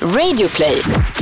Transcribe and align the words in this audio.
Radioplay. 0.00 1.15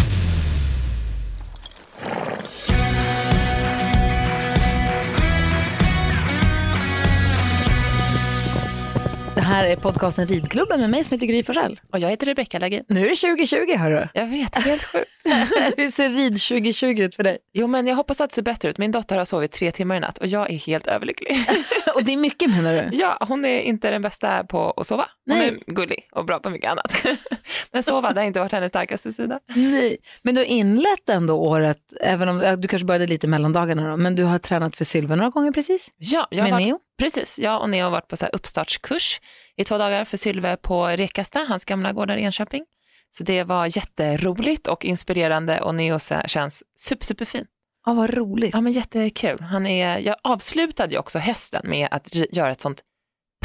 Här 9.44 9.64
är 9.64 9.76
podcasten 9.76 10.26
Ridklubben 10.26 10.80
med 10.80 10.90
mig 10.90 11.04
som 11.04 11.14
heter 11.14 11.26
Gry 11.26 11.42
Forssell. 11.42 11.80
Och 11.92 11.98
jag 11.98 12.10
heter 12.10 12.26
Rebecka 12.26 12.58
Lagin. 12.58 12.84
Nu 12.88 13.00
är 13.00 13.08
det 13.08 13.16
2020 13.16 13.78
hörru. 13.78 14.08
Jag 14.14 14.26
vet, 14.26 14.54
helt 14.56 14.82
sjukt. 14.82 15.10
Hur 15.76 15.90
ser 15.90 16.08
rid 16.08 16.32
2020 16.40 16.86
ut 16.86 17.16
för 17.16 17.22
dig? 17.22 17.38
Jo 17.52 17.66
men 17.66 17.86
jag 17.86 17.96
hoppas 17.96 18.20
att 18.20 18.30
det 18.30 18.34
ser 18.34 18.42
bättre 18.42 18.68
ut. 18.68 18.78
Min 18.78 18.92
dotter 18.92 19.18
har 19.18 19.24
sovit 19.24 19.52
tre 19.52 19.72
timmar 19.72 19.96
i 19.96 20.00
natt 20.00 20.18
och 20.18 20.26
jag 20.26 20.50
är 20.50 20.56
helt 20.56 20.86
överlycklig. 20.86 21.46
Och 21.94 22.04
det 22.04 22.12
är 22.12 22.16
mycket 22.16 22.50
menar 22.50 22.72
du? 22.72 22.96
ja, 22.96 23.18
hon 23.28 23.44
är 23.44 23.60
inte 23.60 23.90
den 23.90 24.02
bästa 24.02 24.44
på 24.44 24.70
att 24.70 24.86
sova. 24.86 25.06
Hon 25.30 25.38
Nej. 25.38 25.48
är 25.48 25.74
gullig 25.74 26.08
och 26.12 26.24
bra 26.24 26.38
på 26.38 26.50
mycket 26.50 26.70
annat. 26.70 27.06
men 27.72 27.82
sova, 27.82 28.12
det 28.12 28.20
har 28.20 28.26
inte 28.26 28.40
varit 28.40 28.52
hennes 28.52 28.68
starkaste 28.68 29.12
sida. 29.12 29.40
Nej. 29.54 29.96
Men 30.24 30.34
du 30.34 30.40
har 30.40 30.46
inlett 30.46 31.08
ändå 31.08 31.34
året, 31.34 31.78
även 32.00 32.28
om 32.28 32.56
du 32.58 32.68
kanske 32.68 32.86
började 32.86 33.06
lite 33.06 33.28
mellandagarna 33.28 33.90
då, 33.90 33.96
men 33.96 34.16
du 34.16 34.24
har 34.24 34.38
tränat 34.38 34.76
för 34.76 34.84
Sylva 34.84 35.14
några 35.14 35.30
gånger 35.30 35.52
precis? 35.52 35.88
Ja, 35.96 36.26
jag 36.30 36.38
har 36.38 36.44
Med 36.44 36.52
varit, 36.52 36.66
Neo? 36.66 36.78
Precis, 36.98 37.38
jag 37.38 37.60
och 37.62 37.70
Neo 37.70 37.84
har 37.84 37.90
varit 37.90 38.08
på 38.08 38.16
så 38.16 38.26
uppstartskurs 38.26 39.20
i 39.56 39.64
två 39.64 39.78
dagar 39.78 40.04
för 40.04 40.16
Sylve 40.16 40.56
på 40.56 40.86
Rekasta, 40.86 41.44
hans 41.48 41.64
gamla 41.64 41.92
gård 41.92 42.08
där 42.08 42.16
i 42.16 42.22
Enköping. 42.22 42.64
Så 43.10 43.24
det 43.24 43.44
var 43.44 43.76
jätteroligt 43.76 44.66
och 44.66 44.84
inspirerande 44.84 45.60
och 45.60 45.74
Neo 45.74 45.98
känns 46.26 46.62
super, 46.78 47.06
superfin. 47.06 47.46
Ja, 47.86 47.94
vad 47.94 48.10
roligt. 48.14 48.54
Ja 48.54 48.60
men 48.60 48.72
jättekul. 48.72 49.40
Han 49.40 49.66
är, 49.66 49.98
jag 49.98 50.16
avslutade 50.22 50.92
ju 50.92 50.98
också 50.98 51.18
hösten 51.18 51.62
med 51.68 51.88
att 51.90 52.14
göra 52.14 52.50
ett 52.50 52.60
sånt 52.60 52.82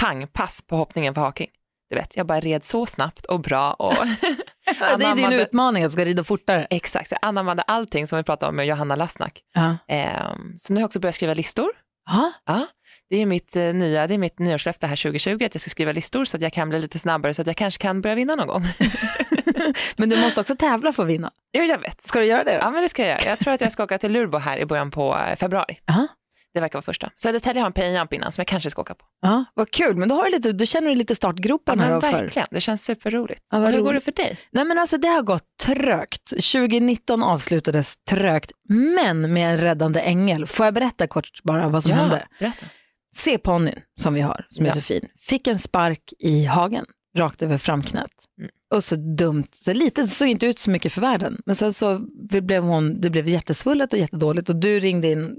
pangpass 0.02 0.62
på 0.62 0.75
hoppningen 0.75 1.13
för 1.13 1.21
haking. 1.21 1.49
Du 1.90 1.95
vet, 1.95 2.17
jag 2.17 2.26
bara 2.26 2.40
red 2.40 2.63
så 2.63 2.85
snabbt 2.85 3.26
och 3.26 3.40
bra 3.40 3.73
och 3.73 3.93
Ja, 4.79 4.98
det 4.98 5.05
är 5.05 5.15
din 5.15 5.34
utmaning 5.34 5.84
att 5.84 5.90
du 5.90 5.93
ska 5.93 6.05
rida 6.05 6.23
fortare. 6.23 6.67
exakt, 6.70 7.12
jag 7.12 7.20
anammade 7.21 7.62
allting 7.62 8.07
som 8.07 8.17
vi 8.17 8.23
pratade 8.23 8.49
om 8.49 8.55
med 8.55 8.65
Johanna 8.68 8.96
Lassnack. 8.96 9.41
Ja. 9.53 9.77
Ehm, 9.87 10.57
så 10.57 10.74
nu 10.74 10.77
har 10.77 10.81
jag 10.81 10.87
också 10.87 10.99
börjat 10.99 11.15
skriva 11.15 11.34
listor. 11.34 11.70
Ja. 12.10 12.32
Ja, 12.46 12.68
det 13.10 13.21
är 13.21 13.26
mitt 13.26 13.55
eh, 13.55 13.74
nya, 13.74 14.07
det 14.07 14.13
är 14.13 14.18
mitt 14.18 14.40
nyårslöfte 14.40 14.88
här 14.88 14.96
2020 14.96 15.43
att 15.46 15.54
jag 15.55 15.62
ska 15.62 15.70
skriva 15.70 15.91
listor 15.91 16.26
så 16.26 16.38
att 16.38 16.43
jag 16.43 16.54
kan 16.54 16.70
bli 16.70 16.79
lite 16.82 16.99
snabbare 16.99 17.34
så 17.34 17.41
att 17.41 17.48
jag 17.48 17.55
kanske 17.55 17.82
kan 17.82 18.02
börja 18.02 18.15
vinna 18.15 18.35
någon 18.35 18.48
gång. 18.48 18.65
Men 19.98 20.10
du 20.10 20.21
måste 20.21 20.41
också 20.41 20.55
tävla 20.55 20.93
för 20.93 21.04
att 21.04 21.10
vinna. 21.10 21.32
jo, 21.54 21.63
jag 21.63 21.77
vet. 21.77 22.02
Ska 22.04 22.20
du 22.20 22.26
göra 22.26 22.43
det 22.43 22.52
då? 22.52 22.57
Ja, 22.62 22.71
men 22.71 22.82
det 22.84 22.90
ska 22.90 23.02
jag 23.02 23.10
göra. 23.12 23.30
Jag 23.30 23.40
tror 23.40 23.54
att 23.54 23.62
jag 23.62 23.71
ska 23.71 23.84
åka 23.84 23.98
till 23.98 24.12
Lurbo 24.12 24.37
här 24.37 24.57
i 24.57 24.65
början 24.65 24.91
på 24.91 25.18
eh, 25.18 25.35
februari. 25.35 25.80
Ja. 25.85 26.07
Det 26.54 26.60
verkar 26.60 26.74
vara 26.78 26.82
första. 26.82 27.10
Södertälje 27.16 27.62
har 27.62 27.68
en 27.68 27.74
pay 27.74 27.94
jump 27.94 28.14
innan 28.14 28.32
som 28.32 28.42
jag 28.42 28.48
kanske 28.48 28.70
ska 28.70 28.82
åka 28.82 28.96
på. 28.96 29.05
Ja, 29.22 29.46
vad 29.54 29.72
kul, 29.72 29.96
men 29.98 30.10
då, 30.10 30.16
har 30.16 30.24
du 30.26 30.32
lite, 30.32 30.52
då 30.52 30.66
känner 30.66 30.90
du 30.90 30.96
lite 30.96 31.12
Ja, 31.12 31.16
startgroparna 31.16 32.02
för. 32.02 32.12
verkligen, 32.12 32.48
det 32.52 32.62
känns 32.62 32.84
superroligt. 32.86 33.44
Ja, 33.52 33.58
Hur 33.58 33.66
går 33.66 33.72
det 33.86 33.90
roligt. 33.92 34.04
för 34.04 34.12
dig? 34.12 34.38
Nej 34.52 34.66
men 34.66 34.77
alltså 34.80 34.98
det 34.98 35.08
har 35.08 35.22
gått 35.22 35.44
trögt. 35.64 36.30
2019 36.30 37.24
avslutades 37.24 37.96
trögt, 38.10 38.52
men 38.70 39.34
med 39.34 39.52
en 39.52 39.58
räddande 39.58 40.00
ängel. 40.00 40.46
Får 40.48 40.66
jag 40.66 40.74
berätta 40.74 41.08
kort 41.08 41.44
bara 41.44 41.70
vad 41.70 41.84
som 41.84 41.92
hände? 41.92 42.27
berätta. 42.40 42.66
C-ponnyn 43.16 43.80
som 44.02 44.14
vi 44.14 44.22
har, 44.22 44.46
som 44.50 44.66
är 44.66 44.70
Ja. 44.70 44.76
så 44.76 44.82
fin, 44.82 45.08
fick 45.20 45.48
en 45.48 45.60
spark 45.60 46.14
i 46.20 46.46
hagen, 46.46 46.86
rakt 47.18 47.42
över 47.42 47.58
framknät. 47.58 48.12
Mm. 48.40 48.50
Och 48.74 48.84
så 48.84 48.96
dumt, 48.96 49.48
så 49.52 49.74
lite, 49.74 50.08
såg 50.08 50.27
inte 50.27 50.46
ut 50.46 50.60
så 50.60 50.70
mycket 50.70 50.94
för 50.94 51.02
världen. 51.02 51.42
Men 51.46 51.55
sen 51.55 51.74
så 51.74 52.00
blev 52.42 52.64
hon, 52.64 53.02
det 53.02 53.10
blev 53.10 53.27
jättesvullet 53.27 53.94
och 53.94 54.00
jättedåligt 54.00 54.50
och 54.50 54.55
du 54.55 54.80
ringde 54.80 55.08
in, 55.12 55.36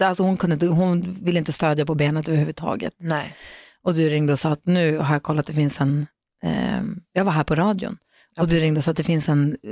alltså 0.00 0.22
hon, 0.22 0.36
kunde 0.36 0.66
hon 0.66 1.16
ville 1.20 1.38
inte 1.38 1.52
stödja 1.52 1.86
på 1.86 1.94
benet 1.94 2.28
överhuvudtaget. 2.28 2.92
Nej. 2.98 3.34
Och 3.82 3.94
du 3.94 4.08
ringde 4.08 4.32
och 4.32 4.38
sa 4.38 4.50
att 4.50 4.66
nu 4.66 4.98
har 4.98 5.14
jag 5.14 5.22
kollat, 5.22 5.46
det 5.46 5.52
finns 5.52 5.80
en, 5.80 6.06
eh, 6.44 6.82
jag 7.12 7.24
var 7.24 7.32
här 7.32 7.44
på 7.44 7.54
radion. 7.54 7.98
Ja, 8.34 8.42
och 8.42 8.48
du 8.48 8.50
precis. 8.50 8.64
ringde 8.64 8.78
och 8.78 8.84
sa 8.84 8.90
att 8.90 8.96
det 8.96 9.04
finns 9.04 9.28
en, 9.28 9.56
eh, 9.62 9.70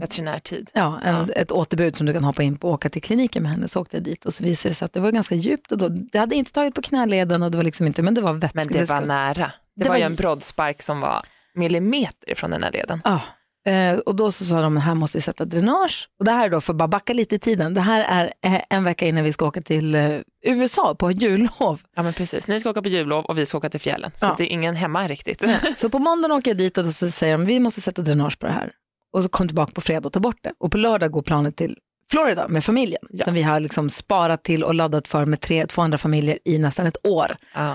Veterinärtid. 0.00 0.70
ja, 0.74 1.00
en, 1.04 1.30
ett 1.36 1.52
återbud 1.52 1.96
som 1.96 2.06
du 2.06 2.12
kan 2.12 2.24
hoppa 2.24 2.42
in 2.42 2.56
på 2.56 2.68
och 2.68 2.74
åka 2.74 2.90
till 2.90 3.02
kliniken 3.02 3.42
med 3.42 3.52
henne. 3.52 3.68
Så 3.68 3.80
åkte 3.80 3.96
jag 3.96 4.04
dit 4.04 4.24
och 4.24 4.34
så 4.34 4.44
visade 4.44 4.70
det 4.70 4.74
sig 4.74 4.86
att 4.86 4.92
det 4.92 5.00
var 5.00 5.12
ganska 5.12 5.34
djupt 5.34 5.72
och 5.72 5.78
då, 5.78 5.88
det 5.88 6.18
hade 6.18 6.34
inte 6.34 6.52
tagit 6.52 6.74
på 6.74 6.82
knäleden 6.82 7.42
och 7.42 7.50
det 7.50 7.56
var 7.58 7.64
liksom 7.64 7.86
inte, 7.86 8.02
men 8.02 8.14
det 8.14 8.20
var 8.20 8.32
vätska. 8.32 8.58
Men 8.58 8.68
det 8.68 8.84
var 8.88 9.00
nära. 9.00 9.52
Det, 9.74 9.84
Det 9.84 9.88
var 9.88 9.96
ju 9.96 10.02
en 10.02 10.14
broddspark 10.14 10.82
som 10.82 11.00
var 11.00 11.22
millimeter 11.54 12.34
från 12.34 12.50
den 12.50 12.62
här 12.62 12.72
leden. 12.72 13.00
Ja, 13.04 13.20
eh, 13.68 13.98
och 13.98 14.16
då 14.16 14.32
så 14.32 14.44
sa 14.44 14.60
de, 14.62 14.76
här 14.76 14.94
måste 14.94 15.18
vi 15.18 15.22
sätta 15.22 15.44
dränage. 15.44 16.08
Och 16.18 16.24
det 16.24 16.30
här 16.32 16.44
är 16.46 16.50
då, 16.50 16.60
för 16.60 16.72
att 16.72 16.76
bara 16.76 16.88
backa 16.88 17.12
lite 17.12 17.34
i 17.34 17.38
tiden, 17.38 17.74
det 17.74 17.80
här 17.80 18.04
är 18.08 18.32
eh, 18.54 18.62
en 18.70 18.84
vecka 18.84 19.06
innan 19.06 19.24
vi 19.24 19.32
ska 19.32 19.46
åka 19.46 19.60
till 19.60 19.94
eh, 19.94 20.10
USA 20.46 20.94
på 20.94 21.10
jullov. 21.12 21.80
Ja 21.96 22.02
men 22.02 22.12
precis, 22.12 22.48
ni 22.48 22.60
ska 22.60 22.70
åka 22.70 22.82
på 22.82 22.88
jullov 22.88 23.24
och 23.24 23.38
vi 23.38 23.46
ska 23.46 23.58
åka 23.58 23.70
till 23.70 23.80
fjällen. 23.80 24.10
Så 24.14 24.26
Ja. 24.26 24.34
det 24.38 24.44
är 24.44 24.52
ingen 24.52 24.76
hemma 24.76 25.08
riktigt. 25.08 25.42
Så 25.76 25.90
på 25.90 25.98
måndagen 25.98 26.36
åker 26.36 26.50
jag 26.50 26.58
dit 26.58 26.78
och 26.78 26.84
då 26.84 26.92
så 26.92 27.10
säger 27.10 27.38
de, 27.38 27.46
vi 27.46 27.60
måste 27.60 27.80
sätta 27.80 28.02
dränage 28.02 28.38
på 28.38 28.46
det 28.46 28.52
här. 28.52 28.70
Och 29.12 29.22
så 29.22 29.28
kom 29.28 29.48
tillbaka 29.48 29.72
på 29.72 29.80
fredag 29.80 30.06
och 30.06 30.12
ta 30.12 30.20
bort 30.20 30.38
det. 30.42 30.52
Och 30.58 30.72
på 30.72 30.78
lördag 30.78 31.10
går 31.12 31.22
planet 31.22 31.56
till 31.56 31.76
Florida 32.10 32.48
med 32.48 32.64
familjen, 32.64 33.02
Ja. 33.10 33.24
som 33.24 33.34
vi 33.34 33.42
har 33.42 33.60
liksom 33.60 33.90
sparat 33.90 34.44
till 34.44 34.64
och 34.64 34.74
laddat 34.74 35.08
för 35.08 35.24
med 35.26 35.40
tre, 35.40 35.66
två 35.66 35.82
andra 35.82 35.98
familjer 35.98 36.38
i 36.44 36.58
nästan 36.58 36.86
ett 36.86 37.06
år. 37.06 37.36
Ja. 37.54 37.74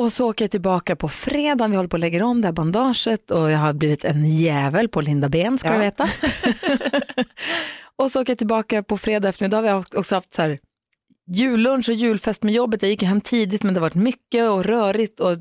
Och 0.00 0.12
så 0.12 0.30
åker 0.30 0.44
jag 0.44 0.50
tillbaka 0.50 0.96
på 0.96 1.08
fredag, 1.08 1.68
vi 1.68 1.76
håller 1.76 1.88
på 1.88 1.96
att 1.96 2.00
lägga 2.00 2.24
om 2.26 2.40
det 2.40 2.48
här 2.48 2.52
bandaget 2.52 3.30
och 3.30 3.50
jag 3.50 3.58
har 3.58 3.72
blivit 3.72 4.04
en 4.04 4.36
jävel 4.36 4.88
på 4.88 5.00
Linda 5.00 5.28
Ben 5.28 5.58
ska 5.58 5.68
Ja. 5.68 5.74
du 5.74 5.80
veta. 5.80 6.08
och 7.96 8.10
så 8.10 8.20
åker 8.20 8.30
jag 8.30 8.38
tillbaka 8.38 8.82
på 8.82 8.96
fredag 8.96 9.28
eftermiddag, 9.28 9.60
vi 9.62 9.68
har 9.68 9.84
också 9.96 10.14
haft 10.14 10.32
så 10.32 10.42
här 10.42 10.58
jullunch 11.34 11.88
och 11.88 11.94
julfest 11.94 12.42
med 12.42 12.54
jobbet. 12.54 12.82
Jag 12.82 12.90
gick 12.90 13.02
hem 13.02 13.20
tidigt 13.20 13.62
men 13.62 13.74
det 13.74 13.80
har 13.80 13.86
varit 13.86 13.94
mycket 13.94 14.50
och 14.50 14.64
rörigt 14.64 15.20
och 15.20 15.36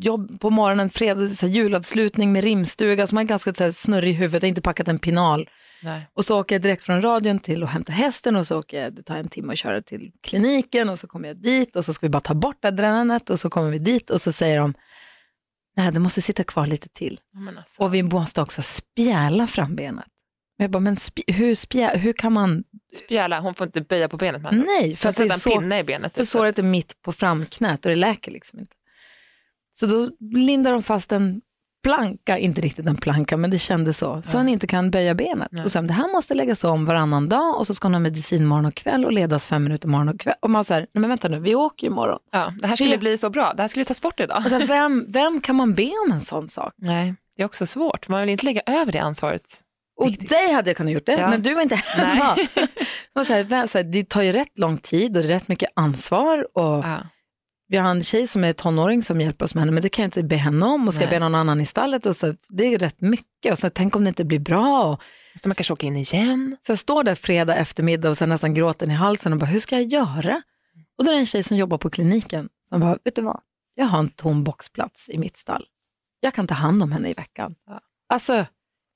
jobb 0.00 0.40
på 0.40 0.50
morgonen, 0.50 0.90
fredag, 0.90 1.28
så 1.28 1.46
julavslutning 1.46 2.32
med 2.32 2.44
rimstuga, 2.44 3.06
så 3.06 3.14
man 3.14 3.24
är 3.24 3.28
ganska 3.28 3.54
så 3.54 3.64
här, 3.64 3.72
snurrig 3.72 4.10
i 4.10 4.12
huvudet, 4.12 4.42
jag 4.42 4.46
har 4.46 4.48
inte 4.48 4.60
packat 4.62 4.88
en 4.88 4.98
pinal. 4.98 5.48
Nej. 5.82 6.10
Och 6.14 6.24
så 6.24 6.40
åker 6.40 6.54
jag 6.54 6.62
direkt 6.62 6.84
från 6.84 7.02
radion 7.02 7.38
till 7.38 7.62
att 7.62 7.70
hämta 7.70 7.92
hästen 7.92 8.36
och 8.36 8.46
så 8.46 8.58
åker 8.58 8.82
jag, 8.82 8.94
det 8.94 9.02
tar 9.02 9.16
en 9.16 9.28
timme 9.28 9.52
att 9.52 9.58
köra 9.58 9.82
till 9.82 10.10
kliniken 10.22 10.88
och 10.88 10.98
så 10.98 11.06
kommer 11.06 11.28
jag 11.28 11.36
dit 11.36 11.76
och 11.76 11.84
så 11.84 11.92
ska 11.92 12.06
vi 12.06 12.10
bara 12.10 12.20
ta 12.20 12.34
bort 12.34 12.64
adrenalet 12.64 13.30
och 13.30 13.40
så 13.40 13.50
kommer 13.50 13.70
vi 13.70 13.78
dit 13.78 14.10
och 14.10 14.20
så 14.20 14.32
säger 14.32 14.58
de, 14.60 14.74
nej 15.76 15.92
det 15.92 16.00
måste 16.00 16.22
sitta 16.22 16.44
kvar 16.44 16.66
lite 16.66 16.88
till. 16.88 17.20
Alltså. 17.58 17.82
Och 17.82 17.94
vi 17.94 18.02
måste 18.02 18.40
också 18.40 18.62
spjäla 18.62 19.46
frambenet. 19.46 20.06
Men 20.58 20.64
jag 20.64 20.70
bara, 20.70 20.80
men 20.80 20.96
spj- 20.96 21.32
hur, 21.32 21.54
spjä, 21.54 21.96
hur 21.96 22.12
kan 22.12 22.32
man, 22.32 22.64
Spjäla, 23.04 23.40
hon 23.40 23.54
får 23.54 23.66
inte 23.66 23.80
böja 23.80 24.08
på 24.08 24.16
benet 24.16 24.42
med 24.42 24.52
andra 24.52 24.62
ord. 24.64 24.68
nej, 24.80 24.96
för 24.96 25.08
att 25.08 25.16
det 25.16 25.24
är 25.24 25.30
så, 25.30 25.50
pinne 25.50 25.78
i 25.78 25.84
benet. 25.84 26.14
för 26.16 26.22
typ. 26.22 26.30
såret 26.30 26.58
är 26.58 26.62
mitt 26.62 27.02
på 27.02 27.12
framknät 27.12 27.86
och 27.86 27.90
det 27.90 27.94
läker 27.96 28.30
liksom 28.32 28.58
inte. 28.58 28.76
Så 29.72 29.86
då 29.86 30.10
lindar 30.20 30.72
de 30.72 30.82
fast 30.82 31.12
en 31.12 31.40
planka, 31.86 32.38
inte 32.38 32.60
riktigt 32.60 32.86
en 32.86 32.96
planka, 32.96 33.36
men 33.36 33.50
det 33.50 33.58
kändes 33.58 33.98
så, 33.98 34.22
så 34.22 34.36
Ja. 34.36 34.38
han 34.38 34.48
inte 34.48 34.66
kan 34.66 34.90
böja 34.90 35.14
benet. 35.14 35.48
Nej. 35.50 35.64
Och 35.64 35.72
så, 35.72 35.80
det 35.80 35.92
här 35.92 36.12
måste 36.12 36.34
läggas 36.34 36.64
om 36.64 36.84
varannan 36.86 37.28
dag 37.28 37.56
och 37.58 37.66
så 37.66 37.74
ska 37.74 37.86
hon 37.88 37.94
ha 37.94 38.00
medicin 38.00 38.46
morgon 38.46 38.66
och 38.66 38.74
kväll 38.74 39.04
och 39.04 39.12
ledas 39.12 39.46
fem 39.46 39.64
minuter 39.64 39.88
morgon 39.88 40.08
och 40.08 40.20
kväll. 40.20 40.34
Och 40.42 40.50
man 40.50 40.64
säger, 40.64 40.80
nej 40.80 41.00
men 41.00 41.10
vänta 41.10 41.28
nu, 41.28 41.38
vi 41.40 41.54
åker 41.54 41.86
ju 41.86 41.92
imorgon. 41.92 42.18
Ja, 42.32 42.52
det 42.60 42.66
här 42.66 42.76
skulle 42.76 42.90
Det- 42.90 42.98
bli 42.98 43.18
så 43.18 43.30
bra, 43.30 43.52
det 43.56 43.62
här 43.62 43.68
skulle 43.68 43.84
tas 43.84 44.02
bort 44.02 44.20
idag. 44.20 44.38
Och 44.44 44.50
så, 44.50 44.58
vem, 44.66 45.06
vem 45.08 45.40
kan 45.40 45.56
man 45.56 45.74
be 45.74 45.90
om 46.06 46.12
en 46.12 46.20
sån 46.20 46.48
sak? 46.48 46.72
Nej, 46.76 47.14
det 47.36 47.42
är 47.42 47.46
också 47.46 47.66
svårt. 47.66 48.08
Man 48.08 48.20
vill 48.20 48.30
inte 48.30 48.44
lägga 48.46 48.60
över 48.66 48.92
det 48.92 48.98
ansvaret. 48.98 49.42
Och 49.98 50.06
Riktigt. 50.08 50.28
dig 50.30 50.52
hade 50.52 50.70
jag 50.70 50.76
kunnat 50.76 50.92
gjort 50.92 51.06
det, 51.06 51.12
Ja. 51.12 51.30
men 51.30 51.42
du 51.42 51.54
var 51.54 51.62
inte 51.62 51.74
hemma. 51.74 52.36
Så 52.56 52.66
man 53.14 53.24
säger, 53.24 53.82
det 53.84 54.08
tar 54.08 54.22
ju 54.22 54.32
rätt 54.32 54.58
lång 54.58 54.78
tid 54.78 55.16
och 55.16 55.22
det 55.22 55.28
är 55.28 55.32
rätt 55.32 55.48
mycket 55.48 55.70
ansvar. 55.76 56.46
Och 56.58 56.84
Ja. 56.84 56.96
Vi 57.68 57.76
har 57.76 57.90
en 57.90 58.02
tjej 58.02 58.26
som 58.26 58.44
är 58.44 58.52
tonåring 58.52 59.02
som 59.02 59.20
hjälper 59.20 59.44
oss 59.44 59.54
med 59.54 59.62
henne, 59.62 59.72
men 59.72 59.82
det 59.82 59.88
kan 59.88 60.02
jag 60.02 60.06
inte 60.06 60.22
be 60.22 60.36
henne 60.36 60.66
om 60.66 60.88
och 60.88 60.94
ska 60.94 61.02
jag 61.02 61.10
Nej. 61.10 61.18
be 61.18 61.24
någon 61.24 61.34
annan 61.34 61.60
i 61.60 61.66
stallet. 61.66 62.06
Och 62.06 62.16
så, 62.16 62.34
det 62.48 62.74
är 62.74 62.78
rätt 62.78 63.00
mycket 63.00 63.52
och 63.52 63.58
så 63.58 63.70
tänk 63.70 63.96
om 63.96 64.04
det 64.04 64.08
inte 64.08 64.24
blir 64.24 64.38
bra. 64.38 64.98
Så 65.42 65.48
man 65.48 65.54
kanske 65.54 65.72
åker 65.72 65.86
in 65.86 65.96
igen. 65.96 66.56
så 66.60 66.72
jag 66.72 66.78
står 66.78 67.04
där 67.04 67.14
fredag 67.14 67.56
eftermiddag 67.56 68.10
och 68.10 68.18
sen 68.18 68.28
nästan 68.28 68.54
gråten 68.54 68.90
i 68.90 68.94
halsen 68.94 69.32
och 69.32 69.38
bara, 69.38 69.46
hur 69.46 69.58
ska 69.58 69.76
jag 69.76 69.92
göra? 69.92 70.42
Och 70.98 71.04
då 71.04 71.10
är 71.10 71.14
det 71.14 71.20
en 71.20 71.26
tjej 71.26 71.42
som 71.42 71.56
jobbar 71.56 71.78
på 71.78 71.90
kliniken 71.90 72.48
som 72.68 72.80
bara, 72.80 72.98
vet 73.04 73.16
du 73.16 73.22
vad, 73.22 73.40
jag 73.74 73.86
har 73.86 73.98
en 73.98 74.08
tom 74.08 74.44
boxplats 74.44 75.08
i 75.08 75.18
mitt 75.18 75.36
stall. 75.36 75.64
Jag 76.20 76.34
kan 76.34 76.46
ta 76.46 76.54
hand 76.54 76.82
om 76.82 76.92
henne 76.92 77.10
i 77.10 77.14
veckan. 77.14 77.54
Ja. 77.66 77.80
Alltså, 78.08 78.46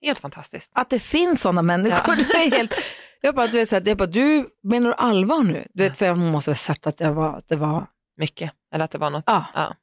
Helt 0.02 0.20
fantastiskt. 0.20 0.70
att 0.74 0.90
det 0.90 0.98
finns 0.98 1.42
sådana 1.42 1.62
människor, 1.62 2.16
det 2.32 2.44
är 2.44 2.50
helt... 2.50 2.74
Jag 3.22 3.34
bara, 3.34 3.46
du, 3.46 3.58
vet, 3.58 3.68
så 3.68 3.74
här, 3.74 3.82
jag 3.88 3.96
bara, 3.96 4.06
du 4.06 4.48
menar 4.62 4.90
du 4.90 4.94
allvar 4.94 5.42
nu? 5.42 5.68
Du 5.74 5.82
vet, 5.82 5.98
för 5.98 6.06
jag 6.06 6.18
måste 6.18 6.50
ha 6.50 6.56
sett 6.56 6.86
att, 6.86 7.00
jag 7.00 7.12
var, 7.12 7.36
att 7.36 7.48
det 7.48 7.56
var 7.56 7.86
Mycket. 8.20 8.52
Eller 8.74 8.84
att 8.84 8.90
det 8.90 8.98
var 8.98 9.10
något. 9.10 9.24
Ja. 9.26 9.44
Ja. 9.54 9.74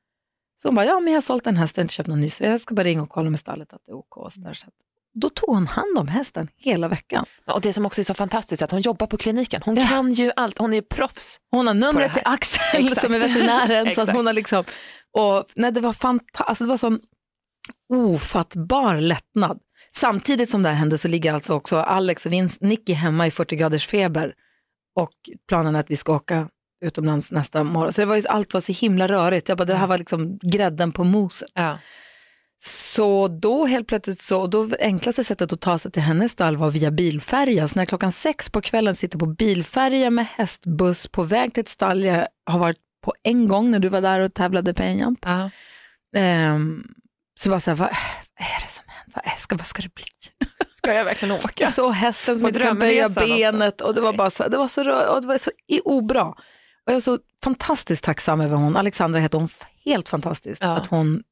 Så 0.62 0.68
hon 0.68 0.76
bara, 0.76 0.86
ja 0.86 1.00
men 1.00 1.14
jag 1.14 1.18
har 1.18 1.22
sålt 1.22 1.48
en 1.48 1.58
häst 1.58 1.78
och 1.78 1.82
inte 1.82 1.94
köpt 1.94 2.08
någon 2.10 2.22
ny 2.22 2.30
så 2.30 2.44
jag 2.44 2.62
ska 2.62 2.76
bara 2.76 2.84
ringa 2.84 3.02
och 3.02 3.10
kolla 3.10 3.30
med 3.30 3.40
stallet 3.40 3.74
att 3.74 3.82
det 3.86 3.92
är 3.92 3.96
OK. 3.96 4.18
Och 4.18 4.34
så 4.34 4.40
där. 4.40 4.54
Så 4.54 4.68
att, 4.68 4.74
då 5.14 5.30
tog 5.30 5.50
hon 5.56 5.68
hand 5.68 5.98
om 5.98 6.08
hästen 6.08 6.48
hela 6.58 6.88
veckan. 6.88 7.26
Och 7.48 7.62
det 7.62 7.74
som 7.74 7.86
också 7.86 8.02
är 8.02 8.06
så 8.06 8.14
fantastiskt 8.14 8.62
är 8.62 8.66
att 8.66 8.72
hon 8.72 8.82
jobbar 8.82 9.08
på 9.08 9.18
kliniken. 9.18 9.62
Hon 9.66 9.76
Ja. 9.76 9.88
kan 9.88 10.12
ju 10.12 10.32
allt, 10.36 10.58
hon 10.58 10.74
är 10.74 10.82
proffs. 10.82 11.40
Hon 11.52 11.68
har 11.68 11.74
numret 11.74 12.14
till 12.14 12.22
Axel 12.26 12.62
Exakt. 12.86 13.02
som 13.06 13.14
är 13.14 13.20
veterinären. 13.20 13.96
så 14.06 14.12
hon 14.12 14.26
har 14.26 14.34
liksom, 14.34 14.64
och, 15.18 15.46
nej, 15.56 15.72
det 15.72 15.82
var 15.82 15.94
fantastiskt, 15.94 16.50
alltså, 16.50 16.64
det 16.64 16.70
var 16.70 16.78
sån 16.78 17.00
ofattbar 17.94 18.96
lättnad. 18.96 19.60
Samtidigt 19.92 20.50
som 20.50 20.64
det 20.64 20.70
här 20.70 20.76
hände 20.76 20.98
så 20.98 21.08
ligger 21.08 21.34
alltså 21.34 21.54
också 21.54 21.78
Alex 21.78 22.26
och 22.26 22.32
Vince, 22.34 22.58
Nicky 22.62 22.94
hemma 22.94 23.28
i 23.28 23.32
40 23.32 23.56
graders 23.56 23.88
feber 23.88 24.34
och 24.96 25.12
planen 25.48 25.76
är 25.76 25.80
att 25.80 25.92
vi 25.92 25.96
ska 25.96 26.14
åka 26.16 26.50
utomlands 26.86 27.32
nästa 27.32 27.64
morgon. 27.64 27.94
Så 27.94 28.02
det 28.02 28.06
var 28.06 28.16
ju, 28.16 28.28
allt 28.28 28.54
var 28.54 28.62
så 28.62 28.72
himla 28.72 29.08
rörigt. 29.08 29.50
Jag 29.50 29.58
bara, 29.58 29.66
det 29.66 29.76
här 29.76 29.88
var 29.88 29.98
liksom 29.98 30.40
grädden 30.42 30.92
på 30.92 31.04
moset. 31.04 31.50
Ja. 31.54 31.78
Så 32.60 33.28
då 33.28 33.66
helt 33.66 33.88
plötsligt 33.88 34.20
så, 34.20 34.48
då 34.48 34.70
enklaste 34.80 35.24
sättet 35.24 35.54
att 35.54 35.62
ta 35.62 35.78
sig 35.78 35.92
till 35.92 36.02
hennes 36.02 36.32
stall 36.32 36.58
var 36.58 36.70
via 36.70 36.92
bilfärja. 36.92 37.68
Så 37.68 37.76
när 37.76 37.82
jag 37.82 37.90
klockan 37.90 38.12
sex 38.12 38.50
på 38.50 38.62
kvällen 38.62 38.96
sitter 38.96 39.20
på 39.20 39.26
bilfärja 39.26 40.10
med 40.10 40.26
hästbuss 40.26 41.08
på 41.08 41.24
väg 41.24 41.54
till 41.54 41.62
ett 41.62 41.68
stall 41.68 42.04
jag 42.04 42.28
har 42.46 42.60
varit 42.60 42.78
på 43.06 43.14
en 43.24 43.48
gång 43.48 43.72
när 43.72 43.80
du 43.80 43.88
var 43.88 44.02
där 44.02 44.20
och 44.20 44.34
tävlade 44.34 44.74
på 44.74 44.84
en 44.84 44.98
jump. 45.00 45.20
Ja. 45.22 45.50
Ehm, 46.16 46.84
så 47.40 47.50
var 47.50 47.60
så 47.60 47.72
här, 47.72 47.76
vad, 47.76 47.90
är 48.38 48.62
det 48.66 48.72
som 48.72 48.86
händer? 48.88 49.12
Vad, 49.16 49.34
är, 49.34 49.38
ska, 49.38 49.56
vad 49.56 49.66
ska 49.66 49.82
det 49.82 49.96
bli? 49.96 50.06
Ska 50.74 50.94
jag 50.94 51.06
verkligen 51.06 51.36
åka? 51.36 51.72
Såg 51.72 51.94
hästen 51.94 52.38
som 52.40 52.48
inte 52.48 52.60
kan 52.60 52.80
böja 52.80 53.06
också. 53.06 53.20
benet 53.20 53.82
och 53.82 53.94
det 53.94 54.02
var 54.02 54.14
bara 54.14 54.30
så, 54.30 54.48
det 54.48 54.58
var 54.58 54.68
så, 54.68 54.82
och 54.92 55.22
det 55.22 55.28
var 55.28 55.38
så 55.38 55.52
obra. 55.84 56.34
Och 56.88 56.92
jag 56.94 56.96
är 56.96 57.00
så 57.00 57.20
fantastiskt 57.44 58.04
tacksam 58.04 58.42
över 58.42 58.56
hon, 58.56 58.78
Alexandra 58.78 59.20
heter 59.20 59.38
hon, 59.38 59.48
helt 59.86 60.10
fantastiskt 60.10 60.62
Ja. 60.64 60.68
att 60.70 60.88
hon 60.88 61.24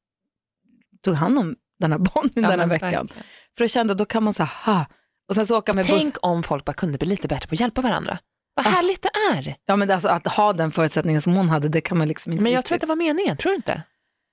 tog 1.04 1.14
hand 1.14 1.38
om 1.38 1.56
den 1.80 1.92
här 1.92 1.98
Bonnie 1.98 2.30
Ja, 2.34 2.48
den 2.50 2.60
här 2.60 2.66
veckan. 2.66 2.90
verkligen. 2.90 3.08
För 3.56 3.64
jag 3.64 3.70
kände 3.70 3.94
då 3.94 4.04
kan 4.04 4.22
man 4.24 4.34
säga 4.34 4.50
ha 4.64 4.86
och 5.28 5.34
sen 5.34 5.46
så 5.46 5.58
åka 5.58 5.72
med 5.72 5.86
buss. 5.86 5.98
Tänk 6.00 6.16
om 6.22 6.42
folk 6.42 6.64
bara 6.64 6.72
kunde 6.72 6.98
bli 6.98 7.08
lite 7.08 7.28
bättre 7.28 7.48
på 7.48 7.54
att 7.54 7.60
hjälpa 7.60 7.80
varandra. 7.82 8.18
Vad 8.54 8.66
Ah. 8.66 8.70
härligt 8.70 9.02
det 9.02 9.10
är. 9.38 9.56
Ja 9.66 9.76
men 9.76 9.90
alltså, 9.90 10.08
att 10.08 10.26
ha 10.26 10.52
den 10.52 10.70
förutsättningen 10.70 11.22
som 11.22 11.34
hon 11.34 11.48
hade 11.48 11.68
det 11.68 11.80
kan 11.80 11.98
man 11.98 12.08
liksom 12.08 12.32
inte 12.32 12.42
Men 12.42 12.52
jag 12.52 12.58
riktigt. 12.58 12.68
tror 12.68 12.76
att 12.76 12.80
det 12.80 12.86
var 12.86 12.96
meningen, 12.96 13.36
tror 13.36 13.50
du 13.50 13.56
inte? 13.56 13.82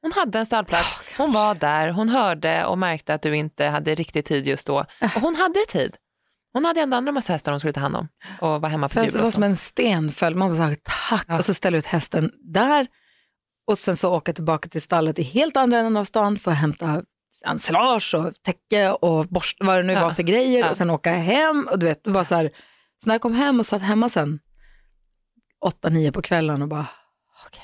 Hon 0.02 0.12
hade 0.12 0.40
en 0.40 0.46
stallplats, 0.46 1.02
hon 1.18 1.32
var 1.34 1.56
där, 1.56 1.90
hon 1.90 2.10
hörde 2.10 2.66
och 2.66 2.78
märkte 2.78 3.14
att 3.14 3.22
du 3.22 3.36
inte 3.38 3.66
hade 3.66 3.96
riktigt 3.96 4.26
tid 4.26 4.48
just 4.48 4.68
då. 4.68 4.86
Och 5.02 5.22
hon 5.22 5.36
hade 5.36 5.60
tid. 5.70 5.96
Hon 6.54 6.66
hade 6.66 6.82
ändå 6.82 6.98
andra 6.98 7.12
massa 7.12 7.34
hästar 7.34 7.52
hon 7.52 7.60
skulle 7.60 7.74
ta 7.74 7.80
hand 7.80 7.96
om 7.96 8.08
och 8.42 8.50
vara 8.62 8.68
hemma 8.68 8.88
på 8.88 8.94
Sen 8.94 9.06
jul 9.06 9.14
och 9.14 9.20
var 9.20 9.26
det 9.26 9.32
som 9.32 9.44
en 9.44 9.56
sten 9.56 10.10
föll, 10.10 10.36
man 10.36 10.50
bara 10.50 10.56
så 10.58 10.62
här, 10.64 10.78
tack 11.10 11.26
Ja. 11.28 11.38
och 11.38 11.46
så 11.46 11.54
ställa 11.54 11.78
ut 11.78 11.86
hästen 11.86 12.32
där 12.54 12.88
och 13.68 13.78
sen 13.78 13.98
så 13.98 14.16
åka 14.16 14.34
tillbaka 14.34 14.70
till 14.70 14.82
stallet 14.82 15.20
i 15.20 15.24
helt 15.24 15.58
andra 15.58 15.78
änden 15.78 15.98
av 15.98 16.04
stan 16.04 16.38
för 16.38 16.52
att 16.52 16.58
hämta 16.58 17.04
ensilage 17.46 18.16
och 18.16 18.34
täcke 18.42 18.92
och 18.92 19.26
borst, 19.28 19.58
vad 19.60 19.78
det 19.78 19.84
nu 19.84 19.94
Ja. 19.94 20.02
var 20.02 20.12
för 20.12 20.24
grejer 20.24 20.60
Ja. 20.60 20.70
och 20.70 20.78
sen 20.78 20.90
åka 20.90 21.12
hem 21.14 21.68
och 21.72 21.80
du 21.80 21.86
vet, 21.86 22.04
det 22.04 22.10
var 22.12 22.24
så 22.24 22.36
här, 22.36 22.52
så 23.04 23.08
när 23.10 23.14
jag 23.14 23.22
kom 23.22 23.34
hem 23.36 23.60
och 23.60 23.66
satt 23.66 23.82
hemma 23.82 24.10
sen 24.10 24.40
åtta, 25.66 25.90
nio 25.90 26.12
på 26.12 26.22
kvällen 26.22 26.62
och 26.62 26.68
bara 26.68 26.86
okej, 27.48 27.64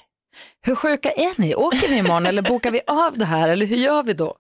hur 0.62 0.76
sjuka 0.76 1.12
är 1.12 1.42
ni? 1.42 1.56
Åker 1.56 1.90
ni 1.90 1.98
imorgon 1.98 2.26
eller 2.26 2.42
bokar 2.42 2.72
vi 2.72 2.82
av 2.88 3.18
det 3.18 3.26
här 3.26 3.50
eller 3.50 3.66
hur 3.66 3.78
gör 3.78 4.04
vi 4.04 4.14
då? 4.14 4.36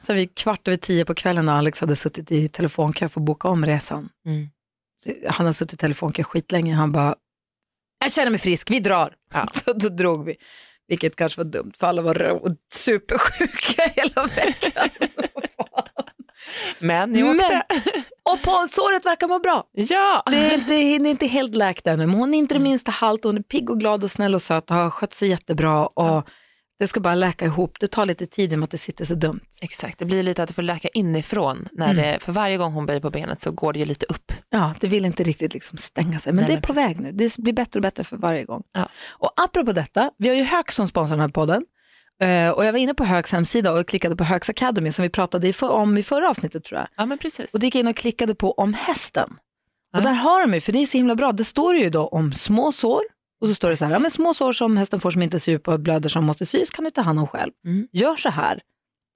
Så 0.00 0.12
vi 0.12 0.26
kvart 0.26 0.68
över 0.68 0.76
tio 0.76 1.04
på 1.04 1.14
kvällen 1.14 1.44
när 1.44 1.52
Alex 1.52 1.80
hade 1.80 1.96
suttit 1.96 2.32
i 2.32 2.48
telefonkö 2.48 3.08
för 3.08 3.20
att 3.20 3.26
boka 3.26 3.48
om 3.48 3.66
resan. 3.66 4.08
Mm. 4.26 4.48
Han 5.28 5.46
har 5.46 5.52
suttit 5.52 5.72
i 5.72 5.76
telefonkö 5.76 6.22
skitlänge. 6.22 6.74
Han 6.74 6.92
bara, 6.92 7.14
jag 8.04 8.12
känner 8.12 8.30
mig 8.30 8.40
frisk, 8.40 8.70
vi 8.70 8.80
drar. 8.80 9.14
Ja. 9.34 9.48
Så 9.64 9.72
då 9.72 9.88
drog 9.88 10.24
vi. 10.24 10.36
Vilket 10.88 11.16
kanske 11.16 11.40
var 11.40 11.50
dumt 11.50 11.72
för 11.76 11.86
alla 11.86 12.02
var 12.02 12.40
supersjuka 12.72 13.82
hela 13.94 14.26
veckan. 14.36 14.88
Men 16.78 17.10
ni 17.10 17.22
åkte. 17.22 17.62
Och 18.22 18.42
på 18.42 18.66
såret 18.70 19.06
verkar 19.06 19.28
må 19.28 19.38
bra. 19.38 19.64
Ja! 19.72 20.22
Det 20.26 20.36
är, 20.36 20.58
det 20.68 20.74
är 20.74 21.06
inte 21.06 21.26
helt 21.26 21.54
läkt 21.54 21.86
ännu, 21.86 22.06
men 22.06 22.16
hon 22.16 22.34
är 22.34 22.38
inte 22.38 22.54
det 22.54 22.60
minsta 22.60 22.90
halt. 22.90 23.24
Hon 23.24 23.36
är 23.36 23.42
pigg 23.42 23.70
och 23.70 23.80
glad 23.80 24.04
och 24.04 24.10
snäll 24.10 24.34
och 24.34 24.42
söt 24.42 24.70
och 24.70 24.76
har 24.76 24.90
skött 24.90 25.14
sig 25.14 25.28
jättebra. 25.28 25.86
Och 25.86 26.28
Det 26.80 26.86
ska 26.86 27.00
bara 27.00 27.14
läka 27.14 27.44
ihop. 27.44 27.76
Det 27.80 27.86
tar 27.86 28.06
lite 28.06 28.26
tid 28.26 28.52
i 28.52 28.54
och 28.54 28.58
med 28.58 28.64
att 28.64 28.70
det 28.70 28.78
sitter 28.78 29.04
så 29.04 29.14
dumt. 29.14 29.40
Exakt, 29.60 29.98
det 29.98 30.04
blir 30.04 30.22
lite 30.22 30.42
att 30.42 30.48
du 30.48 30.54
får 30.54 30.62
läka 30.62 30.88
inifrån. 30.88 31.68
När 31.72 31.90
Mm. 31.90 31.96
det, 31.96 32.18
för 32.22 32.32
varje 32.32 32.56
gång 32.56 32.72
hon 32.72 32.86
böjer 32.86 33.00
på 33.00 33.10
benet 33.10 33.40
så 33.42 33.50
går 33.50 33.72
det 33.72 33.78
ju 33.78 33.84
lite 33.84 34.06
upp. 34.08 34.32
Ja, 34.50 34.74
det 34.80 34.88
vill 34.88 35.04
inte 35.04 35.22
riktigt 35.22 35.54
liksom 35.54 35.78
stänga 35.78 36.18
sig, 36.18 36.32
men 36.32 36.42
Nej, 36.44 36.46
det 36.46 36.52
är 36.52 36.56
men 36.56 36.62
på 36.62 36.74
precis. 36.74 36.88
väg 36.88 37.00
nu. 37.00 37.12
Det 37.12 37.38
blir 37.38 37.52
bättre 37.52 37.78
och 37.78 37.82
bättre 37.82 38.04
för 38.04 38.16
varje 38.16 38.44
gång. 38.44 38.62
Ja. 38.72 38.88
Och 39.12 39.32
apropå 39.36 39.72
detta, 39.72 40.10
vi 40.18 40.28
har 40.28 40.36
ju 40.36 40.42
Höök 40.42 40.72
som 40.72 40.88
sponsrar 40.88 41.16
den 41.16 41.20
här 41.20 41.28
podden. 41.28 41.62
Eh, 42.20 42.48
och 42.50 42.64
jag 42.64 42.72
var 42.72 42.78
inne 42.78 42.94
på 42.94 43.04
Hööks 43.04 43.32
hemsida 43.32 43.72
och 43.72 43.86
klickade 43.88 44.16
på 44.16 44.24
Hööks 44.24 44.50
Academy 44.50 44.92
som 44.92 45.02
vi 45.02 45.08
pratade 45.08 45.52
om 45.60 45.98
i 45.98 46.02
förra 46.02 46.28
avsnittet 46.30 46.64
tror 46.64 46.80
jag. 46.80 46.88
Ja 46.96 47.06
men 47.06 47.18
precis. 47.18 47.54
Och 47.54 47.60
gick 47.64 47.74
in 47.74 47.86
och 47.88 47.96
klickade 47.96 48.34
på 48.34 48.52
om 48.52 48.74
hästen. 48.74 49.36
Ja. 49.92 49.98
Och 49.98 50.04
där 50.04 50.12
har 50.12 50.40
de 50.40 50.54
ju, 50.54 50.60
för 50.60 50.72
det 50.72 50.78
är 50.82 50.86
så 50.86 50.96
himla 50.96 51.14
bra, 51.14 51.32
det 51.32 51.44
står 51.44 51.76
ju 51.76 51.90
då 51.90 52.06
om 52.06 52.32
små 52.32 52.72
sår. 52.72 53.02
Och 53.40 53.48
så 53.48 53.54
står 53.54 53.70
det 53.70 53.76
så 53.76 53.84
här, 53.84 53.92
ja, 53.92 53.98
men 53.98 54.10
små 54.10 54.34
sår 54.34 54.52
som 54.52 54.76
hästen 54.76 55.00
får 55.00 55.10
som 55.10 55.22
inte 55.22 55.40
ser 55.40 55.52
ut 55.52 55.68
och 55.68 55.80
blöder 55.80 56.08
som 56.08 56.24
måste 56.24 56.46
sys 56.46 56.70
kan 56.70 56.84
du 56.84 56.90
ta 56.90 57.00
hand 57.02 57.18
om 57.18 57.26
själv. 57.26 57.52
Mm. 57.64 57.88
Gör 57.92 58.16
så 58.16 58.28
här. 58.28 58.60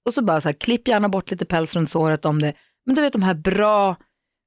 Och 0.07 0.15
så 0.15 0.23
bara 0.25 0.41
så 0.41 0.49
här, 0.49 0.53
klipp 0.53 0.89
gärna 0.89 1.09
bort 1.09 1.31
lite 1.31 1.45
päls 1.45 1.77
runt 1.77 1.91
såret 1.91 2.25
om 2.25 2.43
det. 2.43 2.53
Men 2.87 2.97
du 2.97 3.03
vet 3.03 3.13
de 3.13 3.23
här 3.23 3.35
bra 3.35 3.97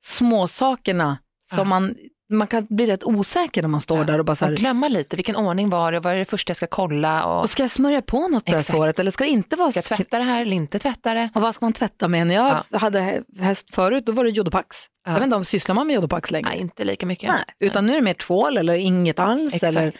små 0.04 0.48
sakerna 0.48 1.18
som 1.44 1.58
Ja. 1.58 1.64
man, 1.64 1.96
man 2.30 2.48
kan 2.48 2.68
bli 2.70 2.86
rätt 2.86 3.04
osäker 3.04 3.62
när 3.62 3.70
man 3.70 3.82
står 3.82 3.98
Ja. 3.98 4.04
där 4.04 4.20
och 4.20 4.26
bara 4.26 4.36
så 4.36 4.46
Och 4.46 4.50
här, 4.50 4.58
glömma 4.58 4.88
lite, 4.88 5.16
vilken 5.16 5.36
ordning 5.36 5.70
var 5.70 5.92
det, 5.92 6.00
vad 6.00 6.14
är 6.14 6.18
det 6.18 6.26
första 6.26 6.50
jag 6.50 6.58
ska 6.58 6.68
kolla 6.68 7.26
och 7.26 7.42
och 7.42 7.50
ska 7.50 7.64
jag 7.64 7.70
smörja 7.72 8.02
på 8.02 8.28
något 8.28 8.46
på 8.46 8.52
det 8.52 8.58
här 8.58 8.64
såret 8.64 9.00
eller 9.00 9.12
ska 9.12 9.24
det 9.24 9.30
inte 9.30 9.56
vara 9.56 9.70
ska 9.70 9.78
jag 9.78 9.86
tvätta 9.86 10.18
det 10.18 10.24
här 10.24 10.42
eller 10.42 10.56
inte 10.56 10.80
tvätta 10.80 11.14
det? 11.14 11.30
Och 11.36 11.42
vad 11.42 11.56
ska 11.56 11.66
man 11.66 11.74
tvätta 11.74 12.08
med? 12.08 12.28
När 12.28 12.36
jag 12.36 12.64
hade 12.80 13.24
häst 13.40 13.76
förut, 13.76 14.06
då 14.06 14.12
var 14.12 14.24
det 14.24 14.30
jodopax. 14.30 14.78
Ja. 15.06 15.12
Jag 15.12 15.20
vet 15.20 15.24
inte 15.24 15.36
om 15.36 15.46
sysslar 15.46 15.76
man 15.76 15.88
med 15.88 15.94
jodopax 15.94 16.32
längre? 16.32 16.50
Nej, 16.50 16.60
inte 16.60 16.84
lika 16.84 17.06
mycket. 17.06 17.30
Nej, 17.30 17.44
utan 17.60 17.86
nu 17.88 17.92
är 17.94 17.96
det 17.98 18.04
mer 18.04 18.14
tvål 18.14 18.58
eller 18.58 18.74
inget 18.74 19.20
alls. 19.20 19.54
Exakt. 19.54 19.78
Eller, 19.78 19.94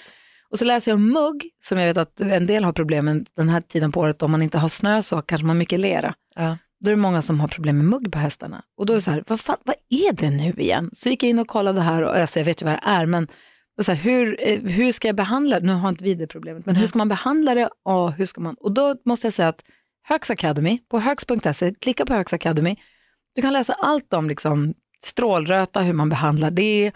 och 0.52 0.58
så 0.60 0.66
läser 0.66 0.92
jag 0.92 0.96
om 0.96 1.14
mugg, 1.14 1.50
som 1.64 1.78
jag 1.80 1.88
vet 1.88 1.98
att 1.98 2.22
en 2.22 2.48
del 2.48 2.64
har 2.64 2.74
problem 2.74 3.06
med 3.06 3.28
den 3.38 3.50
här 3.50 3.62
tiden 3.62 3.92
på 3.92 4.00
året. 4.00 4.24
Om 4.24 4.32
man 4.32 4.42
inte 4.42 4.58
har 4.58 4.70
snö 4.70 5.02
så 5.02 5.22
kanske 5.22 5.46
man 5.46 5.56
har 5.56 5.60
mycket 5.60 5.80
lera. 5.80 6.14
Ja. 6.36 6.58
Då 6.80 6.92
är 6.92 6.96
det 6.96 7.02
många 7.02 7.22
som 7.22 7.40
har 7.40 7.48
problem 7.48 7.78
med 7.78 7.86
mugg 7.86 8.12
på 8.12 8.20
hästarna. 8.20 8.64
Och 8.78 8.86
då 8.86 8.94
är 8.94 8.98
det 8.98 9.02
så 9.02 9.12
här, 9.12 9.24
vad, 9.28 9.40
fan, 9.40 9.58
vad 9.64 9.76
är 9.90 10.14
det 10.14 10.30
nu 10.30 10.52
igen? 10.58 10.90
Så 10.94 11.10
gick 11.10 11.24
jag 11.24 11.30
in 11.30 11.40
och 11.40 11.48
kollade 11.48 11.82
här, 11.82 12.02
och 12.02 12.16
alltså, 12.18 12.40
jag 12.40 12.46
vet 12.46 12.62
ju 12.62 12.66
vad 12.66 12.74
det 12.74 12.82
är, 12.86 13.06
men 13.06 13.28
så 13.82 13.92
här, 13.92 14.00
hur, 14.00 14.38
eh, 14.40 14.60
hur 14.60 14.92
ska 14.92 15.08
jag 15.08 15.16
behandla 15.16 15.60
det? 15.60 15.66
Nu 15.68 15.74
har 15.74 15.90
inte 15.90 16.04
vi 16.04 16.16
det 16.16 16.28
problemet, 16.28 16.66
men 16.66 16.76
hur 16.76 16.88
ska 16.88 16.98
man 16.98 17.10
behandla 17.10 17.56
det? 17.56 17.70
Och, 17.86 18.14
hur 18.14 18.26
ska 18.26 18.42
man? 18.42 18.56
och 18.60 18.72
då 18.72 18.96
måste 19.06 19.28
jag 19.28 19.34
säga 19.34 19.48
att 19.48 19.64
Högs 20.08 20.30
Academy, 20.30 20.80
på 20.92 21.00
högs.se, 21.00 21.74
klicka 21.82 22.06
på 22.06 22.14
Högs 22.14 22.34
Academy, 22.34 22.76
du 23.36 23.42
kan 23.42 23.54
läsa 23.54 23.74
allt 23.74 24.14
om 24.14 24.30
liksom, 24.30 24.74
strålröta, 25.04 25.82
hur 25.82 25.94
man 25.94 26.10
behandlar 26.10 26.52
det, 26.52 26.92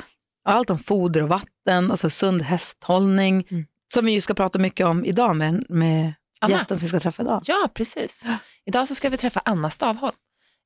allt 0.45 0.69
om 0.69 0.77
foder 0.77 1.23
och 1.23 1.29
vatten, 1.29 1.91
alltså 1.91 2.09
sund 2.09 2.41
hästhållning, 2.41 3.45
Mm. 3.49 3.65
som 3.93 4.05
vi 4.05 4.11
ju 4.11 4.21
ska 4.21 4.33
prata 4.33 4.59
mycket 4.59 4.85
om 4.85 5.05
idag 5.05 5.35
med, 5.35 5.65
med 5.69 6.13
Anna. 6.41 6.57
gästen 6.57 6.79
som 6.79 6.85
vi 6.85 6.89
ska 6.89 6.99
träffa 6.99 7.23
idag. 7.23 7.43
Ja, 7.45 7.69
precis. 7.73 8.23
Idag 8.65 8.88
så 8.88 8.95
ska 8.95 9.09
vi 9.09 9.17
träffa 9.17 9.41
Anna 9.45 9.69
Stavholm. 9.69 10.15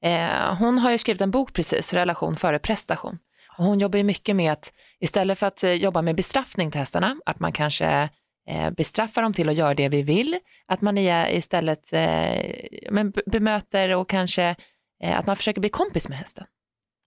Eh, 0.04 0.56
hon 0.56 0.78
har 0.78 0.92
ju 0.92 0.98
skrivit 0.98 1.22
en 1.22 1.32
bok 1.32 1.54
precis, 1.54 1.94
Relation 1.94 2.38
före 2.38 2.60
prestation. 2.60 3.18
Och 3.58 3.66
hon 3.66 3.80
jobbar 3.80 3.98
ju 3.98 4.04
mycket 4.04 4.36
med 4.36 4.52
att 4.52 4.74
istället 5.00 5.40
för 5.40 5.48
att 5.48 5.64
eh, 5.64 5.72
jobba 5.72 6.02
med 6.02 6.16
bestraffning 6.16 6.72
till 6.72 6.80
hästarna, 6.80 7.16
att 7.26 7.40
man 7.40 7.52
kanske 7.52 8.10
eh, 8.50 8.70
bestraffar 8.72 9.22
dem 9.22 9.34
till 9.34 9.50
att 9.50 9.56
göra 9.56 9.74
det 9.74 9.90
vi 9.90 10.02
vill, 10.02 10.40
att 10.68 10.82
man 10.82 10.98
istället 10.98 11.94
eh, 11.94 13.12
bemöter 13.26 13.96
och 13.96 14.10
kanske 14.10 14.56
eh, 15.04 15.20
att 15.20 15.28
man 15.28 15.36
försöker 15.36 15.62
bli 15.62 15.70
kompis 15.70 16.10
med 16.10 16.18
hästen. 16.18 16.46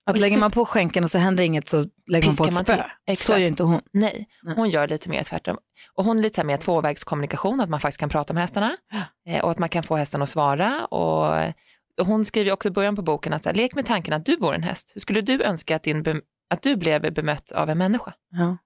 Att 0.08 0.14
Och 0.14 0.20
lägger 0.20 0.34
så- 0.36 0.40
man 0.40 0.50
på 0.50 0.64
skänken 0.64 1.04
och 1.04 1.10
så 1.10 1.18
händer 1.18 1.44
inget 1.44 1.68
så 1.68 1.86
lägger 2.06 2.28
man 2.28 2.36
på 2.36 2.44
Piskar 2.44 2.60
ett 2.60 2.66
spö. 2.68 2.84
Exakt. 3.06 3.26
Så 3.26 3.38
gör 3.38 3.46
inte 3.46 3.62
hon. 3.62 3.80
Nej, 3.92 4.28
hon 4.56 4.70
gör 4.70 4.88
lite 4.88 5.08
mer 5.08 5.24
tvärtom. 5.24 5.58
Och 5.94 6.04
hon 6.04 6.18
är 6.18 6.22
lite 6.22 6.34
så 6.34 6.40
här 6.40 6.46
mer 6.46 6.56
tvåvägskommunikation, 6.56 7.60
att 7.60 7.68
man 7.68 7.80
faktiskt 7.80 8.00
kan 8.00 8.08
prata 8.08 8.32
med 8.32 8.42
hästarna 8.42 8.76
eh, 9.28 9.44
och 9.44 9.50
att 9.50 9.58
man 9.58 9.68
kan 9.68 9.82
få 9.82 9.96
hästen 9.96 10.22
att 10.22 10.28
svara. 10.28 10.84
Och, 10.86 11.32
och 12.00 12.06
hon 12.06 12.24
skriver 12.24 12.52
också 12.52 12.68
i 12.68 12.70
början 12.70 12.96
på 12.96 13.02
boken 13.02 13.32
att 13.32 13.42
så 13.42 13.48
här, 13.48 13.56
lek 13.56 13.74
med 13.74 13.86
tanken 13.86 14.14
att 14.14 14.26
du 14.26 14.36
vore 14.36 14.54
en 14.54 14.62
häst. 14.62 14.92
Hur 14.94 15.00
skulle 15.00 15.20
du 15.20 15.42
önska 15.42 15.76
att, 15.76 15.82
din 15.82 16.20
att 16.50 16.62
du 16.62 16.76
blev 16.76 17.12
bemött 17.14 17.52
av 17.52 17.70
en 17.70 17.78
människa? 17.78 18.12
Ja. 18.30 18.56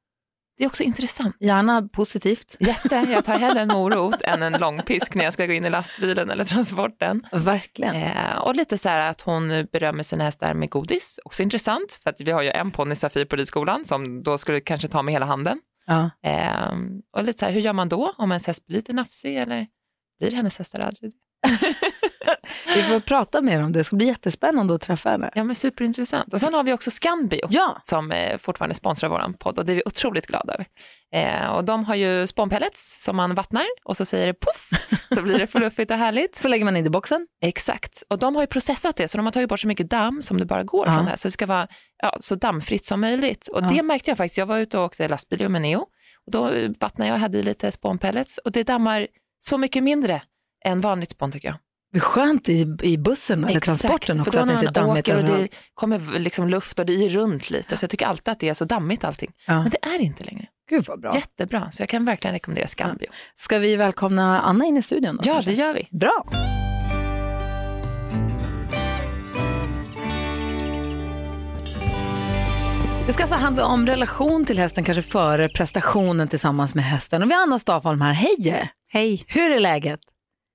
Det 0.58 0.64
är 0.64 0.68
också 0.68 0.82
intressant. 0.82 1.36
Gärna 1.40 1.82
positivt. 1.82 2.56
Jätte, 2.60 3.06
jag 3.10 3.24
tar 3.24 3.38
hellre 3.38 3.60
en 3.60 3.68
morot 3.72 4.22
än 4.22 4.42
en 4.42 4.52
långpisk 4.52 5.14
när 5.14 5.24
jag 5.24 5.32
ska 5.32 5.46
gå 5.46 5.52
in 5.52 5.64
i 5.64 5.70
lastbilen 5.70 6.30
eller 6.30 6.44
transporten. 6.44 7.26
Verkligen. 7.32 7.94
Eh, 7.94 8.36
och 8.38 8.56
lite 8.56 8.78
så 8.78 8.88
här 8.88 9.10
att 9.10 9.20
hon 9.20 9.48
berömmer 9.72 10.02
sina 10.02 10.24
hästar 10.24 10.54
med 10.54 10.70
godis, 10.70 11.20
också 11.24 11.42
intressant 11.42 12.00
för 12.02 12.10
att 12.10 12.20
vi 12.20 12.30
har 12.30 12.42
ju 12.42 12.50
en 12.50 12.70
ponny 12.70 12.94
Safir 12.94 13.24
på 13.24 13.36
ridskolan 13.36 13.84
som 13.84 14.22
då 14.22 14.38
skulle 14.38 14.60
kanske 14.60 14.88
ta 14.88 15.02
med 15.02 15.14
hela 15.14 15.26
handen. 15.26 15.60
Ja. 15.86 16.10
Eh, 16.24 16.72
och 17.16 17.24
lite 17.24 17.38
så 17.38 17.44
här, 17.44 17.52
hur 17.52 17.60
gör 17.60 17.72
man 17.72 17.88
då 17.88 18.14
om 18.18 18.32
ens 18.32 18.46
häst 18.46 18.66
blir 18.66 18.76
lite 18.76 18.92
nafsig 18.92 19.36
eller 19.36 19.66
blir 20.20 20.30
hennes 20.30 20.58
hästar 20.58 20.80
aldrig? 20.80 21.12
Vi 22.74 22.82
får 22.82 23.00
prata 23.00 23.40
mer 23.42 23.62
om 23.62 23.72
det. 23.72 23.78
Det 23.80 23.84
ska 23.84 23.96
bli 23.96 24.06
jättespännande 24.06 24.74
att 24.74 24.80
träffa 24.80 25.10
henne. 25.10 25.30
Ja 25.34 25.44
men 25.44 25.56
superintressant. 25.56 26.34
Och 26.34 26.40
sen 26.40 26.54
har 26.54 26.62
vi 26.62 26.72
också 26.72 26.90
Scanbio 26.90 27.46
Ja, 27.50 27.80
som 27.82 28.12
eh, 28.12 28.38
fortfarande 28.38 28.74
sponsrar 28.74 29.08
vår 29.08 29.32
podd 29.38 29.58
och 29.58 29.64
det 29.66 29.72
är 29.72 29.76
vi 29.76 29.82
otroligt 29.86 30.26
glada 30.26 30.54
över. 30.54 30.66
Eh, 31.14 31.46
och 31.52 31.64
de 31.64 31.84
har 31.84 31.94
ju 31.94 32.26
spånpellets 32.26 33.04
som 33.04 33.16
man 33.16 33.34
vattnar 33.34 33.64
och 33.84 33.96
så 33.96 34.04
säger 34.04 34.26
det 34.26 34.34
poff 34.34 34.70
så 35.14 35.22
blir 35.22 35.38
det 35.38 35.46
fluffigt 35.46 35.90
och 35.90 35.96
härligt. 35.96 36.36
så 36.36 36.48
lägger 36.48 36.64
man 36.64 36.76
in 36.76 36.86
i 36.86 36.90
boxen. 36.90 37.26
Exakt, 37.44 38.02
och 38.10 38.18
de 38.18 38.34
har 38.34 38.42
ju 38.42 38.46
processat 38.46 38.96
det 38.96 39.08
så 39.08 39.18
de 39.18 39.26
har 39.26 39.32
tagit 39.32 39.48
bort 39.48 39.60
så 39.60 39.68
mycket 39.68 39.90
damm 39.90 40.22
som 40.22 40.38
det 40.38 40.44
bara 40.46 40.62
går 40.62 40.86
Ja. 40.86 40.92
från 40.94 41.04
det 41.04 41.10
här 41.10 41.16
så 41.16 41.28
det 41.28 41.32
ska 41.32 41.46
vara 41.46 41.66
ja, 42.02 42.16
så 42.20 42.34
dammfritt 42.34 42.84
som 42.84 43.00
möjligt. 43.00 43.48
Och 43.48 43.62
Ja. 43.62 43.68
det 43.72 43.82
märkte 43.82 44.10
jag 44.10 44.18
faktiskt, 44.18 44.38
jag 44.38 44.46
var 44.46 44.58
ute 44.58 44.78
och 44.78 44.84
åkte 44.84 45.08
lastbil 45.08 45.48
med 45.48 45.62
Neo 45.62 45.80
och 46.26 46.32
då 46.32 46.50
vattnade 46.80 47.08
jag 47.08 47.14
och 47.14 47.20
hade 47.20 47.38
i 47.38 47.42
lite 47.42 47.72
spånpellets 47.72 48.38
och 48.38 48.52
det 48.52 48.62
dammar 48.62 49.06
så 49.40 49.58
mycket 49.58 49.82
mindre 49.82 50.22
än 50.64 50.80
vanligt 50.80 51.10
spån 51.10 51.32
tycker 51.32 51.48
jag. 51.48 51.56
Det 51.92 51.98
är 51.98 52.00
skönt 52.00 52.48
i, 52.48 52.76
i 52.82 52.98
bussen 52.98 53.44
eller 53.44 53.56
Exakt, 53.56 53.80
transporten 53.80 54.20
också, 54.20 54.30
för 54.30 54.38
då 54.38 54.42
att 54.42 54.48
det 54.48 54.54
inte 54.54 54.80
är 54.80 54.84
dammigt 54.84 55.08
och 55.08 55.24
det 55.24 55.48
kommer 55.74 56.18
liksom 56.18 56.48
luft 56.48 56.78
och 56.78 56.86
det 56.86 56.92
är 56.92 57.08
runt 57.08 57.50
lite, 57.50 57.76
så 57.76 57.84
jag 57.84 57.90
tycker 57.90 58.06
alltid 58.06 58.32
att 58.32 58.40
det 58.40 58.48
är 58.48 58.54
så 58.54 58.64
dammigt 58.64 59.04
allting. 59.04 59.32
Ja. 59.46 59.62
Men 59.62 59.70
det 59.70 59.78
är 59.82 59.98
det 59.98 60.04
inte 60.04 60.24
längre. 60.24 60.46
Gud 60.70 60.84
vad 60.88 61.00
bra. 61.00 61.14
Jättebra, 61.14 61.70
så 61.70 61.82
jag 61.82 61.88
kan 61.88 62.04
verkligen 62.04 62.32
rekommendera 62.34 62.66
Skambio. 62.66 63.06
Ja. 63.10 63.16
Ska 63.34 63.58
vi 63.58 63.76
välkomna 63.76 64.40
Anna 64.40 64.64
in 64.64 64.76
i 64.76 64.82
studion? 64.82 65.16
Då, 65.16 65.28
ja, 65.28 65.32
kanske? 65.32 65.50
det 65.50 65.56
gör 65.56 65.74
vi. 65.74 65.88
Bra. 65.90 66.24
Det 73.06 73.12
ska 73.12 73.22
alltså 73.22 73.36
handla 73.36 73.64
om 73.64 73.86
relation 73.86 74.44
till 74.44 74.58
hästen, 74.58 74.84
kanske 74.84 75.02
före 75.02 75.48
prestationen 75.48 76.28
tillsammans 76.28 76.74
med 76.74 76.84
hästen. 76.84 77.22
Och 77.22 77.30
vi 77.30 77.34
har 77.34 77.42
Anna 77.42 77.58
Stafholm 77.58 78.00
här. 78.00 78.12
Hej! 78.12 78.70
Hej! 78.88 79.24
Hur 79.26 79.50
är 79.50 79.60
läget? 79.60 80.00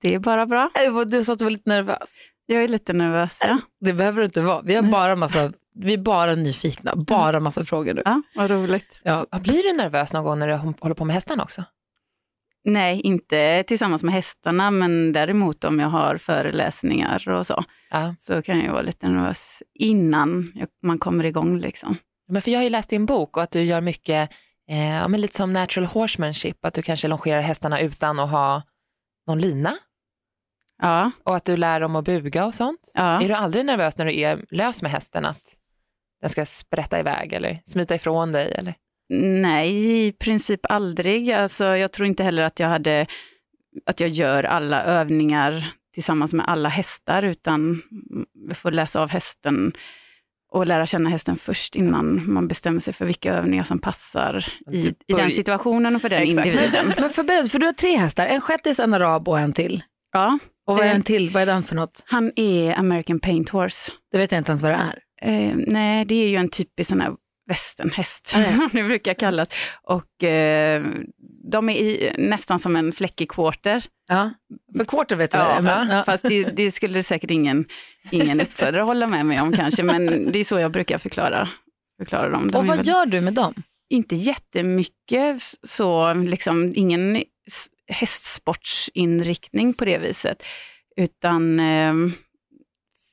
Det 0.01 0.13
är 0.13 0.19
bara 0.19 0.45
bra. 0.45 0.69
Eh, 0.85 1.01
Du 1.05 1.23
sa 1.23 1.33
att 1.33 1.39
du 1.39 1.45
var 1.45 1.51
lite 1.51 1.69
nervös. 1.69 2.17
Jag 2.45 2.63
är 2.63 2.67
lite 2.67 2.93
nervös. 2.93 3.39
Ja, 3.43 3.57
Det 3.79 3.93
behöver 3.93 4.19
du 4.19 4.25
inte 4.25 4.41
vara. 4.41 4.61
Vi 4.61 4.75
har 4.75 4.83
bara 4.83 5.15
massa, 5.15 5.51
vi 5.75 5.93
är 5.93 5.97
bara 5.97 6.35
nyfikna, 6.35 6.95
bara 6.95 7.39
massa 7.39 7.65
frågor 7.65 7.93
nu. 7.93 8.01
ja 8.05 8.21
vad 8.35 8.51
roligt. 8.51 9.01
Ja, 9.03 9.25
Blir 9.41 9.63
du 9.63 9.73
nervös 9.77 10.13
någon 10.13 10.23
gång 10.23 10.39
när 10.39 10.47
du 10.47 10.53
håller 10.55 10.95
på 10.95 11.05
med 11.05 11.13
hästarna 11.13 11.43
också? 11.43 11.63
Nej, 12.63 13.01
inte 13.01 13.63
tillsammans 13.67 14.03
med 14.03 14.13
hästarna, 14.13 14.71
men 14.71 15.13
däremot 15.13 15.63
om 15.63 15.79
jag 15.79 15.87
har 15.89 16.17
föreläsningar 16.17 17.29
och 17.29 17.45
så, 17.47 17.63
Ja. 17.89 18.15
så 18.17 18.41
kan 18.41 18.59
jag 18.59 18.71
vara 18.71 18.81
lite 18.81 19.07
nervös 19.09 19.63
innan 19.79 20.53
man 20.83 20.99
kommer 20.99 21.25
igång. 21.25 21.59
Liksom. 21.59 21.95
Men 22.29 22.41
för 22.41 22.51
jag 22.51 22.59
har 22.59 22.63
ju 22.63 22.69
läst 22.69 22.89
din 22.89 23.05
bok 23.05 23.37
och 23.37 23.43
att 23.43 23.51
du 23.51 23.63
gör 23.63 23.81
mycket, 23.81 24.31
eh, 24.69 25.07
men 25.09 25.21
lite 25.21 25.35
som 25.35 25.53
natural 25.53 25.85
horsemanship, 25.87 26.65
att 26.65 26.73
du 26.73 26.81
kanske 26.81 27.07
longerar 27.07 27.41
hästarna 27.41 27.79
utan 27.79 28.19
att 28.19 28.31
ha 28.31 28.61
någon 29.27 29.39
lina 29.39 29.73
Ja, 30.81 31.11
och 31.23 31.35
att 31.35 31.45
du 31.45 31.57
lär 31.57 31.79
dem 31.79 31.95
att 31.95 32.05
buga 32.05 32.45
och 32.45 32.53
sånt. 32.53 32.91
ja. 32.93 33.21
Är 33.21 33.27
du 33.27 33.33
aldrig 33.33 33.65
nervös 33.65 33.97
när 33.97 34.05
du 34.05 34.19
är 34.19 34.45
lös 34.49 34.81
med 34.81 34.91
hästen 34.91 35.25
att 35.25 35.41
den 36.21 36.29
ska 36.29 36.45
sprätta 36.45 36.99
iväg 36.99 37.33
eller 37.33 37.61
smita 37.65 37.95
ifrån 37.95 38.31
dig? 38.31 38.51
Eller? 38.57 38.73
Nej, 39.41 40.05
i 40.07 40.11
princip 40.11 40.59
aldrig. 40.69 41.31
Alltså, 41.31 41.65
jag 41.65 41.91
tror 41.91 42.07
inte 42.07 42.23
heller 42.23 42.43
att 42.43 42.59
jag 42.59 42.67
hade 42.67 43.07
att 43.85 43.99
jag 43.99 44.09
gör 44.09 44.43
alla 44.43 44.83
övningar 44.83 45.67
tillsammans 45.93 46.33
med 46.33 46.47
alla 46.49 46.69
hästar, 46.69 47.23
utan 47.23 47.81
jag 48.47 48.57
får 48.57 48.71
läsa 48.71 49.01
av 49.01 49.09
hästen 49.09 49.73
och 50.51 50.65
lära 50.67 50.85
känna 50.85 51.09
hästen 51.09 51.35
först 51.37 51.75
innan 51.75 52.33
man 52.33 52.47
bestämmer 52.47 52.79
sig 52.79 52.93
för 52.93 53.05
vilka 53.05 53.33
övningar 53.33 53.63
som 53.63 53.79
passar 53.79 54.45
i, 54.71 54.83
Typ 54.83 54.97
i 55.07 55.13
den 55.13 55.31
situationen 55.31 55.95
och 55.95 56.01
för 56.01 56.09
den 56.09 56.21
Exakt. 56.23 56.47
individen. 56.47 56.85
Men 56.97 57.09
förbered, 57.09 57.51
för 57.51 57.59
du 57.59 57.65
har 57.65 57.73
tre 57.73 57.95
hästar, 57.97 58.25
en 58.25 58.41
shettis, 58.41 58.79
en 58.79 58.93
arab 58.93 59.27
och 59.27 59.39
en 59.39 59.53
till. 59.53 59.83
Ja, 60.11 60.39
Och 60.67 60.77
vad 60.77 60.85
är 60.85 60.89
Eh. 60.89 60.95
en 60.95 61.03
till? 61.03 61.29
Vad 61.29 61.41
är 61.41 61.45
den 61.45 61.63
för 61.63 61.75
något? 61.75 62.03
han 62.07 62.31
är 62.35 62.73
American 62.79 63.19
Paint 63.19 63.49
Horse. 63.49 63.91
Det 64.11 64.17
vet 64.17 64.31
jag 64.31 64.39
inte 64.39 64.51
ens 64.51 64.61
vad 64.63 64.71
det 64.71 64.75
är. 64.75 64.99
Eh, 65.21 65.53
nej, 65.67 66.05
det 66.05 66.15
är 66.15 66.27
ju 66.29 66.35
en 66.35 66.49
typisk 66.49 66.89
sån 66.89 67.01
här 67.01 67.11
västernhäst, 67.49 68.31
Ja, 68.35 68.39
ja. 68.39 68.45
som 68.55 68.69
det 68.73 68.83
brukar 68.83 69.13
kallas. 69.13 69.49
Och 69.83 70.23
eh, 70.23 70.83
de 71.51 71.69
är 71.69 71.73
i, 71.73 72.11
nästan 72.17 72.59
som 72.59 72.75
en 72.75 72.91
fläckig 72.91 73.31
quarter. 73.31 73.83
Ja. 74.07 74.31
För 74.77 74.85
quarter 74.85 75.15
vet 75.15 75.31
du 75.31 75.37
vad 75.37 75.63
det 75.63 75.69
Ja, 75.69 75.75
är. 75.75 75.95
Ja. 75.95 76.03
Fast 76.03 76.23
det, 76.23 76.43
det 76.43 76.71
skulle 76.71 77.03
säkert 77.03 77.31
ingen, 77.31 77.65
ingen 78.11 78.41
uppfödare 78.41 78.81
hålla 78.81 79.07
med 79.07 79.25
mig 79.25 79.41
om 79.41 79.53
kanske, 79.53 79.83
men 79.83 80.31
det 80.31 80.39
är 80.39 80.43
så 80.43 80.59
jag 80.59 80.71
brukar 80.71 80.97
förklara, 80.97 81.47
förklara 81.99 82.29
dem. 82.29 82.51
De 82.51 82.57
Och 82.57 82.65
vad 82.65 82.77
väl 82.77 82.87
gör 82.87 83.05
du 83.05 83.21
med 83.21 83.33
dem? 83.33 83.53
Inte 83.89 84.15
jättemycket, 84.15 85.41
så 85.63 86.13
liksom 86.13 86.73
ingen 86.75 87.23
hästsportsinriktning 87.87 89.73
på 89.73 89.85
det 89.85 89.97
viset, 89.97 90.43
utan 90.95 91.59
ehm, 91.59 92.11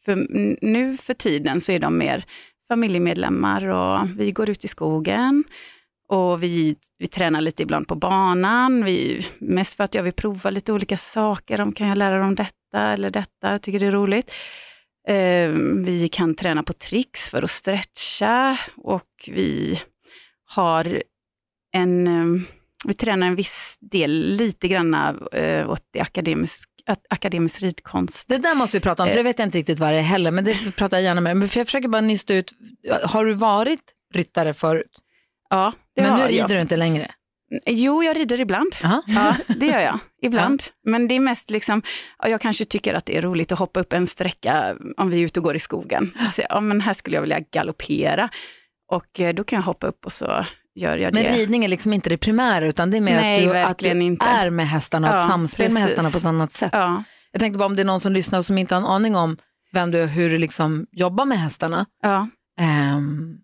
för, 0.04 0.26
nu 0.66 0.96
för 0.96 1.14
tiden 1.14 1.60
så 1.60 1.72
är 1.72 1.78
de 1.78 1.98
mer 1.98 2.24
familjemedlemmar 2.68 3.68
och 3.68 4.20
vi 4.20 4.32
går 4.32 4.50
ut 4.50 4.64
i 4.64 4.68
skogen 4.68 5.44
och 6.08 6.42
vi, 6.42 6.76
vi 6.98 7.06
tränar 7.06 7.40
lite 7.40 7.62
ibland 7.62 7.88
på 7.88 7.94
banan, 7.94 8.84
vi, 8.84 9.26
mest 9.38 9.76
för 9.76 9.84
att 9.84 9.94
jag 9.94 10.02
vill 10.02 10.12
prova 10.12 10.50
lite 10.50 10.72
olika 10.72 10.96
saker, 10.96 11.60
om 11.60 11.72
kan 11.72 11.88
jag 11.88 11.98
lära 11.98 12.18
dem 12.18 12.34
detta 12.34 12.92
eller 12.92 13.10
detta, 13.10 13.50
jag 13.50 13.62
tycker 13.62 13.78
det 13.78 13.86
är 13.86 13.90
roligt. 13.90 14.34
Ehm, 15.08 15.84
vi 15.84 16.08
kan 16.08 16.34
träna 16.34 16.62
på 16.62 16.72
tricks 16.72 17.30
för 17.30 17.42
att 17.42 17.50
stretcha 17.50 18.58
och 18.76 19.28
vi 19.28 19.80
har 20.44 21.02
en, 21.72 22.06
ehm, 22.06 22.40
vi 22.84 22.92
tränar 22.94 23.26
en 23.26 23.34
viss 23.36 23.76
del 23.80 24.10
lite 24.36 24.68
grann 24.68 24.94
eh, 25.32 25.70
åt 25.70 25.82
det 25.92 26.00
akademisk, 26.00 26.68
at- 26.86 27.06
akademisk 27.10 27.62
ridkonst. 27.62 28.28
Det 28.28 28.38
där 28.38 28.54
måste 28.54 28.76
vi 28.76 28.80
prata 28.80 29.02
om, 29.02 29.08
för 29.08 29.16
det 29.16 29.22
vet 29.22 29.38
jag 29.38 29.46
inte 29.46 29.58
riktigt 29.58 29.78
vad 29.78 29.92
det 29.92 29.98
är 29.98 30.02
heller, 30.02 30.30
men 30.30 30.44
det 30.44 30.76
pratar 30.76 30.96
jag 30.96 31.04
gärna 31.04 31.20
med. 31.20 31.36
Men 31.36 31.48
för 31.48 31.60
jag 31.60 31.66
försöker 31.66 31.88
bara 31.88 32.00
nysta 32.02 32.34
ut, 32.34 32.52
har 33.02 33.24
du 33.24 33.32
varit 33.32 33.82
ryttare 34.14 34.54
förut? 34.54 34.90
Ja, 35.50 35.72
det 35.96 36.02
men 36.02 36.14
nu 36.14 36.20
har 36.22 36.28
rider 36.28 36.40
jag. 36.40 36.50
du 36.50 36.60
inte 36.60 36.76
längre? 36.76 37.10
Jo, 37.66 38.02
jag 38.02 38.16
rider 38.16 38.40
ibland. 38.40 38.72
Aha. 38.84 39.02
Ja, 39.06 39.36
det 39.48 39.66
gör 39.66 39.80
jag. 39.80 39.98
Ibland. 40.22 40.62
Men 40.84 41.08
det 41.08 41.14
är 41.14 41.20
mest 41.20 41.50
liksom, 41.50 41.82
ja, 42.18 42.28
jag 42.28 42.40
kanske 42.40 42.64
tycker 42.64 42.94
att 42.94 43.06
det 43.06 43.16
är 43.16 43.22
roligt 43.22 43.52
att 43.52 43.58
hoppa 43.58 43.80
upp 43.80 43.92
en 43.92 44.06
sträcka 44.06 44.76
om 44.96 45.10
vi 45.10 45.20
är 45.20 45.24
ute 45.24 45.40
och 45.40 45.44
går 45.44 45.56
i 45.56 45.58
skogen. 45.58 46.10
Se, 46.32 46.46
ja, 46.50 46.60
men 46.60 46.80
här 46.80 46.92
skulle 46.92 47.16
jag 47.16 47.20
vilja 47.20 47.40
galoppera. 47.52 48.28
Och 48.92 49.20
eh, 49.20 49.34
då 49.34 49.44
kan 49.44 49.56
jag 49.56 49.62
hoppa 49.64 49.86
upp 49.86 50.04
och 50.06 50.12
så 50.12 50.44
gör 50.74 50.96
jag 50.96 51.14
Men 51.14 51.24
det. 51.24 51.30
ridning 51.30 51.64
är 51.64 51.68
liksom 51.68 51.92
inte 51.92 52.10
det 52.10 52.16
primära, 52.16 52.66
utan 52.66 52.90
det 52.90 52.96
är 52.96 53.00
mer 53.00 53.16
Nej, 53.16 53.46
att, 53.46 53.52
du, 53.52 53.58
att 53.58 53.78
du 53.78 54.02
inte. 54.02 54.26
är 54.26 54.50
med 54.50 54.68
hästarna 54.68 55.12
och 55.12 55.18
Ja, 55.18 55.26
samspel 55.26 55.72
med 55.72 55.82
hästarna 55.82 56.10
på 56.10 56.18
ett 56.18 56.24
annat 56.24 56.52
sätt. 56.52 56.70
Ja, 56.72 57.02
Jag 57.32 57.40
tänkte 57.40 57.58
bara 57.58 57.66
om 57.66 57.76
det 57.76 57.82
är 57.82 57.86
någon 57.86 58.00
som 58.00 58.12
lyssnar 58.12 58.38
och 58.38 58.46
som 58.46 58.58
inte 58.58 58.74
har 58.74 58.80
en 58.82 58.86
aning 58.88 59.16
om 59.16 59.36
vem 59.72 59.90
du 59.90 60.02
är, 60.02 60.06
hur 60.06 60.30
du 60.30 60.38
liksom 60.38 60.86
jobbar 60.92 61.24
med 61.24 61.40
hästarna. 61.40 61.86
ja, 62.02 62.28
Ehm, 62.60 63.36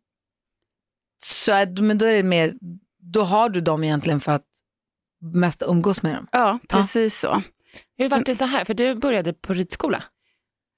så 1.23 1.53
är, 1.53 1.83
men 1.83 1.99
då 1.99 2.07
är 2.07 2.13
det 2.13 2.23
mer, 2.23 2.53
då 3.13 3.23
har 3.25 3.49
du 3.49 3.61
dem 3.61 3.85
egentligen 3.85 4.21
för 4.21 4.33
att 4.33 4.45
mest 5.35 5.63
umgås 5.67 6.03
med 6.03 6.15
dem. 6.15 6.27
ja, 6.33 6.59
precis 6.69 7.21
så. 7.21 7.43
Hur 7.99 8.09
var 8.09 8.23
det 8.25 8.35
så 8.35 8.45
här? 8.45 8.65
För 8.65 8.75
du 8.75 8.95
började 8.95 9.33
på 9.33 9.53
ridskola. 9.55 10.03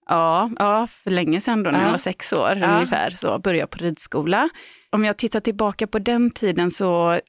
Ja, 0.09 0.51
ja, 0.59 0.87
för 0.87 1.11
länge 1.11 1.41
sedan 1.41 1.63
då 1.63 1.71
när 1.71 1.79
Ja. 1.79 1.85
jag 1.85 1.91
var 1.91 1.99
sex 1.99 2.33
år 2.33 2.57
Ja. 2.61 2.75
ungefär 2.75 3.11
så 3.11 3.39
började 3.39 3.59
jag 3.61 3.71
på 3.71 3.79
ridskola. 3.85 4.49
Om 4.93 5.05
jag 5.05 5.17
tittar 5.17 5.41
tillbaka 5.41 5.87
på 5.87 5.99
den 5.99 6.31
tiden 6.31 6.71
så, 6.71 7.21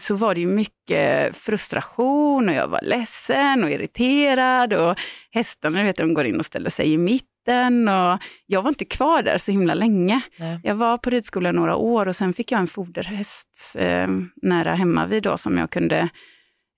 så 0.00 0.14
var 0.14 0.34
det 0.34 0.40
ju 0.40 0.46
mycket 0.46 1.36
frustration 1.36 2.48
och 2.48 2.54
jag 2.54 2.68
var 2.68 2.80
ledsen 2.82 3.64
och 3.64 3.70
irriterad 3.70 4.72
och 4.72 5.00
hästarna 5.30 5.84
vet, 5.84 5.96
de 5.96 6.14
går 6.14 6.26
in 6.26 6.38
och 6.38 6.46
ställer 6.46 6.70
sig 6.70 6.92
i 6.92 6.98
mitten 6.98 7.88
och 7.88 8.18
jag 8.46 8.62
var 8.62 8.68
inte 8.68 8.84
kvar 8.84 9.22
där 9.22 9.38
så 9.38 9.52
himla 9.52 9.74
länge. 9.74 10.20
Nej. 10.36 10.60
Jag 10.64 10.74
var 10.74 10.98
på 10.98 11.10
ridskola 11.10 11.52
några 11.52 11.76
år 11.76 12.08
och 12.08 12.16
sen 12.16 12.32
fick 12.32 12.52
jag 12.52 12.60
en 12.60 12.66
foderhäst 12.66 13.76
eh, 13.78 14.08
nära 14.42 14.74
hemma 14.74 15.06
vid 15.06 15.22
då 15.22 15.36
som 15.36 15.58
jag 15.58 15.70
kunde 15.70 16.08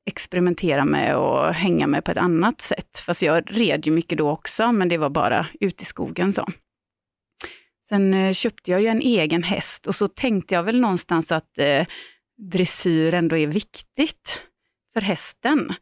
experimentera 0.06 0.84
med 0.84 1.16
och 1.16 1.54
hänga 1.54 1.86
med 1.86 2.04
på 2.04 2.10
ett 2.10 2.18
annat 2.18 2.60
sätt. 2.60 2.98
Fast 3.06 3.22
jag 3.22 3.44
red 3.46 3.86
ju 3.86 3.92
mycket 3.92 4.18
då 4.18 4.30
också, 4.30 4.72
men 4.72 4.88
det 4.88 4.98
var 4.98 5.10
bara 5.10 5.46
ute 5.60 5.82
i 5.82 5.86
skogen 5.86 6.32
så. 6.32 6.46
Sen 7.88 8.14
eh, 8.14 8.32
köpte 8.32 8.70
jag 8.70 8.80
ju 8.80 8.86
en 8.86 9.00
egen 9.00 9.42
häst 9.42 9.86
och 9.86 9.94
så 9.94 10.08
tänkte 10.08 10.54
jag 10.54 10.62
väl 10.62 10.80
någonstans 10.80 11.32
att 11.32 11.58
eh, 11.58 11.86
dressyr 12.52 13.14
ändå 13.14 13.36
är 13.36 13.46
viktigt 13.46 14.46
för 14.92 15.00
hästen. 15.00 15.74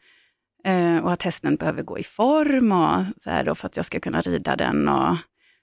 Eh, 0.65 0.97
och 0.97 1.13
att 1.13 1.23
hästen 1.23 1.57
behöver 1.57 1.83
gå 1.83 1.99
i 1.99 2.05
form 2.05 2.73
och 2.73 3.05
så 3.23 3.31
här 3.31 3.45
då 3.45 3.55
för 3.55 3.67
att 3.67 3.77
jag 3.77 3.85
ska 3.85 4.01
kunna 4.01 4.21
rida 4.21 4.57
den. 4.57 4.89
Och 4.89 5.17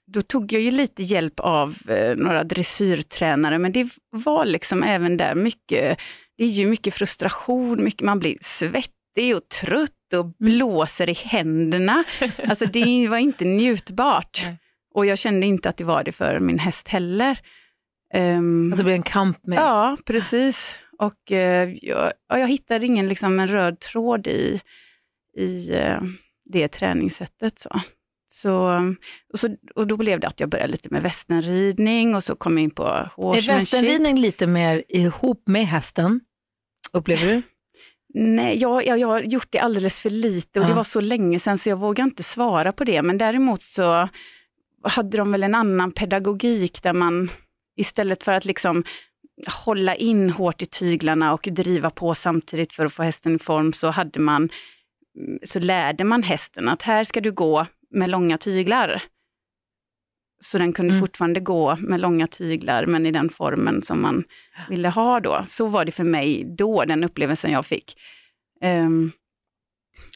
då 0.06 0.22
tog 0.22 0.52
jag 0.52 0.62
ju 0.62 0.70
lite 0.70 1.02
hjälp 1.02 1.40
av 1.40 1.76
eh, 1.88 2.16
några 2.16 2.44
dressyrtränare, 2.44 3.58
men 3.58 3.72
det 3.72 3.88
var 4.10 4.44
liksom 4.44 4.82
även 4.82 5.16
där 5.16 5.34
mycket, 5.34 6.00
det 6.36 6.44
är 6.44 6.48
ju 6.48 6.66
mycket 6.66 6.94
frustration, 6.94 7.84
mycket, 7.84 8.00
man 8.02 8.18
blir 8.18 8.36
svettig 8.40 9.36
och 9.36 9.48
trött 9.48 10.14
och 10.14 10.26
blåser 10.38 11.10
i 11.10 11.12
händerna. 11.12 12.04
Alltså 12.48 12.66
det 12.66 13.08
var 13.08 13.18
inte 13.18 13.44
njutbart. 13.44 14.40
Nej. 14.44 14.56
Och 14.94 15.06
jag 15.06 15.18
kände 15.18 15.46
inte 15.46 15.68
att 15.68 15.76
det 15.76 15.84
var 15.84 16.04
det 16.04 16.12
för 16.12 16.40
min 16.40 16.58
häst 16.58 16.88
heller. 16.88 17.38
Ehm, 18.14 18.72
Att 18.72 18.78
det 18.78 18.84
blir 18.84 18.94
en 18.94 19.02
kamp 19.02 19.46
med. 19.46 19.58
Ja, 19.58 19.96
precis. 20.06 20.76
Och 20.98 21.32
eh, 21.32 21.70
jag, 21.82 22.12
ja, 22.28 22.38
jag 22.38 22.48
hittade 22.48 22.86
ingen 22.86 23.08
liksom, 23.08 23.40
en 23.40 23.46
röd 23.46 23.80
tråd 23.80 24.26
i, 24.26 24.60
i 25.38 25.72
eh, 25.74 26.00
det 26.52 26.68
träningssättet. 26.68 27.58
Så. 27.58 27.70
Så, 28.32 28.54
och, 29.32 29.38
så, 29.38 29.56
och 29.74 29.86
då 29.86 29.96
blev 29.96 30.20
det 30.20 30.26
att 30.26 30.40
jag 30.40 30.48
började 30.48 30.72
lite 30.72 30.88
med 30.90 31.02
västernridning 31.02 32.14
och 32.14 32.24
så 32.24 32.36
kom 32.36 32.58
jag 32.58 32.64
in 32.64 32.70
på 32.70 32.86
Är 32.86 33.10
horsemanship. 33.16 33.48
västernridning 33.60 34.18
lite 34.18 34.46
mer 34.46 34.82
ihop 34.88 35.42
med 35.48 35.66
hästen? 35.66 36.20
Upplever 36.92 37.26
du? 37.26 37.42
Nej, 38.14 38.56
jag, 38.58 38.86
jag, 38.86 38.98
jag 38.98 39.08
har 39.08 39.20
gjort 39.20 39.46
det 39.50 39.58
alldeles 39.58 40.00
för 40.00 40.10
lite 40.10 40.60
och 40.60 40.66
det 40.66 40.70
Ja. 40.72 40.76
var 40.76 40.84
så 40.84 41.00
länge 41.00 41.38
sedan 41.38 41.58
så 41.58 41.68
jag 41.68 41.76
vågar 41.76 42.04
inte 42.04 42.22
svara 42.22 42.72
på 42.72 42.84
det. 42.84 43.02
Men 43.02 43.18
däremot 43.18 43.62
så 43.62 44.08
hade 44.82 45.16
de 45.16 45.32
väl 45.32 45.42
en 45.42 45.54
annan 45.54 45.92
pedagogik 45.92 46.82
där 46.82 46.92
man 46.92 47.28
istället 47.76 48.24
för 48.24 48.32
att 48.32 48.44
liksom 48.44 48.84
hålla 49.64 49.94
in 49.94 50.30
hårt 50.30 50.62
i 50.62 50.66
tyglarna 50.66 51.32
och 51.32 51.48
driva 51.50 51.90
på 51.90 52.14
samtidigt 52.14 52.72
för 52.72 52.84
att 52.86 52.92
få 52.92 53.02
hästen 53.02 53.34
i 53.34 53.38
form 53.38 53.72
så 53.72 53.90
hade 53.90 54.20
man 54.20 54.48
så 55.42 55.58
lärde 55.58 56.04
man 56.04 56.22
hästen 56.22 56.68
att 56.68 56.82
här 56.82 57.04
ska 57.04 57.20
du 57.20 57.32
gå 57.32 57.66
med 57.90 58.10
långa 58.10 58.38
tyglar. 58.38 59.02
Så 60.42 60.58
den 60.58 60.72
kunde 60.72 60.92
Mm. 60.94 61.00
fortfarande 61.00 61.40
gå 61.40 61.76
med 61.76 62.00
långa 62.00 62.26
tyglar 62.26 62.86
men 62.86 63.06
i 63.06 63.10
den 63.10 63.28
formen 63.28 63.82
som 63.82 64.02
man 64.02 64.24
ville 64.68 64.88
ha 64.88 65.20
då. 65.20 65.42
Så 65.46 65.66
var 65.66 65.84
det 65.84 65.92
för 65.92 66.04
mig 66.04 66.44
då, 66.58 66.84
den 66.84 67.04
upplevelsen 67.04 67.52
jag 67.52 67.66
fick. 67.66 67.94
Ehm, 68.62 69.12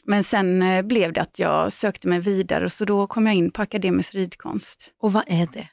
men 0.03 0.23
sen 0.23 0.61
eh, 0.61 0.81
blev 0.85 1.13
det 1.13 1.21
att 1.21 1.39
jag 1.39 1.71
sökte 1.73 2.07
mig 2.07 2.19
vidare 2.19 2.69
så 2.69 2.85
då 2.85 3.07
kom 3.07 3.25
jag 3.25 3.35
in 3.35 3.51
på 3.51 3.61
akademisk 3.61 4.15
ridkonst. 4.15 4.91
Och 5.01 5.13
vad 5.13 5.23
är 5.27 5.47
det? 5.53 5.67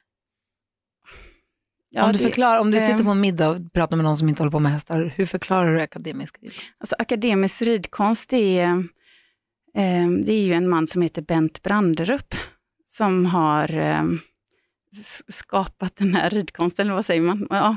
Ja, 1.89 2.05
om, 2.05 2.11
du 2.11 2.17
det- 2.17 2.23
förklarar, 2.23 2.59
om 2.59 2.71
du 2.71 2.77
eh, 2.77 2.87
sitter 2.89 3.03
på 3.03 3.09
en 3.09 3.21
middag 3.21 3.49
och 3.49 3.73
pratar 3.73 3.95
med 3.95 4.03
någon 4.03 4.17
som 4.17 4.29
inte 4.29 4.41
håller 4.41 4.51
på 4.51 4.59
med 4.59 4.71
hästar, 4.71 5.13
hur 5.15 5.25
förklarar 5.25 5.75
du 5.75 5.81
akademisk 5.81 6.35
ridkonst? 6.41 6.67
Alltså, 6.77 6.95
akademisk 6.99 7.61
ridkonst 7.61 8.33
är, 8.33 8.63
eh, 9.77 10.09
det 10.25 10.33
är 10.33 10.43
ju 10.45 10.53
en 10.53 10.69
man 10.69 10.87
som 10.87 11.01
heter 11.01 11.21
Bent 11.21 11.63
Branderup 11.63 12.35
som 12.87 13.25
har 13.25 13.69
skapat 15.27 15.95
den 15.95 16.15
här 16.15 16.29
ridkonsten, 16.29 16.85
eller 16.87 16.95
vad 16.95 17.05
säger 17.05 17.21
man? 17.21 17.47
Ja, 17.49 17.75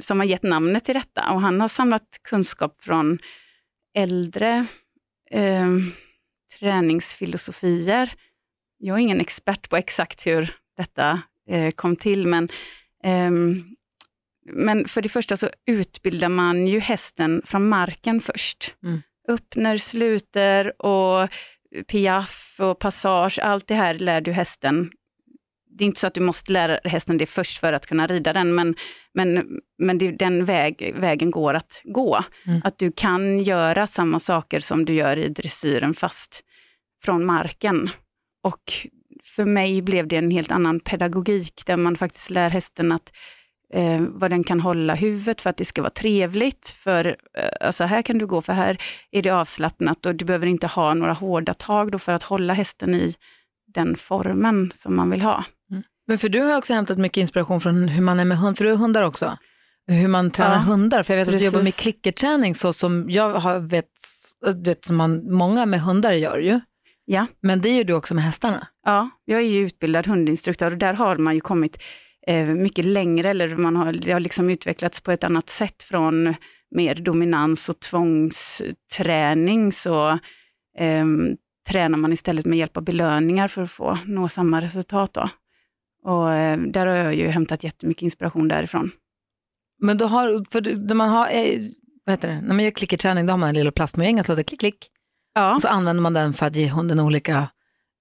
som 0.00 0.20
har 0.20 0.26
gett 0.26 0.42
namnet 0.42 0.84
till 0.84 0.94
detta. 0.94 1.30
Och 1.32 1.40
han 1.40 1.60
har 1.60 1.68
samlat 1.68 2.02
kunskap 2.28 2.76
från 2.82 3.18
äldre 3.94 4.66
eh, 5.34 5.68
träningsfilosofier. 6.58 8.12
Jag 8.78 8.96
är 8.96 9.00
ingen 9.02 9.20
expert 9.20 9.68
på 9.68 9.76
exakt 9.76 10.26
hur 10.26 10.54
detta 10.76 11.22
eh, 11.48 11.70
kom 11.70 11.96
till, 11.96 12.26
men 12.26 12.48
ehm, 13.04 13.74
men 14.46 14.88
för 14.88 15.02
det 15.02 15.08
första 15.08 15.36
så 15.36 15.48
utbildar 15.66 16.28
man 16.28 16.66
ju 16.66 16.78
hästen 16.78 17.42
från 17.44 17.68
marken 17.68 18.20
först. 18.20 18.74
Mm. 18.82 19.02
Öppner, 19.28 19.76
sluter 19.76 20.82
och 20.82 21.28
piaff 21.88 22.56
och 22.60 22.78
passage, 22.78 23.38
allt 23.42 23.66
det 23.66 23.74
här 23.74 23.94
lär 23.94 24.20
du 24.20 24.32
hästen. 24.32 24.90
Det 25.78 25.84
är 25.84 25.86
inte 25.86 26.00
så 26.00 26.06
att 26.06 26.14
du 26.14 26.20
måste 26.20 26.52
lära 26.52 26.80
hästen 26.84 27.18
det 27.18 27.26
först 27.26 27.58
för 27.58 27.72
att 27.72 27.86
kunna 27.86 28.06
rida 28.06 28.32
den, 28.32 28.54
men, 28.54 28.74
men, 29.14 29.60
men 29.78 29.98
det 29.98 30.10
den 30.10 30.44
väg, 30.44 30.94
vägen 30.96 31.30
går 31.30 31.54
att 31.54 31.80
gå. 31.84 32.20
Mm. 32.46 32.60
Att 32.64 32.78
du 32.78 32.92
kan 32.92 33.38
göra 33.38 33.86
samma 33.86 34.18
saker 34.18 34.60
som 34.60 34.84
du 34.84 34.92
gör 34.92 35.18
i 35.18 35.28
dressyren 35.28 35.94
fast 35.94 36.40
från 37.04 37.26
marken. 37.26 37.90
Och 38.42 38.72
för 39.24 39.44
mig 39.44 39.82
blev 39.82 40.08
det 40.08 40.16
en 40.16 40.30
helt 40.30 40.50
annan 40.50 40.80
pedagogik 40.80 41.62
där 41.66 41.76
man 41.76 41.96
faktiskt 41.96 42.30
lär 42.30 42.50
hästen 42.50 42.92
att 42.92 43.12
eh, 43.74 44.02
vad 44.08 44.30
den 44.30 44.44
kan 44.44 44.60
hålla 44.60 44.94
huvudet 44.94 45.40
för 45.40 45.50
att 45.50 45.56
det 45.56 45.64
ska 45.64 45.82
vara 45.82 45.90
trevligt. 45.90 46.68
För 46.68 47.06
eh, 47.38 47.66
alltså 47.66 47.84
här 47.84 48.02
kan 48.02 48.18
du 48.18 48.26
gå, 48.26 48.42
för 48.42 48.52
här 48.52 48.78
är 49.10 49.22
det 49.22 49.30
avslappnat 49.30 50.06
och 50.06 50.14
du 50.14 50.24
behöver 50.24 50.46
inte 50.46 50.66
ha 50.66 50.94
några 50.94 51.12
hårda 51.12 51.54
tag 51.54 51.92
då 51.92 51.98
för 51.98 52.12
att 52.12 52.22
hålla 52.22 52.52
hästen 52.52 52.94
i 52.94 53.14
den 53.74 53.96
formen 53.96 54.70
som 54.74 54.96
man 54.96 55.10
vill 55.10 55.22
ha. 55.22 55.44
Men 56.06 56.18
för 56.18 56.28
du 56.28 56.40
har 56.40 56.56
också 56.56 56.74
hämtat 56.74 56.98
mycket 56.98 57.16
inspiration 57.20 57.60
från 57.60 57.88
hur 57.88 58.02
man 58.02 58.20
är 58.20 58.24
med 58.24 58.38
hund, 58.38 58.58
för 58.58 58.64
du 58.64 58.70
har 58.70 58.78
hundar 58.78 59.02
också. 59.02 59.38
Hur 59.86 60.08
man 60.08 60.30
tränar 60.30 60.54
Ja, 60.54 60.58
hundar, 60.60 61.02
för 61.02 61.14
jag 61.14 61.18
vet 61.18 61.34
att 61.34 61.38
du 61.38 61.44
jobbar 61.44 61.58
med 61.58 61.64
precis. 61.64 61.82
klickerträning 61.82 62.54
så 62.54 62.72
som 62.72 63.10
jag 63.10 63.34
har 63.34 63.58
vet, 63.58 63.90
vet 64.64 64.84
som 64.84 64.96
man, 64.96 65.32
många 65.32 65.66
med 65.66 65.80
hundar 65.80 66.12
gör 66.12 66.38
ju. 66.38 66.60
Ja. 67.04 67.26
Men 67.40 67.60
det 67.60 67.76
gör 67.76 67.84
du 67.84 67.92
också 67.94 68.14
med 68.14 68.24
hästarna. 68.24 68.66
Ja, 68.86 69.10
jag 69.24 69.40
är 69.40 69.44
ju 69.44 69.66
utbildad 69.66 70.06
hundinstruktör 70.06 70.70
och 70.70 70.78
där 70.78 70.94
har 70.94 71.16
man 71.16 71.34
ju 71.34 71.40
kommit 71.40 71.82
eh, 72.26 72.46
mycket 72.46 72.84
längre, 72.84 73.30
eller 73.30 73.56
man 73.56 73.76
har, 73.76 73.92
det 73.92 74.12
har 74.12 74.20
liksom 74.20 74.50
utvecklats 74.50 75.00
på 75.00 75.12
ett 75.12 75.24
annat 75.24 75.48
sätt 75.48 75.82
från 75.82 76.34
mer 76.74 76.94
dominans 76.94 77.68
och 77.68 77.80
tvångsträning 77.80 79.72
så 79.72 80.18
ehm, 80.78 81.36
tränar 81.68 81.98
man 81.98 82.12
istället 82.12 82.46
med 82.46 82.58
hjälp 82.58 82.76
av 82.76 82.84
belöningar 82.84 83.48
för 83.48 83.62
att 83.62 83.70
få 83.70 83.98
nå 84.06 84.28
samma 84.28 84.60
resultat. 84.60 85.14
Då. 85.14 85.28
Och 86.04 86.32
eh, 86.32 86.58
där 86.58 86.86
har 86.86 86.94
jag 86.96 87.14
ju 87.14 87.28
hämtat 87.28 87.64
jättemycket 87.64 88.02
inspiration 88.02 88.48
därifrån. 88.48 88.90
Men 89.82 89.98
då 89.98 90.06
har, 90.06 90.50
för 90.50 90.60
när 90.88 90.94
man 90.94 91.08
har, 91.08 91.26
eh, 91.28 91.60
vad 92.04 92.12
heter 92.12 92.28
det, 92.28 92.40
när 92.40 92.54
man 92.54 92.64
gör 92.64 92.70
klickerträning 92.70 93.26
då 93.26 93.32
har 93.32 93.38
man 93.38 93.48
en 93.48 93.54
lilla 93.54 93.72
plastmojäng 93.72 94.24
som 94.24 94.32
låter 94.32 94.42
klick 94.42 94.60
klick. 94.60 94.90
Ja, 95.34 95.54
Och 95.54 95.62
så 95.62 95.68
använder 95.68 96.02
man 96.02 96.12
den 96.12 96.32
för 96.32 96.46
att 96.46 96.56
ge 96.56 96.68
hunden 96.68 97.00
olika, 97.00 97.48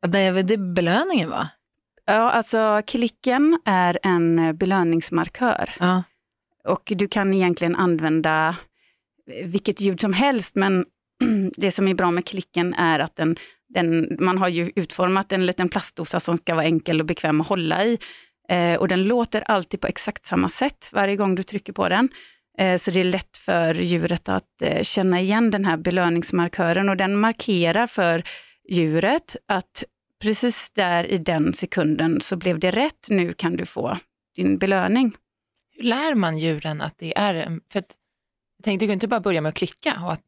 det 0.07 0.19
är, 0.19 0.31
väl- 0.31 0.48
det 0.48 0.53
är 0.53 0.74
belöningen 0.74 1.29
va? 1.29 1.50
ja 2.05 2.31
alltså 2.31 2.81
klicken 2.88 3.60
är 3.65 4.00
en 4.03 4.57
belöningsmarkör. 4.57 5.69
Ja. 5.79 6.03
Och 6.67 6.93
du 6.95 7.08
kan 7.08 7.34
egentligen 7.34 7.75
använda 7.75 8.56
vilket 9.45 9.82
ljud 9.82 10.01
som 10.01 10.13
helst, 10.13 10.56
men 10.56 10.86
det 11.58 11.71
som 11.71 11.88
är 11.88 11.93
bra 11.93 12.12
med 12.12 12.25
klicken 12.25 12.73
är 12.73 12.99
att 12.99 13.15
den, 13.15 13.36
den, 13.73 14.17
man 14.19 14.38
har 14.38 14.47
ju 14.47 14.71
utformat 14.75 15.31
en 15.31 15.45
liten 15.45 15.69
plastdosa 15.69 16.19
som 16.19 16.38
ska 16.38 16.55
vara 16.55 16.65
enkel 16.65 16.99
och 16.99 17.05
bekväm 17.05 17.41
att 17.41 17.47
hålla 17.47 17.86
i. 17.86 17.97
Eh, 18.49 18.75
och 18.75 18.88
den 18.88 19.03
låter 19.03 19.41
alltid 19.41 19.81
på 19.81 19.88
exakt 19.88 20.25
samma 20.25 20.49
sätt 20.49 20.89
varje 20.91 21.15
gång 21.15 21.36
du 21.36 21.43
trycker 21.43 21.73
på 21.73 21.89
den. 21.89 22.09
Eh, 22.57 22.77
så 22.77 22.91
det 22.91 22.99
är 22.99 23.03
lätt 23.03 23.38
för 23.38 23.73
djuret 23.73 24.29
att 24.29 24.62
eh, 24.62 24.81
känna 24.83 25.21
igen 25.21 25.51
den 25.51 25.65
här 25.65 25.77
belöningsmarkören 25.77 26.89
och 26.89 26.97
den 26.97 27.19
markerar 27.19 27.88
för 27.88 28.23
djuret 28.69 29.36
att 29.47 29.83
precis 30.21 30.71
där 30.75 31.03
i 31.12 31.17
den 31.17 31.53
sekunden 31.53 32.21
så 32.21 32.36
blev 32.36 32.59
det 32.59 32.71
rätt, 32.71 33.07
nu 33.09 33.33
kan 33.33 33.57
du 33.57 33.65
få 33.65 33.97
din 34.36 34.57
belöning. 34.57 35.15
Hur 35.75 35.83
lär 35.83 36.15
man 36.15 36.38
djuren 36.38 36.81
att 36.81 36.97
det 36.97 37.17
är, 37.17 37.33
en- 37.36 37.62
för 37.71 37.79
att, 37.79 37.95
jag 38.57 38.63
tänkte, 38.63 38.86
du 38.86 38.88
kan 38.88 38.93
inte 38.93 39.07
bara 39.07 39.19
börja 39.19 39.41
med 39.41 39.49
att 39.49 39.55
klicka 39.55 39.93
och 40.05 40.13
att, 40.13 40.21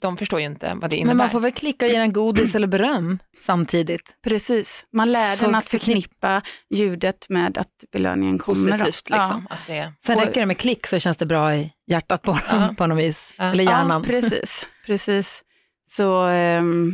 de 0.00 0.16
förstår 0.16 0.40
ju 0.40 0.46
inte 0.46 0.74
vad 0.80 0.90
det 0.90 0.96
innebär. 0.96 1.08
Men 1.10 1.16
man 1.16 1.30
får 1.30 1.40
väl 1.40 1.52
klicka 1.52 1.86
och 1.86 1.92
ge 1.92 1.98
den 1.98 2.12
godis 2.12 2.54
eller 2.54 2.66
beröm 2.66 3.18
samtidigt. 3.40 4.14
Precis, 4.24 4.86
man 4.92 5.10
lär 5.10 5.36
Så 5.36 5.46
den 5.46 5.54
att 5.54 5.64
förknipp- 5.64 5.80
förknippa 5.84 6.42
ljudet 6.70 7.26
med 7.28 7.58
att 7.58 7.84
belöningen 7.92 8.38
kommer. 8.38 8.54
Positivt 8.56 9.10
liksom. 9.10 9.46
Att 9.50 9.58
det 9.66 9.92
Sen 10.00 10.18
räcker 10.18 10.40
det 10.40 10.46
med 10.46 10.58
klick 10.58 10.86
så 10.86 10.98
känns 10.98 11.16
det 11.16 11.26
bra 11.26 11.54
i 11.56 11.72
hjärtat 11.90 12.22
på 12.22 12.38
Ja. 12.50 12.74
på 12.76 12.86
något 12.86 12.98
vis. 12.98 13.34
Ja. 13.38 13.44
Eller 13.44 13.64
hjärnan. 13.64 14.04
Ja, 14.06 14.12
precis. 14.20 14.66
precis. 14.86 15.42
Så, 15.84 16.22
ehm, 16.24 16.92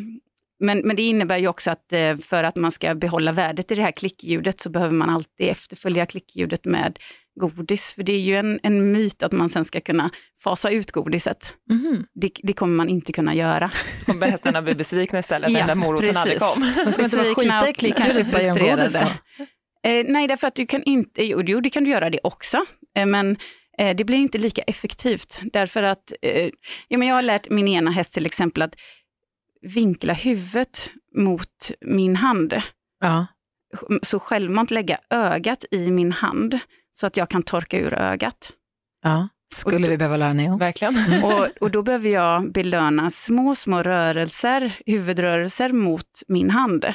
men, 0.61 0.79
men 0.79 0.97
det 0.97 1.03
innebär 1.03 1.39
ju 1.39 1.49
också 1.49 1.71
att 1.71 1.93
eh, 1.93 2.17
för 2.17 2.45
att 2.45 2.57
man 2.57 2.73
ska 2.73 2.95
behålla 2.95 3.33
värdet 3.33 3.71
i 3.71 3.75
det 3.75 3.83
här 3.83 3.91
klickljudet 3.93 4.61
så 4.61 4.71
behöver 4.71 4.93
man 4.95 5.11
alltid 5.11 5.49
efterfölja 5.49 6.07
klickljudet 6.07 6.65
med 6.65 6.99
godis. 7.37 7.92
För 7.92 8.03
det 8.03 8.12
är 8.12 8.20
ju 8.20 8.37
en, 8.37 8.61
en 8.62 8.92
myt 8.92 9.22
att 9.22 9.33
man 9.33 9.51
sen 9.51 9.64
ska 9.64 9.81
kunna 9.81 10.11
fasa 10.40 10.70
ut 10.70 10.90
godiset. 10.90 11.55
Mhm. 11.70 12.07
Det, 12.14 12.31
det 12.42 12.53
kommer 12.53 12.75
man 12.75 12.88
inte 12.88 13.12
kunna 13.12 13.35
göra. 13.35 13.70
kommer 14.07 14.27
hästarna 14.27 14.62
bli 14.62 14.75
besvikna 14.75 15.18
istället 15.18 15.53
när 15.53 15.61
Ja, 15.61 15.66
den 15.66 15.79
där 15.79 15.87
moroten 15.87 16.16
aldrig 16.16 16.38
kom. 16.38 16.72
Men 16.85 16.92
ska 16.92 17.05
inte 17.05 17.16
Besvikna 17.16 17.61
skita 17.61 17.68
i 17.68 17.72
och 17.72 17.77
klick 17.77 17.96
kanske 17.96 18.20
och 18.20 18.27
bara 18.27 18.42
ge 18.42 18.49
dem 18.49 18.59
godis 18.59 18.92
då? 18.92 19.01
frustrerade. 19.01 19.18
Eh, 19.87 20.05
nej, 20.09 20.29
därför 20.29 20.46
att 20.46 20.55
du 20.55 20.66
kan 20.66 20.83
inte, 20.83 21.25
jo, 21.25 21.42
jo 21.46 21.61
det 21.61 21.70
kan 21.70 21.85
du 21.85 21.90
göra 21.90 22.11
det 22.11 22.20
också, 22.22 22.64
eh, 22.96 23.07
men 23.07 23.37
eh, 23.79 23.96
det 23.96 24.05
blir 24.05 24.18
inte 24.18 24.38
lika 24.38 24.62
effektivt. 24.62 25.40
Därför 25.53 25.83
att, 25.83 26.12
eh, 26.22 26.51
ja, 26.88 26.99
men 26.99 27.09
jag 27.09 27.14
har 27.14 27.22
lärt 27.22 27.51
min 27.51 27.68
ena 27.68 27.90
häst 27.90 28.14
till 28.14 28.27
exempel 28.27 28.62
att 28.62 28.75
vinkla 29.62 30.12
huvudet 30.12 30.90
mot 31.16 31.70
min 31.81 32.16
hand. 32.16 32.55
Ja. 33.01 33.27
Så 34.03 34.18
självmant 34.18 34.70
lägga 34.70 34.99
ögat 35.11 35.64
i 35.70 35.90
min 35.90 36.12
hand 36.12 36.59
så 36.97 37.07
att 37.07 37.17
jag 37.17 37.29
kan 37.29 37.43
torka 37.43 37.79
ur 37.79 37.95
ögat. 37.95 38.53
ja. 39.03 39.29
Skulle 39.55 39.89
vi 39.89 39.99
behöva 39.99 40.17
lära 40.17 40.33
Neo. 40.33 40.59
Verkligen. 40.59 40.95
Och, 41.25 41.49
och 41.61 41.71
då 41.71 41.83
behöver 41.83 42.09
jag 42.09 42.53
belöna 42.53 43.11
små, 43.11 43.55
små 43.55 43.83
rörelser, 43.83 44.73
huvudrörelser 44.87 45.69
mot 45.73 46.23
min 46.29 46.51
hand. 46.51 46.87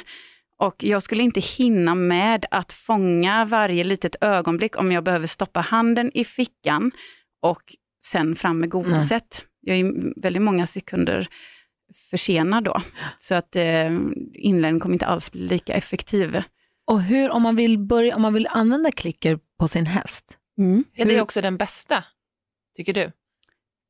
Och 0.58 0.84
jag 0.84 1.02
skulle 1.02 1.22
inte 1.22 1.40
hinna 1.40 1.94
med 1.94 2.46
att 2.50 2.72
fånga 2.72 3.44
varje 3.44 3.84
litet 3.84 4.16
ögonblick 4.20 4.78
om 4.78 4.92
jag 4.92 5.04
behöver 5.04 5.26
stoppa 5.26 5.60
handen 5.60 6.10
i 6.14 6.24
fickan 6.24 6.90
och 7.42 7.62
sen 8.04 8.36
fram 8.36 8.60
med 8.60 8.70
godiset. 8.70 9.44
Jag 9.60 9.76
är 9.78 10.20
väldigt 10.22 10.42
många 10.42 10.66
sekunder 10.66 11.28
försenad 12.10 12.64
då. 12.64 12.80
Så 13.16 13.34
att 13.34 13.56
eh, 13.56 13.90
inlärningen 14.34 14.80
kommer 14.80 14.94
inte 14.94 15.06
alls 15.06 15.32
bli 15.32 15.48
lika 15.48 15.72
effektiv. 15.74 16.42
Och 16.90 17.02
hur, 17.02 17.30
om 17.30 17.42
man 17.42 17.56
vill, 17.56 17.78
börja, 17.78 18.16
om 18.16 18.22
man 18.22 18.34
vill 18.34 18.46
använda 18.50 18.90
klicker 18.90 19.38
på 19.60 19.68
sin 19.68 19.86
häst, 19.86 20.38
Är 20.96 21.04
det 21.04 21.14
Hur- 21.14 21.20
också 21.20 21.40
den 21.40 21.56
bästa, 21.56 22.04
tycker 22.76 22.92
du? 22.92 23.12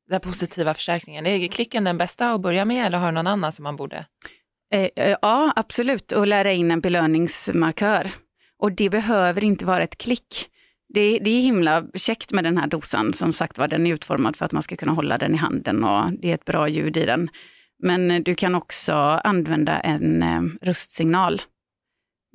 Den 0.09 0.21
positiva 0.21 0.73
förstärkningen. 0.73 1.25
Är 1.25 1.47
klicken 1.47 1.83
den 1.83 1.97
bästa 1.97 2.31
att 2.31 2.41
börja 2.41 2.65
med 2.65 2.85
eller 2.85 2.97
har 2.97 3.05
du 3.07 3.11
någon 3.11 3.27
annan 3.27 3.51
som 3.51 3.63
man 3.63 3.75
borde? 3.75 4.05
Eh, 4.73 4.89
eh, 4.95 5.17
Ja, 5.21 5.53
absolut. 5.55 6.11
Och 6.11 6.27
lära 6.27 6.51
in 6.51 6.71
en 6.71 6.81
belöningsmarkör. 6.81 8.11
Och 8.59 8.71
det 8.71 8.89
behöver 8.89 9.43
inte 9.43 9.65
vara 9.65 9.83
ett 9.83 9.97
klick. 9.97 10.49
Det, 10.93 11.19
det 11.19 11.29
är 11.29 11.41
himla 11.41 11.83
käckt 11.95 12.31
med 12.31 12.43
den 12.43 12.57
här 12.57 12.67
dosan. 12.67 13.13
Som 13.13 13.33
sagt 13.33 13.57
var, 13.57 13.67
den 13.67 13.87
är 13.87 13.93
utformad 13.93 14.35
för 14.35 14.45
att 14.45 14.51
man 14.51 14.63
ska 14.63 14.75
kunna 14.75 14.91
hålla 14.91 15.17
den 15.17 15.33
i 15.33 15.37
handen 15.37 15.83
och 15.83 16.11
det 16.11 16.29
är 16.29 16.33
ett 16.33 16.45
bra 16.45 16.67
ljud 16.69 16.97
i 16.97 17.05
den. 17.05 17.29
Men 17.83 18.23
du 18.23 18.35
kan 18.35 18.55
också 18.55 18.93
använda 19.23 19.79
en 19.79 20.23
eh, 20.23 20.41
röstsignal. 20.61 21.41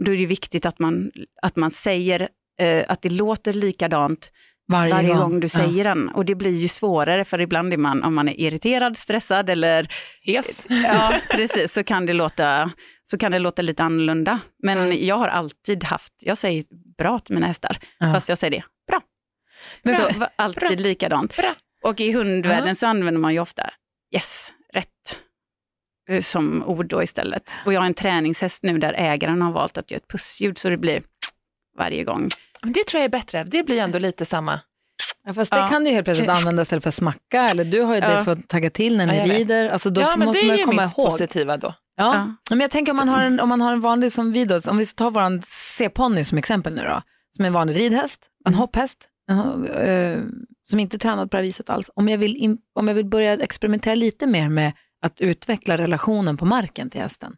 Då 0.05 0.13
är 0.13 0.17
det 0.17 0.27
viktigt 0.27 0.67
att 0.67 0.79
man, 0.79 1.11
att 1.43 1.57
man 1.57 1.71
säger 1.71 2.29
eh, 2.61 2.85
att 2.89 3.03
det 3.03 3.09
låter 3.09 3.53
likadant 3.53 4.33
varje, 4.69 4.93
varje 4.95 5.15
gång 5.15 5.41
du 5.41 5.45
Ja. 5.45 5.49
säger 5.49 5.85
den. 5.85 6.09
Och 6.09 6.25
det 6.25 6.35
blir 6.35 6.51
ju 6.51 6.69
svårare 6.69 7.25
för 7.25 7.41
ibland 7.41 7.73
är 7.73 7.77
man, 7.77 8.03
om 8.05 8.15
man 8.15 8.29
är 8.29 8.41
irriterad, 8.41 8.97
stressad 8.97 9.51
eller 9.51 9.89
Hes? 10.23 10.67
Ja, 10.71 11.15
precis. 11.31 11.73
Så 11.73 11.85
kan 11.85 12.07
det 12.07 12.13
låta, 12.13 12.71
så 13.05 13.19
kan 13.19 13.33
det 13.33 13.39
låta 13.39 13.63
lite 13.63 13.83
annorlunda. 13.83 14.41
Men 14.63 14.79
Mm. 14.79 15.07
jag 15.07 15.19
har 15.19 15.29
alltid 15.29 15.85
haft, 15.85 16.13
jag 16.25 16.39
säger 16.39 16.65
bra 16.99 17.19
till 17.19 17.35
mina 17.35 17.47
hästar, 17.47 17.79
Ja. 17.99 18.13
fast 18.15 18.29
jag 18.29 18.39
säger 18.39 18.51
det, 18.51 18.63
bra. 18.91 19.01
Men 19.83 19.97
så 19.97 20.27
alltid 20.37 20.61
bra. 20.61 20.71
likadant. 20.71 21.37
Bra. 21.37 21.55
Och 21.85 22.01
i 22.01 22.13
hundvärlden 22.13 22.77
så 22.77 22.87
använder 22.87 23.21
man 23.21 23.33
ju 23.35 23.41
ofta 23.41 23.71
yes, 24.15 24.53
rätt 24.75 25.23
som 26.21 26.63
ord 26.67 26.87
då 26.87 27.03
istället. 27.03 27.51
Och 27.67 27.73
jag 27.73 27.81
har 27.81 27.87
en 27.87 27.95
träningshäst 27.95 28.63
nu 28.63 28.79
där 28.79 28.93
ägaren 28.93 29.43
har 29.43 29.53
valt 29.53 29.79
att 29.79 29.91
göra 29.91 29.99
ett 29.99 30.09
pussljud 30.09 30.59
så 30.59 30.69
det 30.69 30.77
blir 30.77 31.03
varje 31.79 32.05
gång. 32.05 32.29
Det 32.63 32.85
tror 32.87 32.99
jag 32.99 33.05
är 33.05 33.09
bättre, 33.09 33.45
det 33.45 33.63
blir 33.67 33.81
ändå 33.81 33.99
lite 33.99 34.25
samma. 34.25 34.61
Ja, 35.25 35.35
fast 35.35 35.51
det 35.53 35.59
Ja. 35.59 35.69
kan 35.69 35.85
du 35.85 35.91
ju 35.91 35.95
helt 35.95 36.05
plötsligt 36.05 36.29
använda 36.39 36.63
istället 36.63 36.85
för 36.85 36.91
smacka, 36.91 37.49
eller 37.49 37.65
du 37.65 37.81
har 37.83 37.95
ju 37.95 38.01
det 38.01 38.13
Ja. 38.13 38.25
för 38.25 38.33
att 38.33 38.49
tagga 38.49 38.71
till 38.71 38.97
när 38.97 39.07
Ja, 39.07 39.13
ni 39.23 39.29
vet. 39.29 39.39
rider. 39.39 39.69
Alltså, 39.69 39.91
då 39.91 40.01
ja, 40.01 40.09
men 40.17 40.21
det 40.21 40.27
måste 40.27 40.45
man 40.45 40.51
är 40.51 40.55
ju 40.55 40.61
ju 40.61 40.65
komma 40.65 40.83
mitt 40.83 40.99
ihåg. 40.99 41.07
positiva 41.07 41.57
då. 41.57 41.75
Ja. 41.97 42.15
Ja. 42.15 42.35
Men 42.51 42.61
jag 42.61 42.71
tänker 42.71 42.93
om 42.93 42.97
man 42.99 43.09
har 43.09 43.23
en, 43.23 43.41
om 43.41 43.49
man 43.49 43.61
har 43.61 43.73
en 43.73 43.81
vanlig 43.81 44.13
som 44.13 44.33
vi 44.33 44.45
då, 44.45 44.61
om 44.71 44.79
vi 44.79 44.87
tar 44.87 45.11
vår 45.11 45.41
C-ponny 45.47 46.25
som 46.25 46.39
exempel 46.39 46.75
nu 46.75 46.83
då, 46.83 47.03
som 47.37 47.45
är 47.45 47.47
en 47.47 47.53
vanlig 47.53 47.77
ridhäst, 47.77 48.27
en 48.45 48.53
Mm. 48.53 48.59
hopphäst, 48.61 49.09
en, 49.31 49.67
eh, 49.67 50.19
som 50.71 50.81
inte 50.81 50.97
är 50.97 50.99
tränad 50.99 51.31
på 51.31 51.37
det 51.37 51.41
här 51.41 51.47
viset 51.47 51.71
alls. 51.71 51.91
Om 51.95 52.09
jag, 52.09 52.19
vill 52.19 52.37
in, 52.37 52.59
om 52.75 52.89
jag 52.89 52.95
vill 52.95 53.07
börja 53.07 53.33
experimentera 53.33 53.95
lite 53.95 54.27
mer 54.27 54.49
med 54.49 54.73
att 55.03 55.21
utveckla 55.21 55.79
relationen 55.79 56.37
på 56.37 56.45
marken 56.45 56.91
till 56.91 57.01
hästen, 57.01 57.35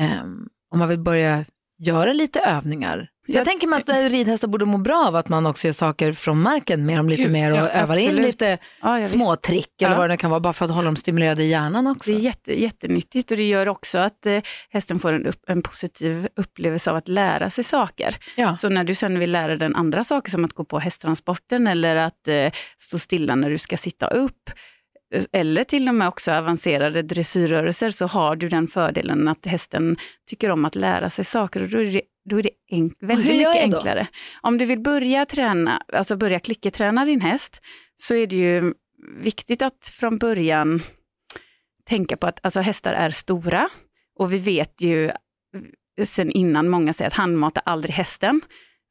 ehm, 0.00 0.46
om 0.70 0.78
man 0.78 0.88
vill 0.88 0.98
börja 1.00 1.44
göra 1.78 2.12
lite 2.12 2.40
övningar. 2.40 3.08
Jag, 3.26 3.36
Jag- 3.36 3.46
tänker 3.46 3.66
mig 3.66 3.80
att 3.80 3.88
eh, 3.88 3.94
ridhästar 3.96 4.48
borde 4.48 4.64
må 4.64 4.78
bra 4.78 5.06
av 5.06 5.16
att 5.16 5.28
man 5.28 5.46
också 5.46 5.66
gör 5.68 5.72
saker 5.72 6.12
från 6.12 6.42
marken 6.42 6.86
med 6.86 6.96
dem 6.98 7.08
lite 7.08 7.22
Gud, 7.22 7.32
mer 7.32 7.52
och 7.52 7.58
ja, 7.58 7.68
övar 7.68 7.96
in 7.96 8.02
absolut. 8.08 8.26
lite 8.26 8.50
Ja, 8.50 8.58
ja, 8.80 8.96
visst. 8.96 9.12
små 9.12 9.36
trick 9.36 9.82
eller 9.82 9.92
Ja. 9.92 9.98
vad 9.98 10.10
det 10.10 10.16
kan 10.16 10.30
vara, 10.30 10.40
bara 10.40 10.52
för 10.52 10.64
att 10.64 10.70
hålla 10.70 10.84
dem 10.86 10.96
stimulerade 10.96 11.42
i 11.42 11.48
hjärnan 11.48 11.86
också. 11.86 12.10
Det 12.10 12.16
är 12.16 12.20
jätte, 12.20 12.60
jättenyttigt 12.62 13.30
och 13.30 13.36
det 13.36 13.48
gör 13.48 13.68
också 13.68 13.98
att 13.98 14.26
eh, 14.26 14.40
hästen 14.70 14.98
får 14.98 15.12
en, 15.12 15.26
upp, 15.26 15.40
en 15.48 15.62
positiv 15.62 16.28
upplevelse 16.36 16.90
av 16.90 16.96
att 16.96 17.08
lära 17.08 17.50
sig 17.50 17.64
saker. 17.64 18.16
Så 18.58 18.68
när 18.68 18.84
du 18.84 18.94
sen 18.94 19.18
vill 19.18 19.32
lära 19.32 19.56
den 19.56 19.76
andra 19.76 20.04
saker 20.04 20.30
som 20.30 20.44
att 20.44 20.52
gå 20.52 20.64
på 20.64 20.78
hästtransporten 20.78 21.66
eller 21.66 21.96
att 21.96 22.28
eh, 22.28 22.52
stå 22.78 22.98
stilla 22.98 23.34
när 23.34 23.50
du 23.50 23.58
ska 23.58 23.76
sitta 23.76 24.06
upp 24.06 24.50
eller 25.32 25.64
till 25.64 25.88
och 25.88 25.94
med 25.94 26.08
också 26.08 26.32
avancerade 26.32 27.02
dressyrrörelser 27.02 27.90
så 27.90 28.06
har 28.06 28.36
du 28.36 28.48
den 28.48 28.66
fördelen 28.66 29.28
att 29.28 29.46
hästen 29.46 29.96
tycker 30.26 30.50
om 30.50 30.64
att 30.64 30.74
lära 30.74 31.10
sig 31.10 31.24
saker 31.24 31.62
och 31.62 31.68
då 31.68 31.78
är 31.78 31.86
det, 31.86 32.02
då 32.30 32.38
är 32.38 32.42
det 32.42 32.50
enk- 32.72 32.96
väldigt 33.00 33.36
mycket 33.36 33.56
enklare. 33.56 34.06
Om 34.40 34.58
du 34.58 34.64
vill 34.64 34.80
börja 34.80 35.24
träna, 35.24 35.82
alltså 35.92 36.16
börja 36.16 36.38
klickerträna 36.38 37.04
din 37.04 37.20
häst 37.20 37.60
så 37.96 38.14
är 38.14 38.26
det 38.26 38.36
ju 38.36 38.74
viktigt 39.20 39.62
att 39.62 39.92
från 39.98 40.18
början 40.18 40.80
tänka 41.88 42.16
på 42.16 42.26
att 42.26 42.40
alltså, 42.42 42.60
hästar 42.60 42.92
är 42.92 43.10
stora 43.10 43.68
och 44.18 44.32
vi 44.32 44.38
vet 44.38 44.80
ju 44.80 45.10
sen 46.04 46.30
innan 46.30 46.68
många 46.68 46.92
säger 46.92 47.06
att 47.06 47.16
handmata 47.16 47.60
aldrig 47.60 47.94
hästen. 47.94 48.40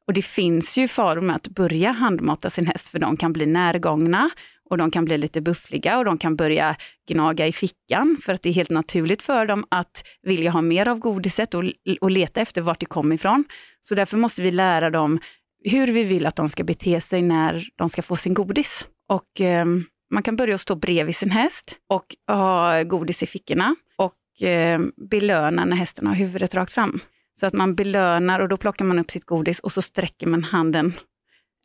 Och 0.06 0.12
det 0.12 0.22
finns 0.22 0.78
ju 0.78 0.88
faror 0.88 1.20
med 1.20 1.36
att 1.36 1.48
börja 1.48 1.90
handmata 1.90 2.50
sin 2.50 2.66
häst 2.66 2.88
för 2.88 2.98
de 2.98 3.16
kan 3.16 3.32
bli 3.32 3.46
närgångna 3.46 4.30
och 4.72 4.78
de 4.78 4.90
kan 4.90 5.04
bli 5.04 5.18
lite 5.18 5.40
buffliga 5.40 5.98
och 5.98 6.04
de 6.04 6.18
kan 6.18 6.36
börja 6.36 6.76
gnaga 7.08 7.46
i 7.46 7.52
fickan 7.52 8.16
för 8.24 8.32
att 8.32 8.42
det 8.42 8.48
är 8.48 8.52
helt 8.52 8.70
naturligt 8.70 9.22
för 9.22 9.46
dem 9.46 9.64
att 9.68 10.04
vilja 10.22 10.50
ha 10.50 10.62
mer 10.62 10.88
av 10.88 10.98
godiset 10.98 11.54
och, 11.54 11.64
och 12.00 12.10
leta 12.10 12.40
efter 12.40 12.60
vart 12.60 12.80
det 12.80 12.86
kommer 12.86 13.14
ifrån. 13.14 13.44
Så 13.80 13.94
därför 13.94 14.16
måste 14.16 14.42
vi 14.42 14.50
lära 14.50 14.90
dem 14.90 15.20
hur 15.64 15.86
vi 15.86 16.04
vill 16.04 16.26
att 16.26 16.36
de 16.36 16.48
ska 16.48 16.64
bete 16.64 17.00
sig 17.00 17.22
när 17.22 17.64
de 17.76 17.88
ska 17.88 18.02
få 18.02 18.16
sin 18.16 18.34
godis. 18.34 18.86
Och 19.08 19.40
eh, 19.40 19.66
man 20.14 20.22
kan 20.22 20.36
börja 20.36 20.58
stå 20.58 20.74
bredvid 20.74 21.16
sin 21.16 21.30
häst 21.30 21.76
och 21.88 22.06
ha 22.28 22.82
godis 22.82 23.22
i 23.22 23.26
fickorna 23.26 23.76
och 23.96 24.46
eh, 24.46 24.80
belöna 25.10 25.64
när 25.64 25.76
hästen 25.76 26.06
har 26.06 26.14
huvudet 26.14 26.54
rakt 26.54 26.72
fram. 26.72 27.00
Så 27.34 27.46
att 27.46 27.52
man 27.52 27.74
belönar 27.74 28.40
och 28.40 28.48
då 28.48 28.56
plockar 28.56 28.84
man 28.84 28.98
upp 28.98 29.10
sitt 29.10 29.24
godis 29.24 29.60
och 29.60 29.72
så 29.72 29.82
sträcker 29.82 30.26
man 30.26 30.44
handen 30.44 30.92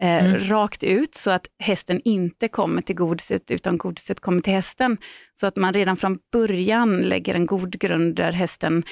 eh, 0.02 0.26
Mm. 0.26 0.40
rakt 0.40 0.84
ut 0.84 1.16
så 1.16 1.32
att 1.32 1.48
hästen 1.60 2.02
inte 2.06 2.48
kommer 2.48 2.82
till 2.82 2.96
godiset 2.96 3.52
utan 3.52 3.78
godiset 3.78 4.20
kommer 4.20 4.42
till 4.42 4.54
hästen. 4.54 4.98
Så 5.36 5.48
att 5.48 5.56
man 5.56 5.74
redan 5.74 5.98
från 5.98 6.18
början 6.32 7.02
lägger 7.02 7.36
en 7.36 7.46
god 7.46 7.80
grund 7.80 8.16
där 8.16 8.32
hästen 8.32 8.84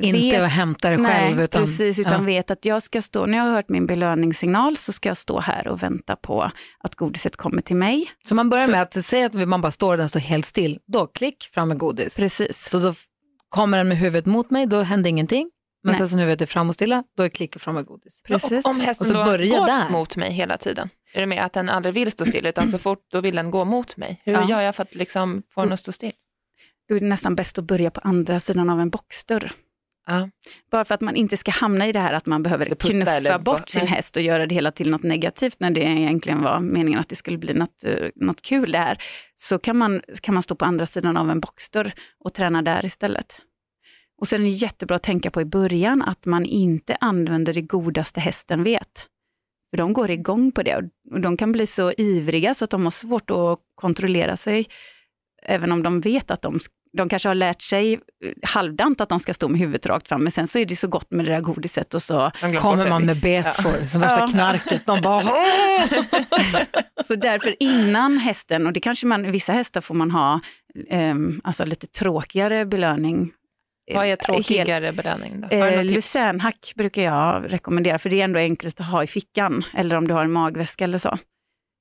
Inte 0.00 0.18
vet 0.18 0.42
att 0.42 0.50
hämta 0.50 0.90
det 0.90 0.96
själv. 0.96 1.36
Nej, 1.36 1.44
utan, 1.44 1.62
precis, 1.64 1.98
utan 1.98 2.12
ja. 2.12 2.18
vet 2.20 2.50
att 2.50 2.64
jag 2.64 2.82
ska 2.82 3.02
stå, 3.02 3.26
när 3.26 3.38
jag 3.38 3.44
har 3.44 3.52
hört 3.52 3.68
min 3.68 3.86
belöningssignal 3.86 4.76
så 4.76 4.92
ska 4.92 5.08
jag 5.08 5.16
stå 5.16 5.40
här 5.40 5.68
och 5.68 5.82
vänta 5.82 6.16
på 6.16 6.50
att 6.80 6.94
godiset 6.94 7.36
kommer 7.36 7.62
till 7.62 7.76
mig. 7.76 8.06
Så 8.28 8.34
man 8.34 8.50
börjar 8.50 8.64
Så- 8.66 8.70
med 8.72 8.82
att 8.82 9.04
säga 9.04 9.26
att 9.26 9.34
man 9.48 9.60
bara 9.60 9.70
står 9.72 9.92
och 9.92 9.98
den 9.98 10.08
står 10.08 10.20
helt 10.20 10.46
still. 10.46 10.78
Då 10.86 11.06
klick, 11.06 11.44
fram 11.54 11.68
med 11.68 11.78
godis. 11.78 12.16
Precis. 12.16 12.68
Så 12.70 12.78
då 12.78 12.94
kommer 13.48 13.78
den 13.78 13.88
med 13.88 13.98
huvudet 13.98 14.26
mot 14.26 14.50
mig, 14.50 14.66
då 14.66 14.82
händer 14.82 15.10
ingenting. 15.10 15.50
Men 15.84 15.90
Nej. 15.92 15.98
sen 15.98 16.08
som 16.08 16.18
huvudet 16.18 16.42
är 16.42 16.46
fram 16.46 16.68
och 16.68 16.74
stilla, 16.74 17.04
då 17.16 17.22
är 17.22 17.28
klick 17.28 17.54
och 17.56 17.62
fram 17.62 17.74
med 17.74 17.86
godis. 17.86 18.22
Precis. 18.22 18.64
Och 18.64 18.70
om 18.70 18.80
hästen 18.80 19.04
Och 19.04 19.08
så 19.08 19.14
då 19.14 19.24
börja 19.24 19.58
går 19.58 19.66
där. 19.66 19.88
mot 19.88 20.16
mig 20.16 20.32
hela 20.32 20.56
tiden, 20.56 20.88
är 21.12 21.20
det 21.20 21.26
med 21.26 21.44
att 21.44 21.52
den 21.52 21.68
aldrig 21.68 21.94
vill 21.94 22.12
stå 22.12 22.24
still 22.24 22.46
utan 22.46 22.68
så 22.68 22.78
fort 22.78 22.98
då 23.12 23.20
vill 23.20 23.36
den 23.36 23.50
gå 23.50 23.64
mot 23.64 23.96
mig? 23.96 24.20
Hur 24.24 24.32
Ja. 24.32 24.48
gör 24.48 24.60
jag 24.60 24.74
för 24.74 24.82
att 24.82 24.94
liksom 24.94 25.42
få 25.54 25.62
den 25.62 25.72
att 25.72 25.80
stå 25.80 25.92
still? 25.92 26.12
Då 26.88 26.96
är 26.96 27.00
det 27.00 27.06
nästan 27.06 27.34
bäst 27.36 27.58
att 27.58 27.64
börja 27.64 27.90
på 27.90 28.00
andra 28.04 28.40
sidan 28.40 28.70
av 28.70 28.80
en 28.80 28.90
boxdörr. 28.90 29.52
Ja. 30.06 30.28
Bara 30.70 30.84
för 30.84 30.94
att 30.94 31.00
man 31.00 31.16
inte 31.16 31.36
ska 31.36 31.50
hamna 31.50 31.88
i 31.88 31.92
det 31.92 31.98
här 32.00 32.12
att 32.12 32.26
man 32.26 32.42
behöver 32.42 32.64
knuffa 32.64 33.10
eller 33.12 33.38
bort 33.38 33.68
sin 33.68 33.84
nej. 33.84 33.88
häst 33.90 34.16
och 34.16 34.22
göra 34.22 34.46
det 34.46 34.54
hela 34.54 34.70
till 34.70 34.90
något 34.90 35.02
negativt 35.02 35.60
när 35.60 35.70
det 35.70 35.80
egentligen 35.80 36.42
var 36.42 36.60
meningen 36.60 37.00
att 37.00 37.08
det 37.08 37.16
skulle 37.16 37.38
bli 37.38 37.54
något, 37.54 37.84
eh, 37.84 38.08
något 38.14 38.42
kul 38.42 38.72
det 38.72 38.78
här. 38.78 38.98
Så 39.36 39.58
kan 39.58 39.76
man, 39.78 40.02
kan 40.22 40.34
man 40.34 40.42
stå 40.42 40.54
på 40.54 40.64
andra 40.64 40.86
sidan 40.86 41.16
av 41.16 41.30
en 41.30 41.40
boxdörr 41.40 41.92
och 42.24 42.34
träna 42.34 42.62
där 42.62 42.84
istället. 42.86 43.38
Och 44.24 44.28
sen 44.28 44.40
är 44.40 44.44
det 44.44 44.50
jättebra 44.50 44.96
att 44.96 45.02
tänka 45.02 45.30
på 45.30 45.40
i 45.40 45.44
början 45.44 46.02
att 46.02 46.26
man 46.26 46.44
inte 46.44 46.96
använder 47.00 47.52
det 47.52 47.62
godaste 47.62 48.20
hästen 48.20 48.64
vet. 48.64 49.06
För 49.70 49.76
de 49.78 49.92
går 49.92 50.10
igång 50.10 50.52
på 50.52 50.62
det 50.62 50.76
och 51.12 51.20
de 51.20 51.36
kan 51.36 51.52
bli 51.52 51.66
så 51.66 51.92
ivriga 51.92 52.54
så 52.54 52.64
att 52.64 52.70
de 52.70 52.82
har 52.82 52.90
svårt 52.90 53.30
att 53.30 53.58
kontrollera 53.74 54.36
sig. 54.36 54.66
Även 55.46 55.72
om 55.72 55.82
de 55.82 56.00
vet 56.00 56.30
att 56.30 56.42
de, 56.42 56.58
de 56.96 57.08
kanske 57.08 57.28
har 57.28 57.34
lärt 57.34 57.62
sig 57.62 57.92
eh, 57.92 57.98
halvdant 58.42 59.00
att 59.00 59.08
de 59.08 59.20
ska 59.20 59.34
stå 59.34 59.48
med 59.48 59.60
huvudet 59.60 59.86
rakt 59.86 60.08
fram, 60.08 60.22
men 60.22 60.32
sen 60.32 60.46
så 60.46 60.58
är 60.58 60.66
det 60.66 60.76
så 60.76 60.88
gott 60.88 61.10
med 61.10 61.26
det 61.26 61.32
där 61.32 61.40
godiset 61.40 61.94
och 61.94 62.02
så, 62.02 62.30
Kommer 62.40 62.88
man 62.88 63.06
med 63.06 63.20
betfor, 63.20 63.86
som 63.86 64.00
värsta 64.00 64.20
Ja. 64.20 64.26
knarket. 64.26 64.86
De 64.86 65.00
bara, 65.00 65.22
så 67.04 67.14
därför 67.14 67.56
innan 67.60 68.18
hästen, 68.18 68.66
och 68.66 68.72
det 68.72 68.80
kanske 68.80 69.06
man, 69.06 69.32
vissa 69.32 69.52
hästar 69.52 69.80
får 69.80 69.94
man 69.94 70.10
ha 70.10 70.40
ehm, 70.88 71.40
alltså 71.44 71.64
lite 71.64 71.86
tråkigare 71.86 72.66
belöning. 72.66 73.32
Vad 73.94 74.04
är 74.04 74.08
Helt- 74.08 74.20
tråkigare 74.20 74.92
belöning 74.92 75.40
då? 75.40 75.56
Eh? 75.56 75.84
Lucernhack 75.84 76.72
brukar 76.76 77.02
jag 77.02 77.52
rekommendera, 77.52 77.98
för 77.98 78.10
det 78.10 78.20
är 78.20 78.24
ändå 78.24 78.38
enkelt 78.38 78.80
att 78.80 78.86
ha 78.86 79.02
i 79.04 79.06
fickan, 79.06 79.62
eller 79.74 79.96
om 79.96 80.08
du 80.08 80.14
har 80.14 80.24
en 80.24 80.32
magväska 80.32 80.84
eller 80.84 80.98
så. 80.98 81.18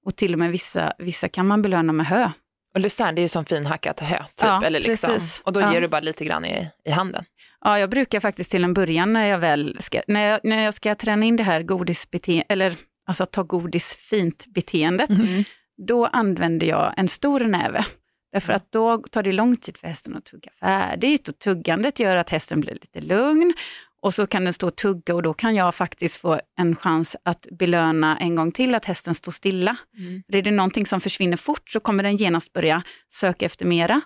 Och 0.06 0.16
till 0.16 0.34
och 0.34 0.40
med 0.40 0.52
vissa, 0.52 0.94
vissa 0.98 1.28
kan 1.30 1.48
man 1.48 1.62
belöna 1.62 1.94
med 1.94 2.06
hö. 2.06 2.30
Och 2.76 2.80
lucern 2.80 3.16
det 3.16 3.22
är 3.22 3.24
ju 3.24 3.28
som 3.30 3.46
finhackat 3.46 4.00
hö, 4.00 4.18
typ. 4.18 4.28
Ja, 4.44 4.64
eller 4.66 4.80
liksom. 4.80 5.10
precis. 5.14 5.42
Och 5.46 5.54
då 5.54 5.62
Ja. 5.62 5.74
ger 5.74 5.82
du 5.82 5.88
bara 5.88 6.02
lite 6.02 6.26
grann 6.26 6.46
i, 6.46 6.68
i 6.86 6.92
handen. 6.92 7.26
Ja, 7.62 7.80
jag 7.80 7.90
brukar 7.90 8.20
faktiskt 8.20 8.52
till 8.52 8.64
en 8.64 8.74
början 8.74 9.14
när 9.14 9.28
jag 9.28 9.38
väl 9.38 9.78
ska, 9.80 10.02
när 10.08 10.22
jag, 10.22 10.40
när 10.44 10.64
jag 10.64 10.74
ska 10.74 10.96
träna 10.96 11.26
in 11.26 11.36
det 11.36 11.44
här 11.44 11.62
godisbeteendet, 11.64 12.46
eller 12.52 12.74
alltså 13.08 13.26
ta 13.26 13.44
godis 13.44 13.96
fint 13.96 14.46
beteendet, 14.48 15.10
Mm. 15.10 15.44
då 15.88 16.06
använder 16.06 16.68
jag 16.68 16.94
en 16.98 17.08
stor 17.08 17.40
näve. 17.40 17.86
Därför 18.34 18.54
att 18.54 18.72
då 18.72 18.98
tar 18.98 19.24
det 19.24 19.32
lång 19.32 19.58
tid 19.58 19.78
för 19.78 19.88
hästen 19.88 20.16
att 20.16 20.26
tugga 20.26 20.52
färdigt 20.60 21.28
och 21.28 21.40
tuggandet 21.40 22.00
gör 22.00 22.18
att 22.18 22.30
hästen 22.30 22.62
blir 22.62 22.74
lite 22.74 23.02
lugn. 23.02 23.54
Och 24.02 24.14
så 24.14 24.28
kan 24.28 24.44
den 24.44 24.54
stå 24.54 24.68
och 24.68 24.76
tugga 24.76 25.16
och 25.16 25.24
då 25.24 25.34
kan 25.34 25.56
jag 25.56 25.76
faktiskt 25.76 26.18
få 26.18 26.40
en 26.58 26.76
chans 26.76 27.16
att 27.24 27.48
belöna 27.52 28.18
en 28.18 28.36
gång 28.36 28.52
till 28.52 28.76
att 28.76 28.86
hästen 28.86 29.16
står 29.16 29.32
stilla. 29.32 29.78
Mm. 29.98 30.24
För 30.30 30.38
är 30.38 30.42
det 30.42 30.52
någonting 30.52 30.86
som 30.86 31.02
försvinner 31.02 31.38
fort 31.38 31.70
så 31.70 31.80
kommer 31.80 32.04
den 32.04 32.16
genast 32.16 32.54
börja 32.54 32.84
söka 33.10 33.46
efter 33.46 33.66
mera. 33.66 34.02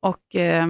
Och 0.00 0.36
eh, 0.36 0.66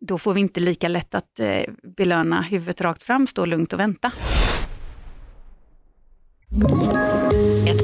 då 0.00 0.18
får 0.18 0.34
vi 0.34 0.40
inte 0.40 0.60
lika 0.60 0.88
lätt 0.88 1.14
att 1.14 1.40
eh, 1.40 1.62
belöna 1.96 2.42
huvudet 2.42 2.80
rakt 2.80 3.02
fram, 3.02 3.26
stå 3.26 3.44
lugnt 3.44 3.72
och 3.72 3.80
vänta. 3.80 4.12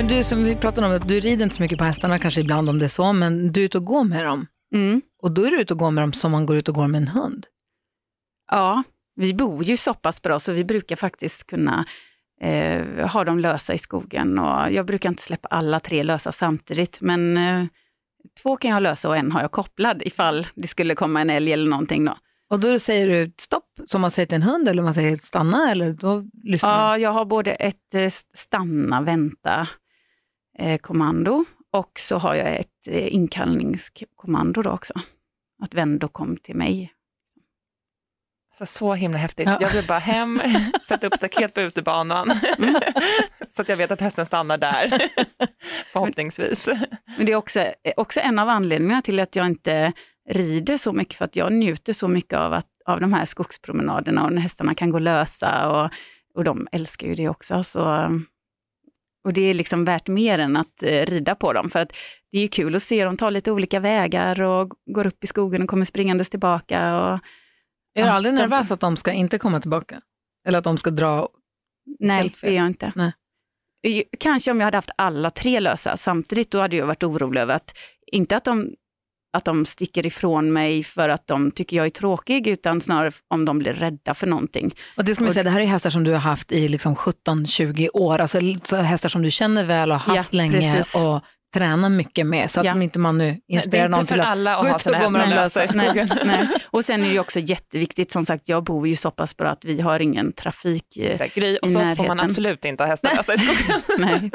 För 0.00 0.08
du 0.08 0.22
som 0.22 0.44
vi 0.44 0.56
pratade 0.56 0.86
om, 0.86 0.92
att 0.92 1.08
du 1.08 1.20
rider 1.20 1.44
inte 1.44 1.56
så 1.56 1.62
mycket 1.62 1.78
på 1.78 1.84
hästarna 1.84 2.18
kanske 2.18 2.40
ibland 2.40 2.68
om 2.68 2.78
det 2.78 2.86
är 2.86 2.88
så, 2.88 3.12
men 3.12 3.52
du 3.52 3.60
är 3.60 3.64
ute 3.64 3.78
och 3.78 3.84
går 3.84 4.04
med 4.04 4.24
dem. 4.24 4.46
Mm. 4.74 5.02
Och 5.22 5.32
då 5.32 5.44
är 5.44 5.50
du 5.50 5.60
ute 5.60 5.72
och 5.72 5.78
går 5.78 5.90
med 5.90 6.02
dem 6.02 6.12
som 6.12 6.32
man 6.32 6.46
går 6.46 6.56
ut 6.56 6.68
och 6.68 6.74
går 6.74 6.88
med 6.88 7.02
en 7.02 7.08
hund. 7.08 7.46
Ja, 8.50 8.82
vi 9.16 9.34
bor 9.34 9.64
ju 9.64 9.76
så 9.76 9.94
pass 9.94 10.22
bra 10.22 10.38
så 10.38 10.52
vi 10.52 10.64
brukar 10.64 10.96
faktiskt 10.96 11.46
kunna 11.46 11.84
eh, 12.40 13.08
ha 13.08 13.24
dem 13.24 13.38
lösa 13.38 13.74
i 13.74 13.78
skogen. 13.78 14.38
Och 14.38 14.72
jag 14.72 14.86
brukar 14.86 15.08
inte 15.08 15.22
släppa 15.22 15.48
alla 15.48 15.80
tre 15.80 16.02
lösa 16.02 16.32
samtidigt, 16.32 17.00
men 17.00 17.36
eh, 17.36 17.64
Två 18.42 18.56
kan 18.56 18.70
jag 18.70 18.82
lösa 18.82 19.08
och 19.08 19.16
en 19.16 19.32
har 19.32 19.40
jag 19.40 19.50
kopplad 19.50 20.02
ifall 20.04 20.46
det 20.54 20.68
skulle 20.68 20.94
komma 20.94 21.20
en 21.20 21.30
älg 21.30 21.52
eller 21.52 21.70
någonting. 21.70 22.04
Då. 22.04 22.16
Och 22.50 22.60
då 22.60 22.78
säger 22.78 23.08
du 23.08 23.32
stopp, 23.38 23.80
som 23.86 24.00
man 24.00 24.10
säger 24.10 24.26
till 24.26 24.36
en 24.36 24.42
hund, 24.42 24.68
eller 24.68 24.82
man 24.82 24.94
säger 24.94 25.16
stanna, 25.16 25.70
eller 25.70 25.92
då 25.92 26.24
lyssnar 26.42 26.70
Ja, 26.70 26.98
jag 26.98 27.10
har 27.10 27.24
både 27.24 27.52
ett 27.52 27.94
eh, 27.94 28.08
stanna, 28.34 29.00
vänta 29.00 29.68
kommando 30.80 31.44
och 31.72 32.00
så 32.00 32.18
har 32.18 32.34
jag 32.34 32.56
ett 32.56 32.88
eh, 32.88 33.14
inkallningskommando 33.14 34.62
då 34.62 34.70
också. 34.70 34.94
Att 35.62 35.74
vänd 35.74 36.04
och 36.04 36.12
kom 36.12 36.36
till 36.36 36.56
mig. 36.56 36.92
Alltså, 38.50 38.78
så 38.78 38.94
himla 38.94 39.18
häftigt. 39.18 39.46
Ja. 39.46 39.58
Jag 39.60 39.70
vill 39.70 39.86
bara 39.86 39.98
hem, 39.98 40.42
sätta 40.88 41.06
upp 41.06 41.14
staket 41.16 41.54
på 41.54 41.60
utebanan 41.60 42.26
så 43.48 43.62
att 43.62 43.68
jag 43.68 43.76
vet 43.76 43.90
att 43.90 44.00
hästen 44.00 44.26
stannar 44.26 44.58
där. 44.58 44.88
Förhoppningsvis. 45.92 46.68
Men 47.16 47.26
det 47.26 47.32
är 47.32 47.36
också, 47.36 47.60
eh, 47.60 47.92
också 47.96 48.20
en 48.20 48.38
av 48.38 48.48
anledningarna 48.48 49.02
till 49.02 49.20
att 49.20 49.36
jag 49.36 49.46
inte 49.46 49.92
rider 50.28 50.76
så 50.76 50.92
mycket, 50.92 51.14
för 51.14 51.24
att 51.24 51.36
jag 51.36 51.52
njuter 51.52 51.92
så 51.92 52.08
mycket 52.08 52.38
av, 52.38 52.52
att, 52.52 52.66
av 52.86 53.00
de 53.00 53.12
här 53.12 53.24
skogspromenaderna 53.24 54.24
och 54.24 54.32
när 54.32 54.42
hästarna 54.42 54.74
kan 54.74 54.90
gå 54.90 54.98
lösa 54.98 55.68
och, 55.70 55.90
och 56.34 56.44
de 56.44 56.68
älskar 56.72 57.06
ju 57.06 57.14
det 57.14 57.28
också. 57.28 57.62
Så, 57.62 58.10
och 59.24 59.32
det 59.32 59.40
är 59.40 59.54
liksom 59.54 59.84
värt 59.84 60.08
mer 60.08 60.38
än 60.38 60.56
att 60.56 60.82
eh, 60.82 61.06
rida 61.06 61.34
på 61.34 61.52
dem, 61.52 61.70
för 61.70 61.80
att 61.80 61.92
det 62.32 62.38
är 62.38 62.42
ju 62.42 62.48
kul 62.48 62.74
att 62.74 62.82
se 62.82 63.04
dem 63.04 63.16
ta 63.16 63.30
lite 63.30 63.52
olika 63.52 63.80
vägar 63.80 64.42
och 64.42 64.72
går 64.94 65.06
upp 65.06 65.24
i 65.24 65.26
skogen 65.26 65.62
och 65.62 65.68
kommer 65.68 65.84
springandes 65.84 66.30
tillbaka. 66.30 67.00
Och, 67.00 67.12
Är 67.12 67.20
du 67.94 68.00
Ja, 68.00 68.10
aldrig 68.12 68.34
de- 68.34 68.38
nervös 68.38 68.70
att 68.70 68.80
de 68.80 68.96
ska 68.96 69.12
inte 69.12 69.38
komma 69.38 69.60
tillbaka? 69.60 70.00
Eller 70.48 70.58
att 70.58 70.64
de 70.64 70.78
ska 70.78 70.90
dra? 70.90 71.28
nej, 71.98 72.34
det 72.42 72.48
är 72.48 72.52
jag 72.56 72.66
inte. 72.66 72.92
Nej. 72.96 73.12
Kanske 74.20 74.50
om 74.50 74.60
jag 74.60 74.64
hade 74.64 74.76
haft 74.76 74.90
alla 74.96 75.30
tre 75.30 75.60
lösa 75.60 75.96
samtidigt, 75.96 76.50
då 76.50 76.60
hade 76.60 76.76
jag 76.76 76.86
varit 76.86 77.02
orolig 77.02 77.40
över 77.40 77.54
att, 77.54 77.74
inte 78.12 78.36
att 78.36 78.44
de, 78.44 78.68
att 79.32 79.44
de 79.44 79.64
sticker 79.64 80.06
ifrån 80.06 80.52
mig 80.52 80.84
för 80.84 81.08
att 81.08 81.26
de 81.26 81.50
tycker 81.50 81.76
jag 81.76 81.86
är 81.86 81.90
tråkig, 81.90 82.46
utan 82.46 82.80
snarare 82.80 83.10
om 83.28 83.44
de 83.44 83.58
blir 83.58 83.72
rädda 83.72 84.14
för 84.14 84.26
någonting. 84.26 84.74
Och 84.96 85.04
det 85.04 85.14
ska 85.14 85.22
man 85.24 85.28
Och- 85.28 85.34
säga, 85.34 85.44
det 85.44 85.50
här 85.50 85.60
är 85.60 85.64
hästar 85.66 85.90
som 85.90 86.04
du 86.04 86.10
har 86.12 86.18
haft 86.18 86.52
i 86.52 86.68
liksom 86.68 86.94
17-20 86.96 87.88
år, 87.92 88.18
alltså 88.18 88.38
så 88.64 88.76
hästar 88.76 89.08
som 89.08 89.22
du 89.22 89.30
känner 89.30 89.64
väl 89.64 89.90
och 89.92 90.00
har 90.00 90.16
haft 90.16 90.34
Ja, 90.34 90.36
länge 90.36 90.74
precis. 90.74 91.04
och 91.04 91.20
tränar 91.54 91.88
mycket 91.88 92.26
med, 92.26 92.50
så 92.50 92.60
att 92.60 92.66
Ja. 92.66 92.72
om 92.72 92.82
inte 92.82 92.98
man 92.98 93.18
nu 93.18 93.40
inspirerar 93.48 93.88
någon 93.88 94.06
till 94.06 94.20
att 94.20 94.26
alla 94.26 94.62
gå 94.62 94.68
att 94.68 94.86
ut 94.86 94.94
och 94.94 95.00
gå 95.02 95.08
med 95.10 95.20
dem 95.20 95.30
lösa 95.30 95.64
i 95.64 95.68
skogen. 95.68 95.94
Nej, 95.94 96.22
nej. 96.24 96.48
Och 96.70 96.84
sen 96.84 97.04
är 97.04 97.12
det 97.12 97.18
också 97.18 97.40
jätteviktigt, 97.40 98.10
som 98.10 98.22
sagt, 98.22 98.48
jag 98.48 98.64
bor 98.64 98.88
ju 98.88 98.96
så 98.96 99.10
pass 99.10 99.36
bra 99.36 99.48
att 99.50 99.64
vi 99.64 99.80
har 99.80 100.02
ingen 100.02 100.32
trafik. 100.32 100.96
eh, 101.00 101.16
Så 101.16 101.22
här, 101.22 101.30
Gry, 101.34 101.58
och 101.62 101.68
i 101.68 101.70
så 101.70 101.78
får 101.78 101.86
man 101.86 101.96
närheten. 101.96 102.20
absolut 102.20 102.64
inte 102.64 102.82
ha 102.84 102.88
hästar 102.88 103.16
lösa 103.16 103.34
i 103.34 103.38
skogen. 103.38 103.80
Nej. 103.98 104.30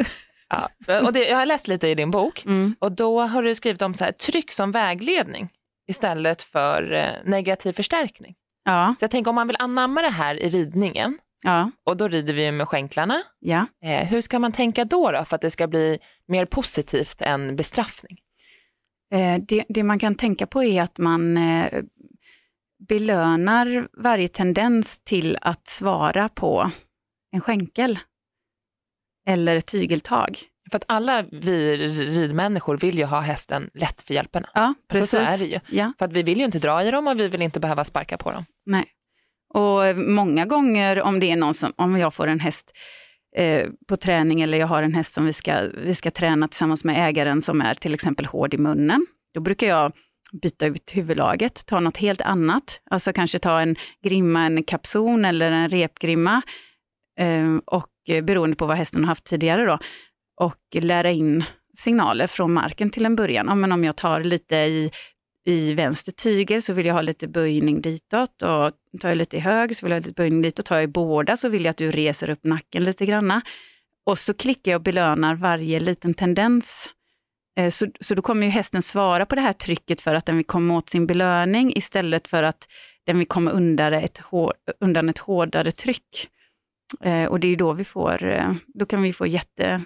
Ja. 0.48 1.00
Och 1.06 1.12
det, 1.12 1.28
jag 1.28 1.36
har 1.36 1.46
läst 1.46 1.68
lite 1.68 1.88
i 1.88 1.94
din 1.94 2.10
bok 2.10 2.44
Mm. 2.44 2.74
och 2.78 2.92
då 2.92 3.20
har 3.20 3.42
du 3.42 3.54
skrivit 3.54 3.82
om 3.82 3.94
så 3.94 4.04
här, 4.04 4.12
tryck 4.12 4.50
som 4.52 4.70
vägledning 4.72 5.48
istället 5.90 6.42
för 6.42 6.92
eh, 6.92 7.10
negativ 7.30 7.72
förstärkning. 7.72 8.34
Ja, 8.64 8.94
Så 8.98 9.04
jag 9.04 9.10
tänker 9.10 9.28
om 9.28 9.34
man 9.34 9.46
vill 9.46 9.56
anamma 9.58 10.02
det 10.02 10.08
här 10.10 10.42
i 10.42 10.50
ridningen 10.50 11.18
ja, 11.44 11.70
och 11.86 11.96
då 11.96 12.08
rider 12.08 12.34
vi 12.34 12.52
med 12.52 12.68
skänklarna. 12.68 13.22
ja. 13.40 13.66
Eh, 13.84 14.06
hur 14.06 14.20
ska 14.20 14.38
man 14.38 14.52
tänka 14.52 14.84
då, 14.84 15.10
då 15.10 15.24
för 15.24 15.34
att 15.34 15.40
det 15.42 15.50
ska 15.50 15.66
bli 15.66 15.98
mer 16.28 16.44
positivt 16.46 17.22
än 17.22 17.56
bestraffning? 17.56 18.18
Eh, 19.14 19.38
Det, 19.48 19.64
det 19.68 19.82
man 19.82 19.98
kan 19.98 20.14
tänka 20.14 20.46
på 20.46 20.62
är 20.64 20.82
att 20.82 20.98
man 20.98 21.36
eh, 21.36 21.82
belönar 22.88 23.88
varje 24.02 24.28
tendens 24.28 24.98
till 25.04 25.38
att 25.40 25.66
svara 25.68 26.28
på 26.28 26.70
en 27.32 27.40
skänkel 27.40 27.98
eller 29.26 29.60
tygeltag. 29.60 30.38
För 30.70 30.76
att 30.76 30.84
alla 30.88 31.24
vi 31.32 31.76
ridmänniskor 32.06 32.76
vill 32.76 32.98
ju 32.98 33.04
ha 33.04 33.20
hästen 33.20 33.70
lätt 33.74 34.02
för 34.02 34.14
hjälperna. 34.14 34.48
Ja, 34.54 34.60
Alltså, 34.60 34.74
precis. 34.88 35.10
så 35.10 35.16
är 35.16 35.38
det 35.38 35.44
ju. 35.54 35.78
Ja, 35.78 35.92
För 35.98 36.04
att 36.04 36.12
vi 36.12 36.22
vill 36.22 36.38
ju 36.38 36.44
inte 36.44 36.58
dra 36.58 36.82
i 36.84 36.90
dem 36.90 37.08
och 37.08 37.20
vi 37.20 37.28
vill 37.28 37.42
inte 37.42 37.60
behöva 37.60 37.84
sparka 37.84 38.16
på 38.18 38.32
dem. 38.32 38.44
nej. 38.66 38.84
Och 39.54 39.96
många 39.96 40.44
gånger 40.44 41.02
om 41.02 41.20
det 41.20 41.30
är 41.30 41.36
någon 41.36 41.54
som, 41.54 41.72
om 41.76 41.96
jag 41.98 42.14
får 42.14 42.26
en 42.26 42.40
häst 42.40 42.72
eh, 43.36 43.68
på 43.88 43.96
träning 43.96 44.40
eller 44.40 44.58
jag 44.58 44.66
har 44.66 44.82
en 44.82 44.94
häst 44.94 45.12
som 45.12 45.26
vi 45.26 45.32
ska, 45.32 45.60
vi 45.62 45.94
ska 45.94 46.10
träna 46.10 46.48
tillsammans 46.48 46.84
med 46.84 47.08
ägaren 47.08 47.42
som 47.42 47.60
är 47.60 47.74
till 47.74 47.94
exempel 47.94 48.26
hård 48.26 48.54
i 48.54 48.58
munnen, 48.58 49.06
då 49.34 49.40
brukar 49.40 49.66
jag 49.66 49.92
byta 50.42 50.66
ut 50.66 50.90
huvudlaget, 50.94 51.66
ta 51.66 51.80
något 51.80 51.96
helt 51.96 52.20
annat, 52.20 52.80
alltså 52.90 53.12
kanske 53.12 53.38
ta 53.38 53.60
en 53.60 53.76
grimma, 54.04 54.40
en 54.46 54.62
kapson 54.64 55.24
eller 55.24 55.50
en 55.52 55.68
repgrimma 55.68 56.42
eh, 57.20 57.56
och 57.66 57.86
Eh, 58.08 58.24
beroende 58.24 58.56
på 58.56 58.66
vad 58.66 58.76
hästen 58.76 59.04
har 59.04 59.08
haft 59.08 59.24
tidigare 59.24 59.64
då, 59.64 59.78
och 60.40 60.82
lära 60.82 61.10
in 61.10 61.44
signaler 61.74 62.26
från 62.26 62.52
marken 62.52 62.90
till 62.90 63.06
en 63.06 63.16
början. 63.16 63.46
Ja, 63.48 63.54
men 63.54 63.72
om 63.72 63.84
jag 63.84 63.96
tar 63.96 64.20
lite 64.20 64.56
i, 64.56 64.90
i 65.46 65.74
vänster 65.74 66.12
tygel 66.12 66.62
så 66.62 66.72
vill 66.72 66.86
jag 66.86 66.94
ha 66.94 67.02
lite 67.02 67.28
böjning 67.28 67.80
ditåt 67.80 68.42
och 68.42 68.70
tar 69.00 69.08
jag 69.08 69.16
lite 69.16 69.36
i 69.36 69.40
höger 69.40 69.74
så 69.74 69.86
vill 69.86 69.90
jag 69.90 69.96
ha 69.96 70.06
lite 70.06 70.22
böjning 70.22 70.42
ditåt. 70.42 70.66
Tar 70.66 70.76
jag 70.76 70.84
i 70.84 70.86
båda 70.86 71.36
så 71.36 71.48
vill 71.48 71.64
jag 71.64 71.70
att 71.70 71.76
du 71.76 71.90
reser 71.90 72.30
upp 72.30 72.44
nacken 72.44 72.84
lite 72.84 73.06
granna. 73.06 73.42
Och 74.06 74.18
så 74.18 74.34
klickar 74.34 74.72
jag 74.72 74.78
och 74.78 74.82
belönar 74.82 75.34
varje 75.34 75.80
liten 75.80 76.14
tendens. 76.14 76.90
Eh, 77.58 77.70
så, 77.70 77.86
så 78.00 78.14
då 78.14 78.22
kommer 78.22 78.46
ju 78.46 78.52
hästen 78.52 78.82
svara 78.82 79.26
på 79.26 79.34
det 79.34 79.40
här 79.40 79.52
trycket 79.52 80.00
för 80.00 80.14
att 80.14 80.26
den 80.26 80.36
vill 80.36 80.46
komma 80.46 80.76
åt 80.76 80.88
sin 80.88 81.06
belöning 81.06 81.76
istället 81.76 82.28
för 82.28 82.42
att 82.42 82.68
den 83.06 83.18
vill 83.18 83.26
komma 83.26 83.50
undan 83.50 83.92
ett, 83.92 84.18
hår, 84.18 84.54
undan 84.80 85.08
ett 85.08 85.18
hårdare 85.18 85.70
tryck. 85.70 86.28
Eh, 87.00 87.24
Och 87.24 87.40
det 87.40 87.48
är 87.48 87.56
då 87.56 87.72
vi 87.72 87.84
får, 87.84 88.24
eh, 88.24 88.52
då 88.74 88.86
kan 88.86 89.02
vi 89.02 89.12
få 89.12 89.26
jätte, 89.26 89.82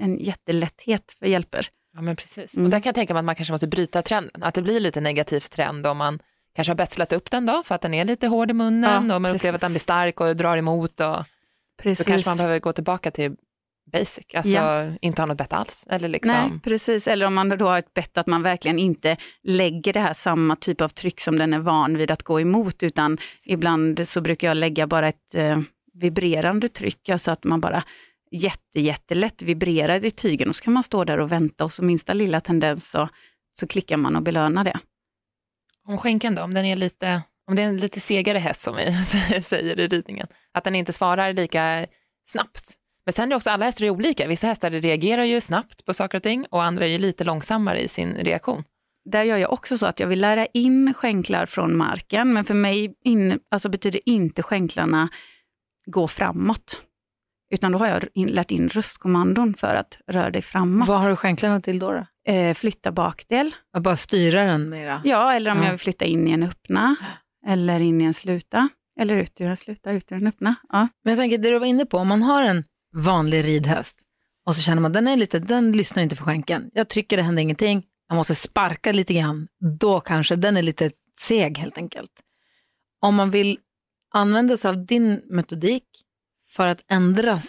en 0.00 0.18
jättelätthet 0.18 1.12
för 1.18 1.26
hjälper. 1.26 1.66
Ja, 1.94 2.00
men 2.02 2.16
precis. 2.16 2.54
Mm. 2.56 2.64
Och 2.66 2.70
där 2.70 2.80
kan 2.80 2.88
jag 2.88 2.94
tänka 2.94 3.14
mig 3.14 3.18
att 3.18 3.24
man 3.24 3.34
kanske 3.34 3.52
måste 3.52 3.66
bryta 3.68 4.02
trenden, 4.02 4.42
att 4.42 4.54
det 4.54 4.62
blir 4.62 4.80
lite 4.80 5.00
negativ 5.00 5.40
trend 5.40 5.86
om 5.86 5.96
man 5.96 6.18
kanske 6.54 6.70
har 6.70 6.76
betslat 6.76 7.12
upp 7.12 7.30
den 7.30 7.46
då 7.46 7.62
för 7.62 7.74
att 7.74 7.80
den 7.80 7.94
är 7.94 8.04
lite 8.04 8.26
hård 8.26 8.50
i 8.50 8.54
munnen 8.54 9.08
Ja, 9.08 9.14
och 9.14 9.22
man 9.22 9.34
upplever 9.34 9.36
precis. 9.38 9.54
att 9.54 9.60
den 9.60 9.70
blir 9.72 9.80
stark 9.80 10.20
och 10.20 10.36
drar 10.36 10.56
emot 10.56 11.00
och 11.00 11.16
Precis. 11.82 12.06
då 12.06 12.10
kanske 12.10 12.30
man 12.30 12.36
behöver 12.36 12.58
gå 12.60 12.72
tillbaka 12.72 13.10
till 13.10 13.36
basic, 13.92 14.24
alltså 14.34 14.52
Ja. 14.56 14.92
inte 15.00 15.22
ha 15.22 15.26
något 15.26 15.38
bett 15.38 15.52
alls. 15.52 15.86
Eller 15.90 16.08
liksom, 16.08 16.32
Nej, 16.32 16.60
precis. 16.64 17.08
Eller 17.08 17.26
om 17.26 17.34
man 17.34 17.48
då 17.48 17.68
har 17.68 17.78
ett 17.78 17.94
bett 17.94 18.18
att 18.18 18.26
man 18.26 18.42
verkligen 18.42 18.78
inte 18.78 19.16
lägger 19.42 19.92
det 19.92 20.00
här 20.00 20.14
samma 20.14 20.56
typ 20.56 20.80
av 20.80 20.88
tryck 20.88 21.20
som 21.20 21.38
den 21.38 21.52
är 21.54 21.58
van 21.58 21.96
vid 21.96 22.10
att 22.10 22.22
gå 22.22 22.40
emot, 22.40 22.82
utan 22.82 23.18
ibland 23.46 24.08
så 24.08 24.20
brukar 24.20 24.48
jag 24.48 24.56
lägga 24.56 24.86
bara 24.86 25.08
ett 25.08 25.34
eh, 25.34 25.58
vibrerande 26.00 26.68
tryck, 26.68 27.08
alltså 27.08 27.30
att 27.30 27.44
man 27.44 27.60
bara 27.60 27.82
jätte, 28.30 28.80
jättelätt 28.80 29.42
vibrerar 29.42 30.04
i 30.04 30.10
tygen 30.10 30.48
och 30.48 30.56
så 30.56 30.64
kan 30.64 30.72
man 30.72 30.82
stå 30.82 31.04
där 31.04 31.20
och 31.20 31.32
vänta 31.32 31.64
och 31.64 31.72
så 31.72 31.84
minsta 31.84 32.14
lilla 32.14 32.40
tendens 32.40 32.90
så, 32.90 33.08
så 33.52 33.66
klickar 33.66 33.96
man 33.96 34.16
och 34.16 34.22
belönar 34.22 34.64
det. 34.64 34.78
Om 35.86 35.98
skänken 35.98 36.34
då, 36.34 36.42
om 36.42 36.54
den 36.54 36.64
är 36.64 36.76
lite, 36.76 37.22
om 37.46 37.54
det 37.54 37.62
är 37.62 37.66
en 37.66 37.76
lite 37.76 38.00
segare 38.00 38.38
häst 38.38 38.60
som 38.60 38.76
vi 38.76 39.04
säger 39.42 39.80
i 39.80 39.86
ridningen, 39.86 40.26
att 40.52 40.64
den 40.64 40.74
inte 40.74 40.92
svarar 40.92 41.32
lika 41.32 41.86
snabbt. 42.24 42.74
Men 43.06 43.12
sen 43.12 43.32
är 43.32 43.36
också, 43.36 43.50
alla 43.50 43.64
hästar 43.64 43.84
är 43.84 43.90
olika, 43.90 44.28
vissa 44.28 44.46
hästar 44.46 44.70
reagerar 44.70 45.24
ju 45.24 45.40
snabbt 45.40 45.84
på 45.84 45.94
saker 45.94 46.18
och 46.18 46.22
ting 46.22 46.46
och 46.50 46.64
andra 46.64 46.84
är 46.86 46.90
ju 46.90 46.98
lite 46.98 47.24
långsammare 47.24 47.80
i 47.80 47.88
sin 47.88 48.14
reaktion. 48.14 48.64
Där 49.04 49.22
gör 49.22 49.36
jag 49.36 49.52
också 49.52 49.78
så 49.78 49.86
att 49.86 50.00
jag 50.00 50.06
vill 50.06 50.20
lära 50.20 50.46
in 50.46 50.94
skänklar 50.94 51.46
från 51.46 51.76
marken, 51.76 52.32
men 52.32 52.44
för 52.44 52.54
mig 52.54 52.94
in, 53.04 53.40
alltså 53.50 53.68
betyder 53.68 54.00
inte 54.08 54.42
skänklarna 54.42 55.08
gå 55.92 56.08
framåt. 56.08 56.82
Utan 57.54 57.72
då 57.72 57.78
har 57.78 57.86
jag 57.88 58.04
in, 58.14 58.28
lärt 58.28 58.50
in 58.50 58.68
röstkommandon 58.68 59.54
för 59.54 59.74
att 59.74 59.98
röra 60.06 60.30
dig 60.30 60.42
framåt. 60.42 60.88
Vad 60.88 61.02
har 61.02 61.10
du 61.10 61.16
skänklarna 61.16 61.60
till 61.60 61.78
då? 61.78 61.92
då? 61.92 62.32
eh, 62.32 62.54
flytta 62.54 62.92
bakdel. 62.92 63.54
Att 63.72 63.82
bara 63.82 63.96
styra 63.96 64.44
den 64.44 64.68
mera? 64.70 65.02
Ja, 65.04 65.32
eller 65.34 65.50
om 65.50 65.58
Ja. 65.58 65.64
jag 65.64 65.70
vill 65.70 65.80
flytta 65.80 66.04
in 66.04 66.28
i 66.28 66.30
en 66.30 66.42
öppna, 66.42 66.96
eller 67.46 67.80
in 67.80 68.00
i 68.00 68.04
en 68.04 68.14
sluta, 68.14 68.68
eller 69.00 69.14
ut 69.16 69.40
ur 69.40 69.46
en 69.46 69.56
sluta, 69.56 69.90
ut 69.92 70.12
ur 70.12 70.16
en 70.16 70.26
öppna. 70.26 70.54
Ja. 70.68 70.88
Men 71.04 71.10
jag 71.10 71.18
tänker 71.18 71.38
det 71.38 71.50
du 71.50 71.58
var 71.58 71.66
inne 71.66 71.86
på, 71.86 71.98
om 71.98 72.08
man 72.08 72.22
har 72.22 72.42
en 72.42 72.64
vanlig 72.96 73.44
ridhäst 73.44 73.96
och 74.46 74.54
så 74.56 74.62
känner 74.62 74.82
man 74.82 74.92
den 74.92 75.08
är 75.08 75.16
lite, 75.16 75.38
den 75.38 75.72
lyssnar 75.72 76.02
inte 76.02 76.16
för 76.16 76.24
skänken. 76.24 76.70
Jag 76.74 76.88
trycker, 76.88 77.16
det 77.16 77.22
händer 77.22 77.42
ingenting. 77.42 77.82
Jag 78.08 78.16
måste 78.16 78.34
sparka 78.34 78.92
lite 78.92 79.14
grann. 79.14 79.48
Då 79.80 80.00
kanske 80.00 80.36
den 80.36 80.56
är 80.56 80.62
lite 80.62 80.90
seg 81.20 81.58
helt 81.58 81.78
enkelt. 81.78 82.10
Om 83.02 83.14
man 83.14 83.30
vill 83.30 83.58
använda 84.14 84.56
sig 84.56 84.68
av 84.68 84.86
din 84.86 85.22
metodik 85.30 85.84
för 86.46 86.66
att 86.66 86.84
ändra 86.90 87.40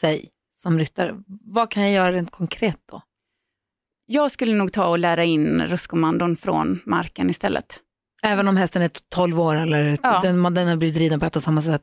sig 0.00 0.30
som 0.56 0.78
ryttare, 0.78 1.14
vad 1.44 1.70
kan 1.70 1.82
jag 1.82 1.92
göra 1.92 2.12
rent 2.12 2.30
konkret 2.30 2.78
då? 2.90 3.02
Jag 4.06 4.30
skulle 4.30 4.54
nog 4.54 4.72
ta 4.72 4.86
och 4.86 4.98
lära 4.98 5.24
in 5.24 5.60
röstkommandon 5.60 6.36
från 6.36 6.80
marken 6.86 7.30
istället. 7.30 7.80
Även 8.22 8.48
om 8.48 8.56
hästen 8.56 8.82
är 8.82 8.90
12 9.08 9.40
år 9.40 9.56
eller 9.56 9.98
Ja. 10.02 10.20
den, 10.22 10.54
den 10.54 10.68
har 10.68 10.76
blivit 10.76 10.96
riden 10.96 11.20
på 11.20 11.26
ett 11.26 11.36
och 11.36 11.42
samma 11.42 11.62
sätt. 11.62 11.82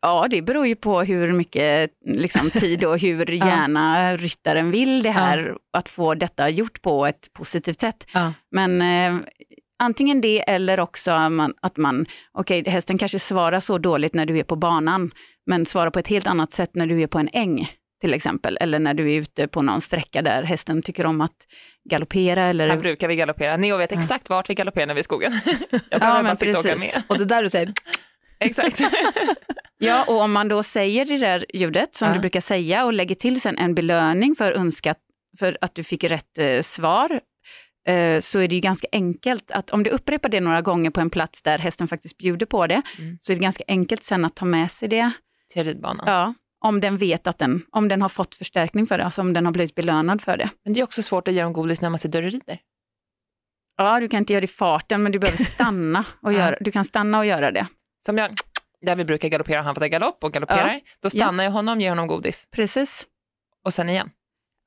Ja, 0.00 0.26
det 0.30 0.42
beror 0.42 0.66
ju 0.66 0.76
på 0.76 1.02
hur 1.02 1.32
mycket 1.32 1.90
liksom, 2.06 2.50
tid 2.50 2.84
och 2.84 2.98
hur 2.98 3.30
gärna 3.30 4.16
ryttaren 4.16 4.70
vill 4.70 5.02
det 5.02 5.10
här, 5.10 5.56
att 5.72 5.88
få 5.88 6.14
detta 6.14 6.48
gjort 6.48 6.82
på 6.82 7.06
ett 7.06 7.32
positivt 7.32 7.80
sätt. 7.80 8.06
Ja. 8.14 8.32
Men 8.50 8.82
eh, 8.82 9.28
antingen 9.78 10.20
det 10.20 10.50
eller 10.50 10.80
också 10.80 11.10
att 11.62 11.76
man, 11.76 12.06
okej 12.32 12.64
hästen 12.66 12.98
kanske 12.98 13.18
svarar 13.18 13.60
så 13.60 13.78
dåligt 13.78 14.14
när 14.14 14.26
du 14.26 14.38
är 14.38 14.44
på 14.44 14.56
banan, 14.56 15.10
men 15.46 15.66
svarar 15.66 15.90
på 15.90 15.98
ett 15.98 16.08
helt 16.08 16.26
annat 16.26 16.52
sätt 16.52 16.70
när 16.74 16.86
du 16.86 17.02
är 17.02 17.06
på 17.06 17.18
en 17.18 17.28
äng 17.32 17.68
till 18.00 18.14
exempel. 18.14 18.58
Eller 18.60 18.78
när 18.78 18.94
du 18.94 19.12
är 19.12 19.18
ute 19.20 19.48
på 19.48 19.62
någon 19.62 19.80
sträcka 19.80 20.22
där 20.22 20.42
hästen 20.42 20.82
tycker 20.82 21.06
om 21.06 21.20
att 21.20 21.36
galoppera. 21.90 22.42
Eller... 22.44 22.68
Här 22.68 22.76
brukar 22.76 23.08
vi 23.08 23.16
galoppera. 23.16 23.56
Neo 23.56 23.76
vet 23.76 23.92
exakt 23.92 24.28
vart 24.30 24.50
vi 24.50 24.54
galopperar 24.54 24.86
när 24.86 24.94
vi 24.94 24.98
är 24.98 25.02
i 25.02 25.04
skogen. 25.04 25.32
Jag 25.90 26.00
behöver 26.00 26.18
Ja, 26.18 26.22
bara 26.22 26.36
sitta 26.36 26.58
och 26.58 26.64
åka 26.64 26.78
med. 26.78 27.02
Och 27.08 27.18
det 27.18 27.24
där 27.24 27.42
du 27.42 27.48
säger, 27.48 27.72
Exakt. 28.40 28.80
Ja, 29.78 30.04
och 30.08 30.20
om 30.20 30.32
man 30.32 30.48
då 30.48 30.62
säger 30.62 31.04
det 31.04 31.18
där 31.18 31.46
ljudet 31.54 31.94
som 31.94 32.08
Ja. 32.08 32.14
du 32.14 32.20
brukar 32.20 32.40
säga 32.40 32.84
och 32.84 32.92
lägger 32.92 33.14
till 33.14 33.40
sen 33.40 33.58
en 33.58 33.74
belöning 33.74 34.34
för, 34.36 34.52
önskat, 34.52 34.96
för 35.38 35.58
att 35.60 35.74
du 35.74 35.84
fick 35.84 36.04
rätt 36.04 36.38
eh, 36.38 36.60
svar, 36.60 37.20
så 38.20 38.38
är 38.38 38.48
det 38.48 38.54
ju 38.54 38.60
ganska 38.60 38.86
enkelt 38.92 39.50
att 39.50 39.70
om 39.70 39.82
du 39.82 39.90
upprepar 39.90 40.28
det 40.28 40.40
några 40.40 40.60
gånger 40.60 40.90
på 40.90 41.00
en 41.00 41.10
plats 41.10 41.42
där 41.42 41.58
hästen 41.58 41.88
faktiskt 41.88 42.18
bjuder 42.18 42.46
på 42.46 42.66
det, 42.66 42.82
Mm. 42.98 43.18
så 43.20 43.32
är 43.32 43.36
det 43.36 43.42
ganska 43.42 43.64
enkelt 43.68 44.02
sen 44.04 44.24
att 44.24 44.36
ta 44.36 44.44
med 44.44 44.70
sig 44.70 44.88
det. 44.88 45.10
Till 45.52 45.64
ridbanan. 45.64 46.04
Ja, 46.06 46.34
om 46.64 46.80
den 46.80 46.96
vet 46.98 47.26
att 47.26 47.38
den, 47.38 47.62
om 47.70 47.88
den 47.88 48.02
har 48.02 48.08
fått 48.08 48.34
förstärkning 48.34 48.86
för 48.86 48.98
det, 48.98 49.04
alltså 49.04 49.20
om 49.20 49.32
den 49.32 49.44
har 49.46 49.52
blivit 49.52 49.74
belönad 49.74 50.22
för 50.22 50.36
det. 50.36 50.50
Men 50.64 50.74
det 50.74 50.80
är 50.80 50.84
också 50.84 51.02
svårt 51.02 51.28
att 51.28 51.34
ge 51.34 51.42
dem 51.42 51.52
godis 51.52 51.80
när 51.80 51.90
man 51.90 51.98
sitter 51.98 52.22
och 52.24 52.30
rider. 52.30 52.58
Ja, 53.76 54.00
du 54.00 54.08
kan 54.08 54.18
inte 54.18 54.32
göra 54.32 54.40
det 54.40 54.44
i 54.44 54.48
farten, 54.48 55.02
men 55.02 55.12
du 55.12 55.18
behöver 55.18 55.44
stanna 55.44 56.04
och 56.22 56.32
Ja. 56.32 56.38
göra, 56.38 56.56
du 56.60 56.70
kan 56.70 56.84
stanna 56.84 57.18
och 57.18 57.26
göra 57.26 57.50
det. 57.50 57.66
Som 58.06 58.18
jag, 58.18 58.30
där 58.80 58.96
vi 58.96 59.04
brukar 59.04 59.28
galoppera, 59.28 59.62
han 59.62 59.74
får 59.74 59.80
ta 59.80 59.86
galopp 59.86 60.24
och 60.24 60.32
galopperar. 60.32 60.80
Då 61.00 61.10
stannar 61.10 61.44
jag 61.44 61.50
honom, 61.50 61.80
ger 61.80 61.88
honom 61.88 62.06
godis 62.06 62.48
Precis. 62.50 63.06
och 63.64 63.72
sen 63.74 63.88
igen. 63.88 64.10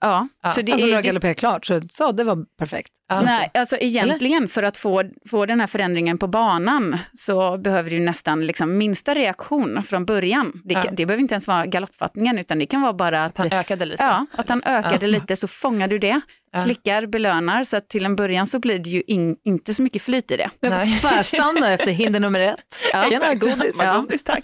Ja, 0.06 0.28
Ja. 0.44 0.52
så 0.52 0.62
det 0.62 0.72
alltså 0.72 0.88
är, 0.88 0.89
du 1.02 1.12
har 1.12 1.20
det- 1.20 1.34
klart, 1.34 1.65
så, 1.65 1.82
så 1.91 2.12
det 2.12 2.24
var 2.24 2.38
perfekt. 2.58 2.91
Ja. 3.10 3.22
Nej, 3.22 3.52
alltså 3.54 3.78
egentligen 3.80 4.48
för 4.48 4.63
att 4.63 4.78
få, 4.78 5.04
få 5.30 5.46
den 5.46 5.60
här 5.60 5.68
förändringen 5.68 6.18
på 6.18 6.28
banan 6.28 6.98
så 7.13 7.58
behöver 7.58 7.89
du 7.89 8.00
nästan 8.00 8.46
liksom 8.46 8.78
minsta 8.78 9.13
reaktion 9.15 9.84
från 9.84 10.06
början. 10.06 10.62
Det, 10.63 10.74
Ja. 10.74 10.84
det 10.91 11.06
behöver 11.06 11.22
inte 11.22 11.34
ens 11.34 11.48
vara 11.48 11.65
galoppfattningen 11.65 12.39
utan 12.39 12.60
det 12.60 12.65
kan 12.65 12.82
vara 12.82 12.94
bara 12.94 13.26
att, 13.26 13.32
Att 13.32 13.38
han 13.52 13.60
ökade 13.60 13.86
lite. 13.86 14.04
ja, 14.04 14.26
att 14.32 14.50
han 14.50 14.63
ökade 14.65 15.06
Ja. 15.06 15.08
lite 15.12 15.36
så 15.36 15.48
fångar 15.48 15.88
du 15.88 16.00
det, 16.00 16.22
Ja. 16.52 16.63
klickar, 16.65 17.06
belönar 17.06 17.63
så 17.63 17.78
att 17.78 17.89
till 17.89 18.06
en 18.06 18.15
början 18.15 18.48
så 18.48 18.60
blir 18.60 18.80
det 18.80 18.89
ju 18.89 19.02
in, 19.08 19.36
inte 19.44 19.74
så 19.74 19.84
mycket 19.84 20.02
flyt 20.02 20.32
i 20.32 20.38
det. 20.38 20.50
Tvärstannar 21.02 21.72
efter 21.72 21.91
hinder 21.91 22.20
nummer 22.20 22.39
ett. 22.39 22.58
Ja, 22.94 23.04
Tjena, 23.10 23.34
godis. 23.34 23.76
Ja. 23.80 23.86
Ja. 23.86 23.98
godis 24.02 24.24
tack. 24.24 24.44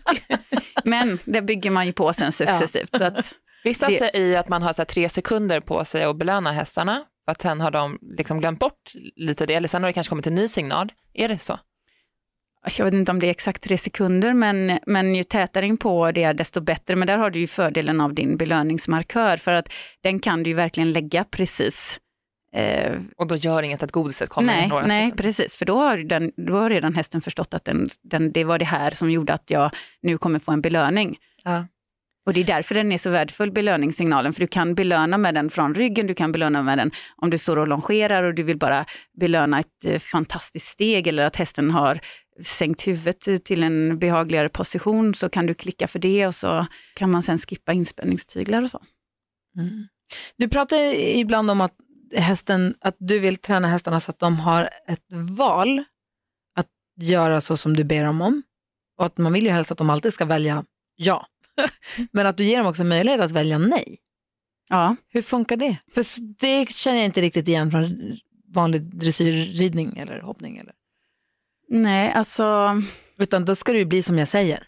Men 0.83 1.19
det 1.25 1.41
bygger 1.41 1.69
man 1.69 1.85
ju 1.85 1.93
på 1.93 2.13
sen 2.13 2.31
successivt. 2.31 2.97
Så 2.97 3.03
att, 3.03 3.33
Vissa 3.63 3.87
Det- 3.87 3.97
säger 3.99 4.39
att 4.39 4.49
man 4.49 4.61
har 4.63 4.73
så 4.73 4.85
tre 4.85 5.09
sekunder 5.09 5.59
på 5.59 5.85
sig 5.85 6.03
att 6.03 6.17
belöna 6.17 6.51
hästarna, 6.51 7.03
för 7.25 7.31
att 7.31 7.41
sen 7.41 7.61
har 7.61 7.71
de 7.71 7.99
liksom 8.17 8.39
glömt 8.39 8.59
bort 8.59 8.91
lite 9.15 9.45
det, 9.45 9.53
eller 9.53 9.67
sen 9.67 9.83
har 9.83 9.89
det 9.89 9.93
kanske 9.93 10.09
kommit 10.09 10.27
en 10.27 10.35
ny 10.35 10.47
signal. 10.47 10.91
Är 11.13 11.27
det 11.27 11.37
så? 11.37 11.59
jag 12.77 12.85
vet 12.85 12.93
inte 12.93 13.11
om 13.11 13.19
det 13.19 13.27
är 13.27 13.31
exakt 13.31 13.63
tre 13.63 13.77
sekunder, 13.77 14.33
men, 14.33 14.79
men 14.87 15.15
ju 15.15 15.23
tätare 15.23 15.67
in 15.67 15.77
på 15.77 16.11
det 16.11 16.23
är 16.23 16.33
desto 16.33 16.61
bättre. 16.61 16.95
Men 16.95 17.07
där 17.07 17.17
har 17.17 17.29
du 17.29 17.39
ju 17.39 17.47
fördelen 17.47 18.01
av 18.01 18.13
din 18.13 18.37
belöningsmarkör, 18.37 19.37
för 19.37 19.51
att 19.51 19.73
den 20.01 20.19
kan 20.19 20.43
du 20.43 20.49
ju 20.49 20.55
verkligen 20.55 20.91
lägga 20.91 21.23
precis 21.23 21.99
eh, 22.55 22.99
Och 23.17 23.27
då 23.27 23.35
gör 23.35 23.63
inget 23.63 23.83
att 23.83 23.91
godiset 23.91 24.29
kommer 24.29 24.47
nej, 24.53 24.67
några 24.67 24.85
nej, 24.85 25.05
sekunder. 25.07 25.23
precis, 25.23 25.57
för 25.57 25.65
då 25.65 25.77
har, 25.77 25.97
den, 25.97 26.31
då 26.47 26.53
har 26.53 26.69
redan 26.69 26.95
hästen 26.95 27.21
förstått 27.21 27.53
att 27.53 27.65
den, 27.65 27.87
den, 28.03 28.31
det 28.31 28.43
var 28.43 28.59
det 28.59 28.65
här 28.65 28.91
som 28.91 29.11
gjorde 29.11 29.33
att 29.33 29.49
jag 29.49 29.71
nu 30.01 30.17
kommer 30.17 30.39
få 30.39 30.51
en 30.51 30.61
belöning. 30.61 31.17
Ja. 31.43 31.65
Och 32.25 32.33
det 32.33 32.39
är 32.39 32.45
därför 32.45 32.75
den 32.75 32.91
är 32.91 32.97
så 32.97 33.09
värdefull, 33.09 33.51
belöningssignalen, 33.51 34.33
för 34.33 34.39
du 34.39 34.47
kan 34.47 34.75
belöna 34.75 35.17
med 35.17 35.35
den 35.35 35.49
från 35.49 35.75
ryggen, 35.75 36.07
du 36.07 36.13
kan 36.13 36.31
belöna 36.31 36.63
med 36.63 36.77
den 36.77 36.91
om 37.17 37.29
du 37.29 37.37
står 37.37 37.57
och 37.57 37.67
longerar 37.67 38.23
och 38.23 38.35
du 38.35 38.43
vill 38.43 38.57
bara 38.57 38.85
belöna 39.19 39.59
ett 39.59 39.85
eh, 39.85 39.99
fantastiskt 39.99 40.67
steg 40.67 41.07
eller 41.07 41.23
att 41.23 41.35
hästen 41.35 41.71
har 41.71 41.99
sänkt 42.43 42.87
huvudet 42.87 43.45
till 43.45 43.63
en 43.63 43.99
behagligare 43.99 44.49
position 44.49 45.15
så 45.15 45.29
kan 45.29 45.45
du 45.45 45.53
klicka 45.53 45.87
för 45.87 45.99
det 45.99 46.27
och 46.27 46.35
så 46.35 46.67
kan 46.95 47.11
man 47.11 47.23
sen 47.23 47.37
skippa 47.37 47.73
inspänningstyglar 47.73 48.61
och 48.61 48.71
så. 48.71 48.81
Mm. 49.57 49.87
Du 50.37 50.49
pratar 50.49 50.77
ibland 50.95 51.51
om 51.51 51.61
att, 51.61 51.75
hästen, 52.15 52.75
att 52.81 52.95
du 52.99 53.19
vill 53.19 53.37
träna 53.37 53.67
hästarna 53.67 53.99
så 53.99 54.11
att 54.11 54.19
de 54.19 54.39
har 54.39 54.69
ett 54.87 55.05
val 55.37 55.83
att 56.55 56.67
göra 56.99 57.41
så 57.41 57.57
som 57.57 57.75
du 57.75 57.83
ber 57.83 58.03
dem 58.03 58.21
om. 58.21 58.43
Och 58.97 59.05
att 59.05 59.17
man 59.17 59.33
vill 59.33 59.45
ju 59.45 59.51
helst 59.51 59.71
att 59.71 59.77
de 59.77 59.89
alltid 59.89 60.13
ska 60.13 60.25
välja 60.25 60.63
ja. 60.95 61.27
Men 62.11 62.25
att 62.27 62.37
du 62.37 62.43
ger 62.43 62.57
dem 62.57 62.67
också 62.67 62.83
möjlighet 62.83 63.21
att 63.21 63.31
välja 63.31 63.57
nej. 63.57 63.97
Ja, 64.69 64.95
Hur 65.09 65.21
funkar 65.21 65.57
det? 65.57 65.77
För 65.93 66.05
det 66.39 66.69
känner 66.69 66.97
jag 66.97 67.05
inte 67.05 67.21
riktigt 67.21 67.47
igen 67.47 67.71
från 67.71 68.17
vanlig 68.55 68.81
dressyrridning 68.81 69.97
eller 69.97 70.19
hoppning. 70.21 70.57
Eller. 70.57 70.73
nej 71.69 72.11
alltså, 72.11 72.75
Utan 73.17 73.45
då 73.45 73.55
ska 73.55 73.71
det 73.71 73.77
ju 73.79 73.85
bli 73.85 74.03
som 74.03 74.17
jag 74.17 74.27
säger. 74.27 74.63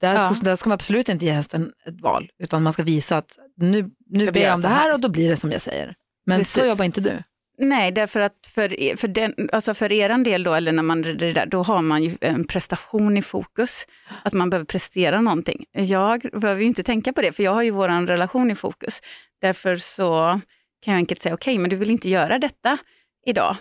Där, 0.00 0.14
Ja. 0.14 0.34
ska, 0.34 0.44
där 0.44 0.56
ska 0.56 0.68
man 0.68 0.74
absolut 0.74 1.08
inte 1.08 1.24
ge 1.24 1.32
hästen 1.32 1.72
ett 1.86 2.00
val, 2.00 2.30
utan 2.38 2.62
man 2.62 2.72
ska 2.72 2.82
visa 2.82 3.16
att 3.16 3.38
nu, 3.56 3.90
nu 4.06 4.30
ber 4.30 4.40
jag 4.40 4.54
om 4.54 4.60
så 4.62 4.68
det 4.68 4.74
här 4.74 4.80
här? 4.82 4.94
och 4.94 5.00
då 5.00 5.08
blir 5.08 5.28
det 5.28 5.36
som 5.36 5.52
jag 5.52 5.60
säger. 5.60 5.94
Men 6.26 6.44
så 6.44 6.60
Precis. 6.60 6.70
jobbar 6.70 6.84
inte 6.84 7.00
du. 7.00 7.22
Nej, 7.64 7.92
därför 7.92 8.20
att 8.20 8.50
för, 8.54 8.80
er- 8.80 8.96
för, 8.96 9.08
den, 9.08 9.34
alltså 9.52 9.74
för 9.74 9.92
er 9.92 10.24
del 10.24 10.42
då, 10.42 10.54
eller 10.54 10.72
när 10.72 10.82
man 10.82 11.02
det 11.02 11.14
där, 11.32 11.46
då 11.46 11.62
har 11.62 11.82
man 11.82 12.02
ju 12.02 12.16
en 12.20 12.44
prestation 12.46 13.16
i 13.16 13.22
fokus. 13.22 13.86
Att 14.22 14.32
man 14.32 14.50
behöver 14.50 14.64
prestera 14.66 15.20
någonting. 15.20 15.64
Jag 15.72 16.20
behöver 16.32 16.60
ju 16.60 16.66
inte 16.66 16.82
tänka 16.82 17.12
på 17.12 17.22
det, 17.22 17.32
för 17.32 17.42
jag 17.42 17.54
har 17.54 17.62
ju 17.62 17.70
vår 17.70 18.06
relation 18.06 18.50
i 18.50 18.54
fokus. 18.54 19.00
Därför 19.40 19.76
så 19.76 20.40
kan 20.84 20.92
jag 20.94 20.98
enkelt 20.98 21.22
säga, 21.22 21.34
okej, 21.34 21.58
men 21.58 21.70
du 21.70 21.76
vill 21.76 21.90
inte 21.90 22.08
göra 22.08 22.38
detta 22.38 22.78
idag, 23.26 23.56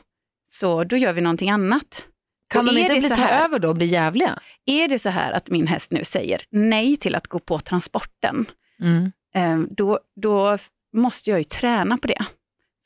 så 0.49 0.83
då 0.83 0.97
gör 0.97 1.13
vi 1.13 1.21
någonting 1.21 1.49
annat. 1.49 2.07
Kan 2.49 2.65
de 2.65 2.77
inte 2.77 2.93
bli 2.99 3.09
ta 3.09 3.15
här- 3.15 3.45
över 3.45 3.59
då 3.59 3.67
och 3.69 3.75
bli 3.75 3.85
jävliga? 3.85 4.39
Är 4.65 4.87
det 4.87 4.99
så 4.99 5.09
här 5.09 5.31
att 5.31 5.49
min 5.49 5.67
häst 5.67 5.91
nu 5.91 6.03
säger 6.03 6.41
nej 6.51 6.97
till 6.97 7.15
att 7.15 7.27
gå 7.27 7.39
på 7.39 7.59
transporten, 7.59 8.45
Mm. 8.81 9.11
eh, 9.35 9.59
då, 9.75 9.99
då 10.21 10.57
måste 10.93 11.29
jag 11.29 11.39
ju 11.39 11.43
träna 11.43 11.97
på 11.97 12.07
det. 12.07 12.25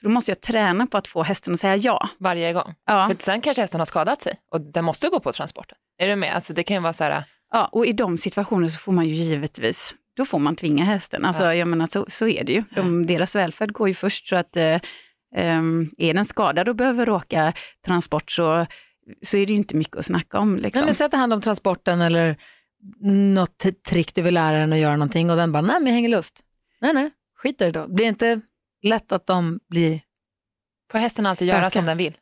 Då 0.05 0.11
måste 0.11 0.31
jag 0.31 0.41
träna 0.41 0.87
på 0.87 0.97
att 0.97 1.07
få 1.07 1.23
hästen 1.23 1.53
att 1.53 1.59
säga 1.59 1.75
ja. 1.75 2.09
Varje 2.17 2.53
gång. 2.53 2.73
ja. 2.85 3.07
För 3.09 3.23
sen 3.23 3.41
kanske 3.41 3.61
hästen 3.61 3.79
har 3.81 3.85
skadat 3.85 4.21
sig 4.21 4.35
och 4.51 4.61
den 4.61 4.85
måste 4.85 5.07
gå 5.07 5.19
på 5.19 5.31
transporten. 5.31 5.77
Är 5.97 6.07
du 6.07 6.15
med? 6.15 6.35
Alltså 6.35 6.53
det 6.53 6.63
kan 6.63 6.75
ju 6.75 6.81
vara 6.81 6.93
så 6.93 7.03
här, 7.03 7.23
Ja, 7.51 7.69
och 7.71 7.85
i 7.85 7.91
de 7.91 8.17
situationerna 8.17 8.67
så 8.67 8.79
får 8.79 8.91
man 8.91 9.07
ju 9.07 9.13
givetvis, 9.15 9.95
då 10.17 10.25
får 10.25 10.39
man 10.39 10.55
tvinga 10.55 10.83
hästen. 10.83 11.25
Alltså, 11.25 11.53
jag 11.53 11.67
menar, 11.67 11.87
så, 11.87 12.05
så 12.07 12.27
är 12.27 12.43
det 12.43 12.53
ju. 12.53 12.63
De, 12.75 13.05
deras 13.05 13.35
välfärd 13.35 13.71
går 13.71 13.87
ju 13.87 13.93
först, 13.93 14.27
så 14.27 14.35
att 14.35 14.57
eh, 14.57 14.79
ehm, 15.35 15.89
är 15.97 16.13
den 16.13 16.25
skadad 16.25 16.69
och 16.69 16.75
behöver 16.75 17.09
åka 17.09 17.53
transport 17.85 18.31
så, 18.31 18.65
så 19.21 19.37
är 19.37 19.45
det 19.45 19.51
ju 19.53 19.57
inte 19.57 19.75
mycket 19.75 19.95
att 19.95 20.05
snacka 20.05 20.39
om. 20.39 20.55
Liksom. 20.55 20.79
Nej, 20.79 20.85
men 20.85 20.95
säg 20.95 21.05
att 21.05 21.11
ta 21.11 21.17
hand 21.17 21.33
om 21.33 21.41
transporten 21.41 22.01
eller 22.01 22.35
något 23.33 23.83
trick 23.89 24.15
du 24.15 24.21
vill 24.21 24.33
lära 24.33 24.57
den 24.57 24.73
att 24.73 24.79
göra 24.79 24.95
någonting 24.95 25.29
och 25.29 25.37
den 25.37 25.51
bara, 25.51 25.61
nej 25.61 25.75
men 25.79 25.87
jag 25.87 25.93
hänger 25.93 26.09
lust. 26.09 26.39
Nej, 26.81 26.93
nej, 26.93 27.11
skit 27.37 27.61
i 27.61 27.65
det 27.65 27.71
då. 27.71 27.87
Blir 27.87 28.05
det 28.05 28.09
inte 28.09 28.41
lätt 28.85 29.11
att 29.11 29.27
de 29.27 29.59
blir... 29.69 30.01
får 30.91 30.99
hästen 30.99 31.25
alltid 31.25 31.47
göra 31.47 31.57
Böka. 31.61 31.69
som 31.69 31.85
den 31.85 31.97
vill? 31.97 32.17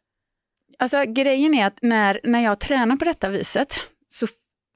Alltså, 0.80 1.04
grejen 1.08 1.54
är 1.54 1.66
att 1.68 1.80
när, 1.82 2.20
när 2.24 2.40
jag 2.40 2.60
tränar 2.60 2.96
på 2.96 3.06
detta 3.06 3.30
viset 3.30 3.76
så, 4.08 4.28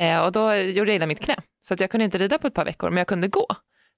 Eh, 0.02 0.20
och 0.26 0.32
då 0.32 0.56
gjorde 0.56 0.92
jag 0.92 0.96
illa 0.96 1.06
mitt 1.06 1.20
knä, 1.20 1.36
så 1.62 1.74
att 1.74 1.80
jag 1.80 1.90
kunde 1.92 2.06
inte 2.06 2.18
rida 2.18 2.38
på 2.38 2.48
ett 2.48 2.54
par 2.54 2.66
veckor, 2.66 2.90
men 2.90 2.98
jag 2.98 3.08
kunde 3.08 3.28
gå. 3.28 3.48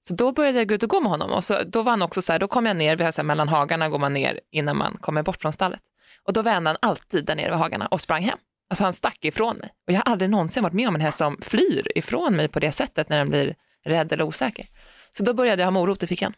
Så 0.08 0.14
då 0.14 0.32
började 0.32 0.58
jag 0.58 0.68
gå 0.68 0.74
ut 0.74 0.82
och 0.82 0.88
gå 0.88 1.00
med 1.00 1.10
honom 1.10 1.30
och 1.32 1.44
så, 1.44 1.58
då 1.66 1.82
var 1.82 1.92
han 1.92 2.02
också 2.02 2.22
så 2.22 2.32
här, 2.32 2.38
då 2.38 2.48
kom 2.48 2.66
jag 2.66 2.76
ner, 2.76 2.96
vi 2.96 3.04
har 3.04 3.12
så 3.12 3.20
här, 3.20 3.24
mellan 3.26 3.48
hagarna 3.48 3.88
går 3.88 3.98
man 3.98 4.12
ner 4.14 4.40
innan 4.52 4.76
man 4.76 4.96
kommer 5.00 5.22
bort 5.22 5.42
från 5.42 5.52
stallet. 5.52 5.80
Och 6.26 6.32
då 6.32 6.42
vände 6.42 6.70
han 6.70 6.76
alltid 6.82 7.24
där 7.24 7.34
nere 7.34 7.50
vid 7.50 7.58
hagarna 7.58 7.86
och 7.86 8.00
sprang 8.00 8.22
hem. 8.22 8.38
Alltså 8.72 8.84
han 8.84 8.92
stack 8.92 9.24
ifrån 9.24 9.56
mig. 9.56 9.70
Och 9.86 9.92
jag 9.92 9.98
har 9.98 10.12
aldrig 10.12 10.30
någonsin 10.30 10.62
varit 10.62 10.72
med 10.72 10.88
om 10.88 10.94
en 10.94 11.00
häst 11.00 11.18
som 11.18 11.38
flyr 11.42 11.98
ifrån 11.98 12.36
mig 12.36 12.48
på 12.48 12.60
det 12.60 12.72
sättet 12.72 13.08
när 13.08 13.18
den 13.18 13.28
blir 13.28 13.54
rädd 13.84 14.12
eller 14.12 14.24
osäker. 14.24 14.66
Så 15.10 15.24
då 15.24 15.34
började 15.34 15.62
jag 15.62 15.66
ha 15.66 15.70
morot 15.70 16.02
i 16.02 16.06
fickan. 16.06 16.34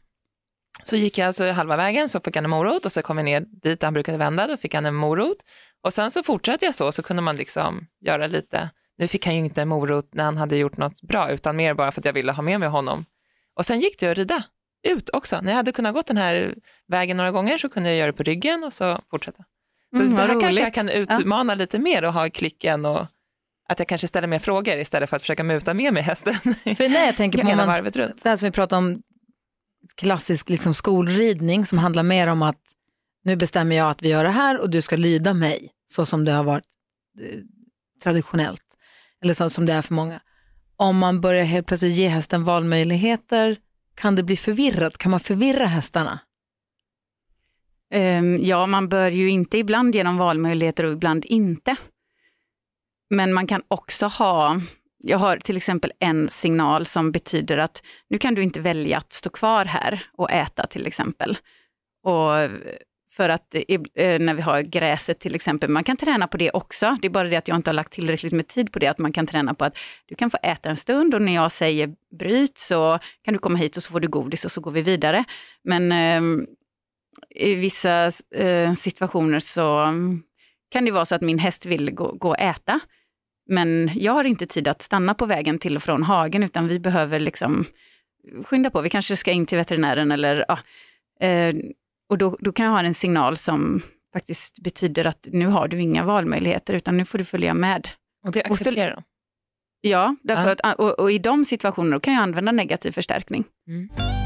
Så 0.82 0.96
gick 0.96 1.18
jag 1.18 1.26
alltså 1.26 1.50
halva 1.50 1.76
vägen 1.76 2.08
så 2.08 2.20
fick 2.20 2.36
han 2.36 2.44
en 2.44 2.50
morot 2.50 2.84
och 2.84 2.92
så 2.92 3.02
kom 3.02 3.18
jag 3.18 3.24
ner 3.24 3.40
dit 3.40 3.82
han 3.82 3.92
brukade 3.92 4.18
vända, 4.18 4.46
då 4.46 4.56
fick 4.56 4.74
han 4.74 4.86
en 4.86 4.94
morot. 4.94 5.36
Och 5.82 5.92
sen 5.92 6.10
så 6.10 6.22
fortsatte 6.22 6.64
jag 6.64 6.74
så, 6.74 6.92
så 6.92 7.02
kunde 7.02 7.22
man 7.22 7.36
liksom 7.36 7.86
göra 8.00 8.26
lite, 8.26 8.70
nu 8.98 9.08
fick 9.08 9.26
han 9.26 9.34
ju 9.34 9.40
inte 9.40 9.62
en 9.62 9.68
morot 9.68 10.14
när 10.14 10.24
han 10.24 10.36
hade 10.36 10.56
gjort 10.56 10.76
något 10.76 11.02
bra, 11.02 11.30
utan 11.30 11.56
mer 11.56 11.74
bara 11.74 11.92
för 11.92 12.00
att 12.00 12.04
jag 12.04 12.12
ville 12.12 12.32
ha 12.32 12.42
med 12.42 12.60
mig 12.60 12.68
honom. 12.68 13.04
Och 13.56 13.66
sen 13.66 13.80
gick 13.80 14.00
det 14.00 14.10
att 14.10 14.16
rida 14.16 14.44
ut 14.88 15.10
också. 15.12 15.40
När 15.40 15.50
jag 15.50 15.56
hade 15.56 15.72
kunnat 15.72 15.94
gått 15.94 16.06
den 16.06 16.16
här 16.16 16.54
vägen 16.88 17.16
några 17.16 17.30
gånger 17.30 17.58
så 17.58 17.68
kunde 17.68 17.88
jag 17.88 17.98
göra 17.98 18.06
det 18.06 18.16
på 18.16 18.22
ryggen 18.22 18.64
och 18.64 18.72
så 18.72 19.00
fortsätta. 19.10 19.44
Så 19.96 20.02
Mm, 20.02 20.14
det 20.14 20.22
här 20.22 20.40
kanske 20.40 20.62
jag 20.62 20.74
kan 20.74 20.88
utmana 20.88 21.54
lite 21.54 21.78
mer 21.78 22.04
och 22.04 22.12
ha 22.12 22.30
klicken 22.30 22.84
och 22.86 23.06
att 23.68 23.78
jag 23.78 23.88
kanske 23.88 24.08
ställer 24.08 24.28
mer 24.28 24.38
frågor 24.38 24.76
istället 24.78 25.10
för 25.10 25.16
att 25.16 25.22
försöka 25.22 25.44
muta 25.44 25.74
med 25.74 25.94
mig 25.94 26.02
hästen 26.02 26.34
För 26.76 26.88
när 26.88 27.06
jag 27.06 27.16
tänker 27.16 27.38
på 27.42 27.46
hela 27.46 27.56
man, 27.56 27.66
varvet 27.66 27.96
runt. 27.96 28.22
det 28.22 28.28
här 28.28 28.36
som 28.36 28.46
vi 28.46 28.50
pratar 28.52 28.76
om, 28.76 29.02
klassisk 29.96 30.48
liksom 30.48 30.74
skolridning 30.74 31.66
som 31.66 31.78
handlar 31.78 32.02
mer 32.02 32.26
om 32.26 32.42
att 32.42 32.60
nu 33.24 33.36
bestämmer 33.36 33.76
jag 33.76 33.90
att 33.90 34.02
vi 34.02 34.08
gör 34.08 34.24
det 34.24 34.30
här 34.30 34.60
och 34.60 34.70
du 34.70 34.82
ska 34.82 34.96
lyda 34.96 35.34
mig, 35.34 35.70
så 35.86 36.06
som 36.06 36.24
det 36.24 36.32
har 36.32 36.44
varit 36.44 36.64
eh, 37.20 37.38
traditionellt, 38.02 38.62
eller 39.22 39.34
så 39.34 39.50
som 39.50 39.66
det 39.66 39.72
är 39.72 39.82
för 39.82 39.94
många. 39.94 40.20
Om 40.76 40.98
man 40.98 41.20
börjar 41.20 41.44
helt 41.44 41.66
plötsligt 41.66 41.94
ge 41.94 42.08
hästen 42.08 42.44
valmöjligheter, 42.44 43.56
kan 43.94 44.16
det 44.16 44.22
bli 44.22 44.36
förvirrat? 44.36 44.98
Kan 44.98 45.10
man 45.10 45.20
förvirra 45.20 45.66
hästarna? 45.66 46.18
Ehm, 47.94 48.36
ja, 48.40 48.66
man 48.66 48.88
bör 48.88 49.10
ju 49.10 49.30
inte 49.30 49.58
ibland 49.58 49.94
ge 49.94 50.02
dem 50.02 50.16
valmöjligheter 50.16 50.84
och 50.84 50.92
ibland 50.92 51.24
inte. 51.24 51.76
Men 53.10 53.32
man 53.32 53.46
kan 53.46 53.62
också 53.68 54.06
ha, 54.06 54.60
jag 54.98 55.18
har 55.18 55.36
till 55.36 55.56
exempel 55.56 55.92
en 55.98 56.28
signal 56.28 56.86
som 56.86 57.12
betyder 57.12 57.58
att 57.58 57.82
nu 58.10 58.18
kan 58.18 58.34
du 58.34 58.42
inte 58.42 58.60
välja 58.60 58.98
att 58.98 59.12
stå 59.12 59.30
kvar 59.30 59.64
här 59.64 60.02
och 60.12 60.30
äta 60.30 60.66
till 60.66 60.86
exempel. 60.86 61.38
Och 62.02 62.50
för 63.12 63.28
att 63.28 63.54
eh, 63.54 64.18
när 64.20 64.34
vi 64.34 64.42
har 64.42 64.62
gräset 64.62 65.20
till 65.20 65.34
exempel, 65.34 65.70
man 65.70 65.84
kan 65.84 65.96
träna 65.96 66.26
på 66.26 66.36
det 66.36 66.50
också. 66.50 66.96
Det 67.02 67.08
är 67.08 67.10
bara 67.10 67.28
det 67.28 67.36
att 67.36 67.48
jag 67.48 67.56
inte 67.56 67.70
har 67.70 67.74
lagt 67.74 67.92
tillräckligt 67.92 68.32
med 68.32 68.48
tid 68.48 68.72
på 68.72 68.78
det, 68.78 68.86
att 68.86 68.98
man 68.98 69.12
kan 69.12 69.26
träna 69.26 69.54
på 69.54 69.64
att 69.64 69.78
du 70.06 70.14
kan 70.14 70.30
få 70.30 70.38
äta 70.42 70.70
en 70.70 70.76
stund 70.76 71.14
och 71.14 71.22
när 71.22 71.34
jag 71.34 71.52
säger 71.52 71.94
bryt 72.18 72.58
så 72.58 72.98
kan 73.24 73.34
du 73.34 73.38
komma 73.38 73.58
hit 73.58 73.76
och 73.76 73.82
så 73.82 73.92
får 73.92 74.00
du 74.00 74.08
godis 74.08 74.44
och 74.44 74.52
så 74.52 74.60
går 74.60 74.70
vi 74.70 74.82
vidare. 74.82 75.24
Men 75.64 75.92
ehm, 75.92 76.46
i 77.30 77.54
vissa 77.54 78.10
eh, 78.34 78.72
situationer 78.72 79.38
så 79.38 79.78
mm, 79.78 80.22
kan 80.70 80.84
det 80.84 80.90
vara 80.90 81.04
så 81.04 81.14
att 81.14 81.22
min 81.22 81.38
häst 81.38 81.66
vill 81.66 81.90
gå, 81.90 82.12
gå 82.12 82.28
och 82.28 82.40
äta. 82.40 82.80
Men 83.48 83.90
jag 83.94 84.12
har 84.12 84.24
inte 84.24 84.46
tid 84.46 84.68
att 84.68 84.82
stanna 84.82 85.14
på 85.14 85.26
vägen 85.26 85.58
till 85.58 85.76
och 85.76 85.82
från 85.82 86.02
hagen 86.02 86.42
utan 86.42 86.68
vi 86.68 86.80
behöver 86.80 87.18
liksom 87.18 87.64
skynda 88.44 88.70
på. 88.70 88.80
Vi 88.80 88.90
kanske 88.90 89.16
ska 89.16 89.32
in 89.32 89.46
till 89.46 89.58
veterinären 89.58 90.12
eller 90.12 90.44
ja. 90.48 90.58
Eh, 91.26 91.54
och 92.08 92.18
då, 92.18 92.36
då 92.40 92.52
kan 92.52 92.66
jag 92.66 92.72
ha 92.72 92.80
en 92.80 92.94
signal 92.94 93.36
som 93.36 93.82
faktiskt 94.12 94.58
betyder 94.62 95.06
att 95.06 95.28
nu 95.32 95.46
har 95.46 95.68
du 95.68 95.80
inga 95.80 96.04
valmöjligheter 96.04 96.74
utan 96.74 96.96
nu 96.96 97.04
får 97.04 97.18
du 97.18 97.24
följa 97.24 97.54
med. 97.54 97.88
Och 98.26 98.32
det 98.32 98.44
accepterar 98.44 98.94
de. 98.94 99.02
Ja, 99.80 100.16
därför 100.22 100.56
Ja. 100.62 100.70
Att, 100.70 100.78
och, 100.78 100.98
och 100.98 101.12
i 101.12 101.18
de 101.18 101.44
situationerna 101.44 102.00
kan 102.00 102.14
jag 102.14 102.22
använda 102.22 102.52
negativ 102.52 102.90
förstärkning. 102.90 103.44
Mm. 103.68 104.23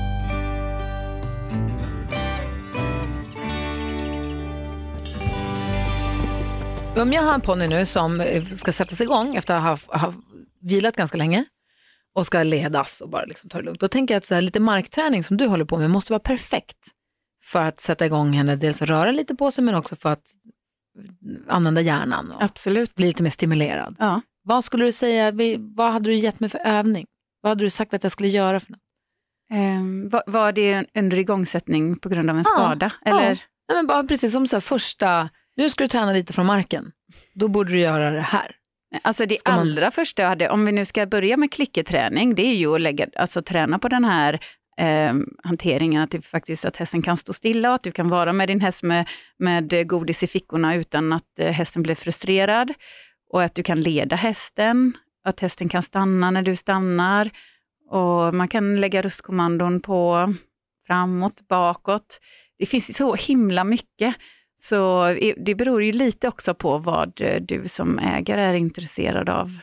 Om 7.00 7.12
jag 7.12 7.22
har 7.22 7.34
en 7.34 7.40
ponny 7.40 7.68
nu 7.68 7.86
som 7.86 8.20
eh, 8.20 8.44
ska 8.44 8.72
sättas 8.72 9.00
igång 9.00 9.36
efter 9.36 9.54
att 9.54 9.62
ha, 9.62 9.98
ha 9.98 10.14
vilat 10.60 10.96
ganska 10.96 11.18
länge 11.18 11.44
och 12.14 12.26
ska 12.26 12.42
ledas 12.42 13.00
och 13.00 13.08
bara 13.10 13.24
liksom 13.24 13.50
ta 13.50 13.58
det 13.58 13.64
lugnt. 13.64 13.80
Då 13.80 13.88
tänker 13.88 14.14
jag 14.14 14.18
att 14.18 14.26
så 14.26 14.34
här, 14.34 14.40
lite 14.40 14.60
markträning 14.60 15.24
som 15.24 15.36
du 15.36 15.46
håller 15.46 15.64
på 15.64 15.78
med 15.78 15.90
måste 15.90 16.12
vara 16.12 16.20
perfekt 16.20 16.78
för 17.44 17.62
att 17.62 17.80
sätta 17.80 18.06
igång 18.06 18.32
henne. 18.32 18.56
Dels 18.56 18.82
att 18.82 18.88
röra 18.88 19.12
lite 19.12 19.34
på 19.34 19.50
sig 19.50 19.64
men 19.64 19.74
också 19.74 19.96
för 19.96 20.08
att 20.08 20.22
använda 21.48 21.80
hjärnan 21.80 22.32
och 22.32 22.42
Absolut. 22.42 22.94
bli 22.94 23.06
lite 23.06 23.22
mer 23.22 23.30
stimulerad. 23.30 23.96
Ja. 23.98 24.20
Vad 24.42 24.64
skulle 24.64 24.84
du 24.84 24.92
säga, 24.92 25.32
vad 25.76 25.92
hade 25.92 26.08
du 26.10 26.14
gett 26.14 26.40
mig 26.40 26.50
för 26.50 26.58
övning? 26.58 27.06
Vad 27.40 27.50
hade 27.50 27.64
du 27.64 27.70
sagt 27.70 27.94
att 27.94 28.02
jag 28.02 28.12
skulle 28.12 28.28
göra 28.28 28.60
för 28.60 28.72
något? 28.72 28.80
Eh, 29.52 30.10
var, 30.10 30.22
var 30.26 30.52
det 30.52 30.72
en 30.72 30.86
under 30.98 31.18
igångsättning 31.18 31.98
på 31.98 32.08
grund 32.08 32.30
av 32.30 32.36
en 32.36 32.44
Ja, 32.46 32.50
skada? 32.60 32.92
ja. 33.04 33.10
Eller? 33.10 33.40
Nej, 33.68 33.76
men 33.76 33.86
bara 33.86 34.04
precis 34.04 34.32
som 34.32 34.46
så 34.46 34.56
här, 34.56 34.60
första, 34.60 35.28
nu 35.58 35.70
ska 35.70 35.84
du 35.84 35.88
träna 35.88 36.12
lite 36.12 36.32
från 36.32 36.46
marken. 36.46 36.92
Då 37.34 37.48
borde 37.48 37.72
du 37.72 37.80
göra 37.80 38.10
det 38.10 38.20
här. 38.20 38.54
Alltså 39.02 39.26
det 39.26 39.38
man- 39.48 39.58
allra 39.58 39.90
första 39.90 40.22
jag 40.22 40.28
hade, 40.28 40.48
om 40.48 40.64
vi 40.64 40.72
nu 40.72 40.84
ska 40.84 41.06
börja 41.06 41.36
med 41.36 41.52
klicketräning, 41.52 42.34
det 42.34 42.42
är 42.42 42.54
ju 42.54 42.74
att 42.74 42.80
lägga, 42.80 43.06
alltså, 43.16 43.42
träna 43.42 43.78
på 43.78 43.88
den 43.88 44.04
här 44.04 44.40
eh, 44.78 45.14
hanteringen, 45.44 46.02
att, 46.02 46.10
det 46.10 46.20
faktiskt, 46.22 46.64
att 46.64 46.76
hästen 46.76 47.02
kan 47.02 47.16
stå 47.16 47.32
stilla 47.32 47.68
och 47.68 47.74
att 47.74 47.82
du 47.82 47.92
kan 47.92 48.08
vara 48.08 48.32
med 48.32 48.48
din 48.48 48.60
häst 48.60 48.82
med, 48.82 49.08
med 49.38 49.88
godis 49.88 50.22
i 50.22 50.26
fickorna 50.26 50.74
utan 50.74 51.12
att 51.12 51.38
eh, 51.40 51.52
hästen 51.52 51.82
blir 51.82 51.94
frustrerad. 51.94 52.72
Och 53.30 53.42
att 53.42 53.54
du 53.54 53.62
kan 53.62 53.80
leda 53.80 54.16
hästen, 54.16 54.92
att 55.24 55.40
hästen 55.40 55.68
kan 55.68 55.82
stanna 55.82 56.30
när 56.30 56.42
du 56.42 56.56
stannar. 56.56 57.30
Och 57.90 58.34
man 58.34 58.48
kan 58.48 58.80
lägga 58.80 59.02
röstkommandon 59.02 59.80
på 59.80 60.34
framåt, 60.86 61.48
bakåt. 61.48 62.20
Det 62.58 62.66
finns 62.66 62.96
så 62.96 63.14
himla 63.14 63.64
mycket. 63.64 64.16
Så 64.60 65.06
det 65.36 65.54
beror 65.54 65.82
ju 65.82 65.92
lite 65.92 66.28
också 66.28 66.54
på 66.54 66.78
vad 66.78 67.20
eh, 67.20 67.42
du 67.42 67.68
som 67.68 67.98
ägare 67.98 68.40
är 68.40 68.54
intresserad 68.54 69.28
av 69.28 69.58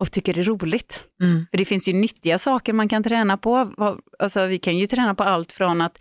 och 0.00 0.10
tycker 0.12 0.38
är 0.38 0.42
roligt. 0.42 1.02
Mm. 1.22 1.46
För 1.50 1.58
det 1.58 1.64
finns 1.64 1.88
ju 1.88 1.92
nyttiga 1.92 2.38
saker 2.38 2.72
man 2.72 2.88
kan 2.88 3.02
träna 3.02 3.36
på. 3.36 3.72
Alltså, 4.18 4.46
vi 4.46 4.58
kan 4.58 4.78
ju 4.78 4.86
träna 4.86 5.14
på 5.14 5.22
allt 5.22 5.52
från 5.52 5.80
att, 5.80 5.98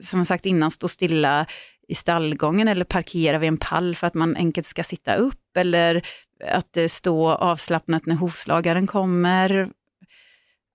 som 0.00 0.24
sagt 0.24 0.46
innan, 0.46 0.70
stå 0.70 0.88
stilla 0.88 1.46
i 1.88 1.94
stallgången 1.94 2.68
eller 2.68 2.84
parkera 2.84 3.38
vid 3.38 3.48
en 3.48 3.58
pall 3.58 3.94
för 3.94 4.06
att 4.06 4.14
man 4.14 4.36
enkelt 4.36 4.66
ska 4.66 4.84
sitta 4.84 5.14
upp 5.14 5.56
eller 5.56 6.06
att 6.44 6.76
eh, 6.76 6.86
stå 6.86 7.30
avslappnat 7.30 8.06
när 8.06 8.14
hovslagaren 8.14 8.86
kommer. 8.86 9.68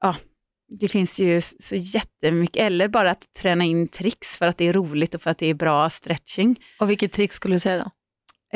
Ja, 0.01 0.15
det 0.79 0.87
finns 0.87 1.19
ju 1.19 1.41
så 1.41 1.75
jättemycket, 1.75 2.61
eller 2.61 2.87
bara 2.87 3.11
att 3.11 3.33
träna 3.33 3.63
in 3.63 3.87
tricks 3.87 4.37
för 4.37 4.47
att 4.47 4.57
det 4.57 4.67
är 4.67 4.73
roligt 4.73 5.15
och 5.15 5.21
för 5.21 5.31
att 5.31 5.37
det 5.37 5.47
är 5.47 5.53
bra 5.53 5.89
stretching. 5.89 6.55
Och 6.79 6.89
vilket 6.89 7.11
trick 7.11 7.33
skulle 7.33 7.55
du 7.55 7.59
säga 7.59 7.83
då? 7.83 7.91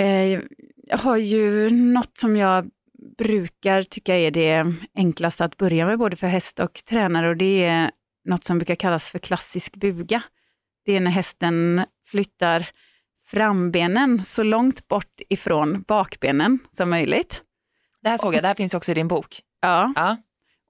Eh, 0.01 0.41
jag 0.87 0.97
har 0.97 1.17
ju 1.17 1.69
något 1.69 2.17
som 2.17 2.37
jag 2.37 2.69
brukar 3.17 3.81
tycka 3.81 4.15
är 4.15 4.31
det 4.31 4.73
enklaste 4.95 5.45
att 5.45 5.57
börja 5.57 5.85
med 5.85 5.99
både 5.99 6.15
för 6.15 6.27
häst 6.27 6.59
och 6.59 6.73
tränare 6.73 7.29
och 7.29 7.37
det 7.37 7.63
är 7.63 7.91
något 8.25 8.43
som 8.43 8.57
brukar 8.57 8.75
kallas 8.75 9.11
för 9.11 9.19
klassisk 9.19 9.75
buga. 9.75 10.21
Det 10.85 10.95
är 10.95 10.99
när 10.99 11.11
hästen 11.11 11.85
flyttar 12.07 12.69
frambenen 13.25 14.23
så 14.23 14.43
långt 14.43 14.87
bort 14.87 15.21
ifrån 15.29 15.83
bakbenen 15.87 16.59
som 16.69 16.89
möjligt. 16.89 17.41
Det 18.01 18.09
här 18.09 18.17
såg 18.17 18.35
jag, 18.35 18.43
det 18.43 18.47
här 18.47 18.55
finns 18.55 18.73
också 18.73 18.91
i 18.91 18.95
din 18.95 19.07
bok. 19.07 19.41
Ja. 19.61 19.93
Ja. 19.95 20.17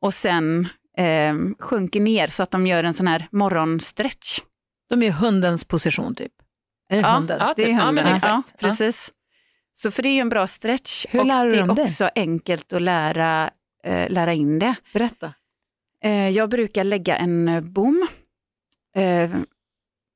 Och 0.01 0.13
sen 0.13 0.67
eh, 0.97 1.35
sjunker 1.59 1.99
ner 1.99 2.27
så 2.27 2.43
att 2.43 2.51
de 2.51 2.67
gör 2.67 2.83
en 2.83 2.93
sån 2.93 3.07
här 3.07 3.27
morgonstretch. 3.31 4.39
De 4.89 5.03
är 5.03 5.11
hundens 5.11 5.65
position 5.65 6.15
typ. 6.15 6.31
Är 6.89 6.95
det 6.95 7.01
Ja, 7.01 7.07
hunden? 7.13 7.37
ja. 7.39 7.53
Det 7.55 7.61
är 7.63 7.65
typ. 7.65 7.75
Ja, 7.79 7.91
men 7.91 8.03
hunden. 8.05 8.07
Ja, 8.09 8.15
exakt. 8.41 8.53
Ja. 8.61 8.67
precis. 8.69 9.11
Så 9.73 9.91
för 9.91 10.03
det 10.03 10.09
är 10.09 10.13
ju 10.13 10.19
en 10.19 10.29
bra 10.29 10.47
stretch 10.47 11.05
Hur 11.09 11.19
och 11.19 11.25
lär 11.25 11.45
du 11.45 11.51
det 11.51 11.57
är 11.59 11.75
det? 11.75 11.81
också 11.83 12.09
enkelt 12.15 12.73
att 12.73 12.81
lära, 12.81 13.49
eh, 13.83 14.09
lära 14.09 14.33
in 14.33 14.59
det. 14.59 14.75
Berätta. 14.93 15.33
Eh, 16.03 16.29
jag 16.29 16.49
brukar 16.49 16.83
lägga 16.83 17.17
en 17.17 17.47
eh, 17.49 17.61
bom 17.61 18.07
eh, 18.95 19.31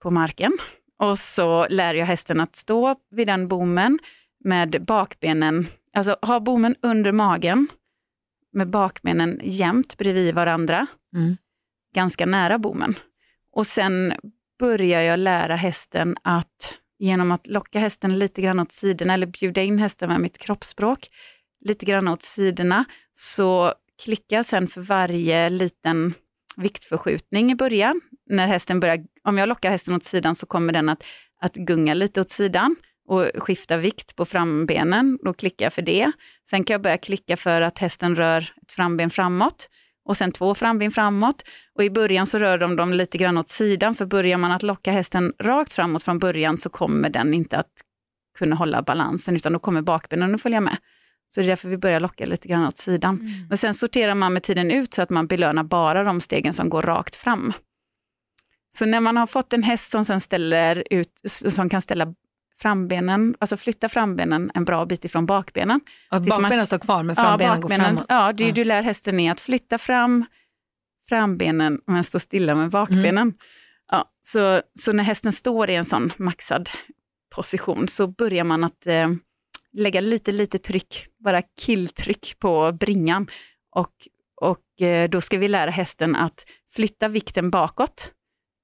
på 0.02 0.12
marken 0.12 0.58
och 1.00 1.20
så 1.20 1.68
lär 1.70 1.94
jag 1.94 2.06
hästen 2.06 2.40
att 2.40 2.56
stå 2.56 2.96
vid 3.12 3.28
den 3.28 3.48
bommen 3.48 4.00
med 4.44 4.84
bakbenen, 4.88 5.68
alltså 5.94 6.16
ha 6.22 6.40
bommen 6.40 6.76
under 6.82 7.12
magen 7.12 7.68
med 8.54 8.70
bakbenen 8.70 9.40
jämnt 9.44 9.98
bredvid 9.98 10.36
varandra, 10.36 10.88
Mm. 11.16 11.38
ganska 11.96 12.26
nära 12.26 12.58
bommen. 12.58 12.96
Och 13.56 13.68
sen 13.68 14.14
börjar 14.60 15.02
jag 15.02 15.20
lära 15.20 15.56
hästen 15.56 16.16
att 16.24 16.76
genom 17.00 17.32
att 17.32 17.48
locka 17.48 17.80
hästen 17.80 18.20
lite 18.20 18.42
grann 18.42 18.60
åt 18.60 18.72
sidorna 18.72 19.14
eller 19.14 19.28
bjuda 19.28 19.62
in 19.62 19.80
hästen 19.80 20.10
med 20.10 20.22
mitt 20.22 20.38
kroppsspråk 20.38 21.08
lite 21.66 21.86
grann 21.86 22.08
åt 22.08 22.22
sidorna 22.22 22.86
så 23.14 23.74
klickar 24.04 24.36
jag 24.36 24.46
sen 24.46 24.68
för 24.68 24.82
varje 24.82 25.50
liten 25.50 26.14
viktförskjutning 26.58 27.52
i 27.52 27.56
början. 27.56 28.02
När 28.30 28.48
hästen 28.48 28.80
börjar, 28.80 29.06
om 29.24 29.38
jag 29.38 29.50
lockar 29.50 29.72
hästen 29.72 29.96
åt 29.96 30.04
sidan 30.04 30.36
så 30.36 30.46
kommer 30.46 30.74
den 30.74 30.90
att, 30.90 31.04
att 31.42 31.56
gunga 31.56 31.94
lite 31.94 32.22
åt 32.22 32.30
sidan 32.30 32.76
och 33.10 33.30
skifta 33.36 33.78
vikt 33.78 34.16
på 34.16 34.26
frambenen. 34.26 35.20
Då 35.24 35.34
klickar 35.34 35.66
jag 35.66 35.74
för 35.74 35.82
det. 35.82 36.12
Sen 36.50 36.64
kan 36.64 36.74
jag 36.74 36.82
börja 36.82 36.98
klicka 36.98 37.38
för 37.38 37.62
att 37.62 37.80
hästen 37.80 38.16
rör 38.16 38.52
ett 38.62 38.72
framben 38.72 39.10
framåt 39.10 39.70
och 40.06 40.18
sen 40.18 40.32
två 40.32 40.56
framben 40.56 40.92
framåt. 40.92 41.44
Och 41.76 41.84
i 41.84 41.90
början 41.90 42.26
så 42.26 42.38
rör 42.38 42.58
de 42.58 42.76
dem 42.76 42.94
lite 42.94 43.18
grann 43.18 43.38
åt 43.38 43.50
sidan 43.50 43.96
för 43.96 44.06
börjar 44.06 44.38
man 44.38 44.52
att 44.52 44.64
locka 44.64 44.92
hästen 44.92 45.34
rakt 45.40 45.74
framåt 45.74 46.04
från 46.04 46.20
början 46.20 46.58
så 46.58 46.70
kommer 46.70 47.10
den 47.10 47.34
inte 47.34 47.58
att 47.58 47.72
kunna 48.38 48.56
hålla 48.56 48.82
balansen 48.82 49.36
utan 49.36 49.54
då 49.54 49.60
kommer 49.60 49.82
bakbenen 49.82 50.36
att 50.36 50.42
följa 50.42 50.62
med. 50.62 50.78
Så 51.30 51.40
det 51.40 51.46
är 51.46 51.48
därför 51.48 51.70
vi 51.70 51.78
börjar 51.78 52.00
locka 52.00 52.26
lite 52.26 52.48
grann 52.48 52.66
åt 52.66 52.78
sidan. 52.78 53.30
Men 53.50 53.58
sen 53.58 53.74
sorterar 53.74 54.16
man 54.16 54.34
med 54.34 54.44
tiden 54.44 54.72
ut 54.72 54.94
så 54.94 55.02
att 55.02 55.10
man 55.10 55.28
belönar 55.28 55.64
bara 55.64 56.04
de 56.04 56.22
stegen 56.22 56.54
som 56.54 56.70
går 56.70 56.82
rakt 56.82 57.16
fram. 57.16 57.54
Så 58.72 58.86
när 58.86 59.00
man 59.00 59.18
har 59.18 59.28
fått 59.28 59.54
en 59.54 59.64
häst 59.64 59.92
som 59.92 60.06
sen 60.06 60.22
ställer 60.22 60.84
ut, 60.90 61.22
som 61.26 61.70
kan 61.70 61.82
ställa 61.82 62.14
frambenen, 62.62 63.36
alltså 63.40 63.58
flytta 63.58 63.90
frambenen 63.90 64.52
en 64.56 64.66
bra 64.66 64.86
bit 64.86 65.06
ifrån 65.06 65.26
bakbenen. 65.26 65.82
Och 66.12 66.18
Tills 66.24 66.30
man- 66.30 66.42
bakbenen 66.44 66.66
står 66.68 66.78
kvar 66.80 67.04
men 67.04 67.16
frambenen 67.16 67.62
går 67.62 67.70
framåt. 67.70 68.06
Ja, 68.10 68.34
det, 68.34 68.44
Ja. 68.48 68.54
du 68.54 68.64
lär 68.64 68.82
hästen 68.82 69.20
är 69.20 69.32
att 69.32 69.40
flytta 69.40 69.78
fram 69.78 70.26
frambenen 71.10 71.82
men 71.88 72.04
stå 72.04 72.20
stilla 72.20 72.56
med 72.56 72.70
bakbenen. 72.70 73.18
Mm. 73.18 73.34
Ja, 73.92 74.06
så, 74.22 74.62
så 74.80 74.92
när 74.92 75.04
hästen 75.04 75.34
står 75.34 75.70
i 75.70 75.76
en 75.76 75.86
sån 75.86 76.12
maxad 76.18 76.70
position 77.36 77.88
så 77.88 78.08
börjar 78.08 78.44
man 78.44 78.64
att 78.64 78.88
eh, 78.88 79.10
lägga 79.74 80.02
lite, 80.02 80.32
lite 80.32 80.58
tryck, 80.58 81.06
bara 81.24 81.42
killtryck 81.62 82.36
på 82.40 82.72
bringan. 82.72 83.28
Och, 83.76 83.94
och 84.42 84.82
eh, 84.88 85.10
då 85.10 85.22
ska 85.22 85.38
vi 85.38 85.48
lära 85.48 85.72
hästen 85.72 86.16
att 86.16 86.46
flytta 86.72 87.08
vikten 87.08 87.50
bakåt 87.50 88.12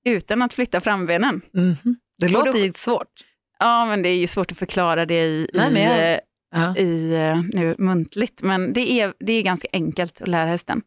utan 0.06 0.42
att 0.42 0.54
flytta 0.54 0.82
frambenen. 0.82 1.42
Mhm. 1.54 1.96
Det 2.20 2.28
låter 2.28 2.68
då- 2.68 2.74
svårt. 2.74 3.08
Ja, 3.60 3.86
men 3.86 4.02
det 4.02 4.10
är 4.10 4.18
ju 4.18 4.28
svårt 4.28 4.52
att 4.52 4.58
förklara 4.58 5.06
det 5.06 5.22
i, 5.26 5.50
Nej, 5.54 5.72
men 5.74 5.82
jag- 5.84 6.14
eh, 6.14 6.20
Ja. 6.56 6.78
i 6.78 7.14
eh, 7.14 7.42
nu 7.54 7.76
muntligt, 7.78 8.42
men 8.42 8.74
det 8.74 8.92
är, 9.02 9.14
det 9.20 9.34
är 9.34 9.44
ganska 9.44 9.68
enkelt 9.74 10.22
att 10.22 10.28
lära 10.28 10.46
hästen. 10.50 10.82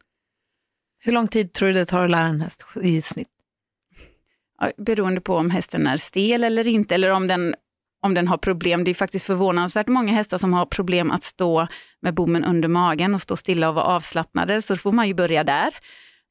Hur 0.99 1.13
lång 1.13 1.29
tid 1.29 1.53
tror 1.53 1.69
du 1.69 1.75
det 1.75 1.85
tar 1.85 2.05
att 2.05 2.11
lära 2.11 2.27
en 2.27 2.41
häst 2.41 2.67
i 2.83 3.03
snitt? 3.03 3.29
Ja, 4.61 4.71
Beroende 4.77 5.21
på 5.21 5.37
om 5.37 5.51
hästen 5.51 5.87
är 5.87 5.97
stel 5.97 6.45
eller 6.45 6.69
inte, 6.69 6.95
eller 6.95 7.11
om 7.11 7.27
den, 7.27 7.55
om 8.03 8.15
den 8.15 8.29
har 8.29 8.37
problem. 8.37 8.85
Det 8.85 8.91
är 8.91 8.95
faktiskt 8.95 9.27
förvånansvärt 9.27 9.87
många 9.89 10.13
hästar 10.13 10.39
som 10.39 10.53
har 10.53 10.67
problem 10.67 11.11
att 11.11 11.23
stå 11.25 11.67
med 12.03 12.15
bommen 12.15 12.45
under 12.45 12.69
magen 12.69 13.15
och 13.15 13.21
stå 13.21 13.37
stilla 13.37 13.69
och 13.69 13.75
vara 13.75 13.85
avslappnade, 13.85 14.63
så 14.63 14.75
då 14.75 14.79
får 14.79 14.93
man 14.93 15.09
ju 15.09 15.15
börja 15.15 15.45
där. 15.45 15.75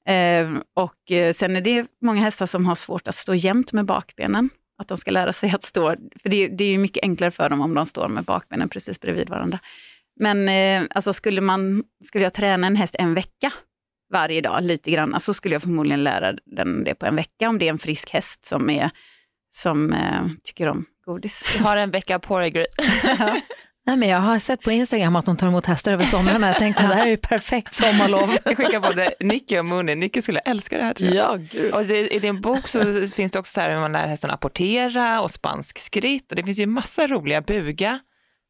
Eh, 0.05 0.49
och 0.75 1.11
eh, 1.11 1.33
sen 1.33 1.55
är 1.55 1.61
det 1.61 1.87
många 2.01 2.21
hästar 2.21 2.45
som 2.45 2.65
har 2.65 2.75
svårt 2.75 3.07
att 3.07 3.15
stå 3.15 3.33
jämnt 3.35 3.73
med 3.73 3.85
bakbenen. 3.85 4.49
Att 4.77 4.87
de 4.87 4.97
ska 4.97 5.11
lära 5.11 5.33
sig 5.33 5.51
att 5.55 5.63
stå, 5.63 5.95
för 6.21 6.29
det, 6.29 6.37
är- 6.43 6.49
det 6.49 6.63
är 6.63 6.69
ju 6.71 6.77
mycket 6.77 7.03
enklare 7.03 7.31
för 7.31 7.49
dem 7.49 7.61
om 7.61 7.73
de 7.73 7.85
står 7.85 8.07
med 8.07 8.23
bakbenen 8.23 8.69
precis 8.69 8.99
bredvid 9.01 9.29
varandra. 9.29 9.59
Men 10.19 10.49
eh, 10.49 10.87
alltså 10.95 11.13
skulle, 11.13 11.41
man, 11.41 11.83
skulle 12.03 12.23
jag 12.23 12.33
träna 12.33 12.67
en 12.67 12.75
häst 12.75 12.95
en 12.99 13.13
vecka 13.13 13.51
varje 14.13 14.41
dag 14.41 14.63
lite 14.63 14.91
grann, 14.91 15.19
så 15.19 15.33
skulle 15.33 15.55
jag 15.55 15.61
förmodligen 15.61 16.03
lära 16.03 16.33
den 16.45 16.83
det 16.83 16.95
på 16.95 17.05
en 17.05 17.15
vecka 17.15 17.49
om 17.49 17.59
det 17.59 17.65
är 17.65 17.69
en 17.69 17.77
frisk 17.79 18.09
häst 18.09 18.45
som, 18.45 18.69
är, 18.69 18.89
som 19.49 19.93
eh, 19.93 20.25
tycker 20.43 20.67
om 20.67 20.85
godis. 21.05 21.43
Du 21.57 21.63
har 21.63 21.77
en 21.77 21.91
vecka 21.91 22.19
på 22.19 22.39
dig. 22.39 22.51
Nej, 23.87 23.97
men 23.97 24.09
jag 24.09 24.17
har 24.19 24.39
sett 24.39 24.61
på 24.61 24.71
Instagram 24.71 25.15
att 25.15 25.25
de 25.25 25.37
tar 25.37 25.47
emot 25.47 25.65
hästar 25.65 25.93
över 25.93 26.03
somrarna. 26.05 26.47
Jag 26.47 26.55
tänkte 26.57 26.83
att 26.83 26.89
det 26.89 26.95
här 26.95 27.05
är 27.05 27.09
ju 27.09 27.17
perfekt 27.17 27.73
sommarlov. 27.73 28.29
Jag 28.45 28.57
skickar 28.57 28.79
både 28.79 29.13
Nicky 29.19 29.57
och 29.59 29.65
Mooney. 29.65 29.95
Nicky 29.95 30.21
skulle 30.21 30.39
älska 30.39 30.77
det 30.77 30.83
här 30.83 30.93
tror 30.93 31.09
jag. 31.09 31.39
Ja, 31.41 31.47
gud. 31.51 31.73
Och 31.73 31.85
det, 31.85 32.15
I 32.15 32.19
din 32.19 32.41
bok 32.41 32.67
så 32.67 33.07
finns 33.15 33.31
det 33.31 33.39
också 33.39 33.51
så 33.53 33.61
här 33.61 33.69
hur 33.69 33.79
man 33.79 33.91
lär 33.91 34.07
hästen 34.07 34.31
apportera 34.31 35.21
och 35.21 35.31
spansk 35.31 35.79
skritt 35.79 36.29
och 36.29 36.35
det 36.35 36.43
finns 36.43 36.59
ju 36.59 36.65
massa 36.65 37.07
roliga 37.07 37.41
buga, 37.41 37.99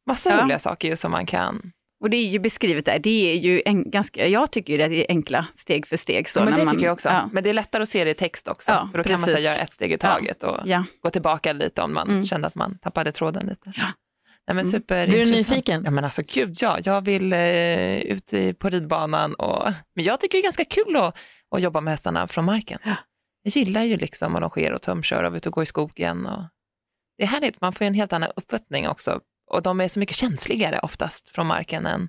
massa 0.06 0.30
Ja. 0.30 0.42
roliga 0.44 0.58
saker 0.58 0.94
som 0.96 1.12
man 1.12 1.26
kan. 1.26 1.72
Och 2.00 2.10
det 2.10 2.16
är 2.16 2.24
ju 2.28 2.38
beskrivet 2.38 2.84
där, 2.84 2.98
det 2.98 3.32
är 3.32 3.36
ju 3.36 3.62
en, 3.64 3.90
ganska, 3.90 4.26
jag 4.26 4.50
tycker 4.52 4.76
ju 4.76 4.82
att 4.82 4.90
det 4.90 5.04
är 5.04 5.06
enkla 5.08 5.46
steg 5.54 5.86
för 5.86 5.96
steg. 5.96 6.28
Så 6.28 6.40
men 6.40 6.50
när 6.50 6.58
det 6.58 6.64
man, 6.64 6.74
tycker 6.74 6.86
jag 6.86 6.92
också. 6.92 7.08
Ja, 7.08 7.28
Men 7.32 7.44
det 7.44 7.50
är 7.50 7.54
lättare 7.54 7.82
att 7.82 7.88
se 7.88 8.04
det 8.04 8.10
i 8.10 8.14
text 8.14 8.48
också. 8.48 8.72
Ja, 8.72 8.88
för 8.92 8.98
då 8.98 9.04
kan 9.04 9.12
man 9.12 9.20
så 9.20 9.26
här, 9.26 9.32
precis. 9.36 9.46
göra 9.50 9.56
ett 9.64 9.72
steg 9.72 9.92
i 9.92 9.98
taget 9.98 10.42
och 10.42 10.58
ja. 10.64 10.84
gå 11.02 11.10
tillbaka 11.10 11.52
lite 11.52 11.82
om 11.82 11.94
man 11.94 12.08
Mm. 12.08 12.24
kände 12.24 12.46
att 12.46 12.54
man 12.54 12.78
tappade 12.78 13.12
tråden 13.12 13.46
lite. 13.46 13.72
Ja. 14.48 14.54
Nej, 14.54 14.64
men 14.64 14.64
Mm. 14.64 14.80
superintressant. 14.80 15.28
Blir 15.28 15.32
du 15.32 15.38
nyfiken? 15.38 15.82
Ja 15.84 15.90
men 15.90 16.04
alltså 16.04 16.22
gud 16.26 16.54
ja, 16.60 16.78
jag 16.84 17.04
vill 17.04 17.32
eh, 17.32 17.98
ut 17.98 18.32
i, 18.32 18.54
på 18.54 18.68
ridbanan 18.68 19.34
och 19.34 19.72
men 19.94 20.04
jag 20.04 20.20
tycker 20.20 20.38
det 20.38 20.40
är 20.40 20.42
ganska 20.42 20.64
kul 20.64 20.96
att, 20.96 21.18
att 21.56 21.62
jobba 21.62 21.80
med 21.80 21.92
hästarna 21.92 22.26
från 22.26 22.44
marken. 22.44 22.78
Ja. 22.84 22.96
Jag 23.42 23.50
gillar 23.56 23.82
ju 23.82 23.96
liksom 23.96 24.34
att 24.36 24.40
longera 24.40 24.74
och 24.74 24.82
tömköra 24.82 25.28
och 25.28 25.34
ut 25.34 25.46
och 25.46 25.52
gå 25.52 25.62
i 25.62 25.66
skogen. 25.66 26.26
Och... 26.26 26.42
Det 27.18 27.22
är 27.24 27.28
härligt, 27.28 27.60
man 27.60 27.72
får 27.72 27.84
ju 27.84 27.88
en 27.88 27.94
helt 27.94 28.12
annan 28.12 28.30
uppfattning 28.36 28.88
också 28.88 29.20
och 29.50 29.62
de 29.62 29.80
är 29.80 29.88
så 29.88 30.00
mycket 30.00 30.16
känsligare 30.16 30.78
oftast 30.78 31.28
från 31.28 31.46
marken 31.46 31.86
än, 31.86 32.08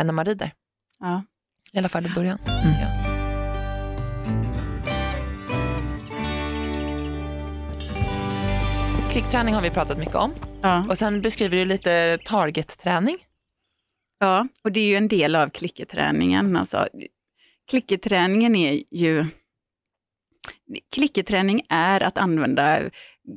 än 0.00 0.06
när 0.06 0.12
man 0.12 0.24
rider. 0.24 0.52
Ja. 0.98 1.24
I 1.72 1.78
alla 1.78 1.88
fall 1.88 2.06
i 2.06 2.08
början. 2.08 2.38
Mm. 2.46 2.62
tycker 2.62 3.11
Klickträning 9.12 9.54
har 9.54 9.62
vi 9.62 9.70
pratat 9.70 9.98
mycket 9.98 10.14
om 10.14 10.34
Ja. 10.62 10.86
och 10.90 10.98
sen 10.98 11.20
beskriver 11.22 11.56
du 11.56 11.64
lite 11.64 12.18
targetträning. 12.24 13.16
ja, 14.18 14.48
och 14.64 14.72
det 14.72 14.80
är 14.80 14.86
ju 14.88 14.96
en 14.96 15.08
del 15.08 15.36
av 15.36 15.48
klicketräningen. 15.48 16.56
Alltså, 16.56 16.88
klicketräningen 17.70 18.56
är 18.56 18.82
ju... 18.90 19.26
Klicketräning 20.94 21.62
är 21.68 22.02
att 22.02 22.18
använda 22.18 22.80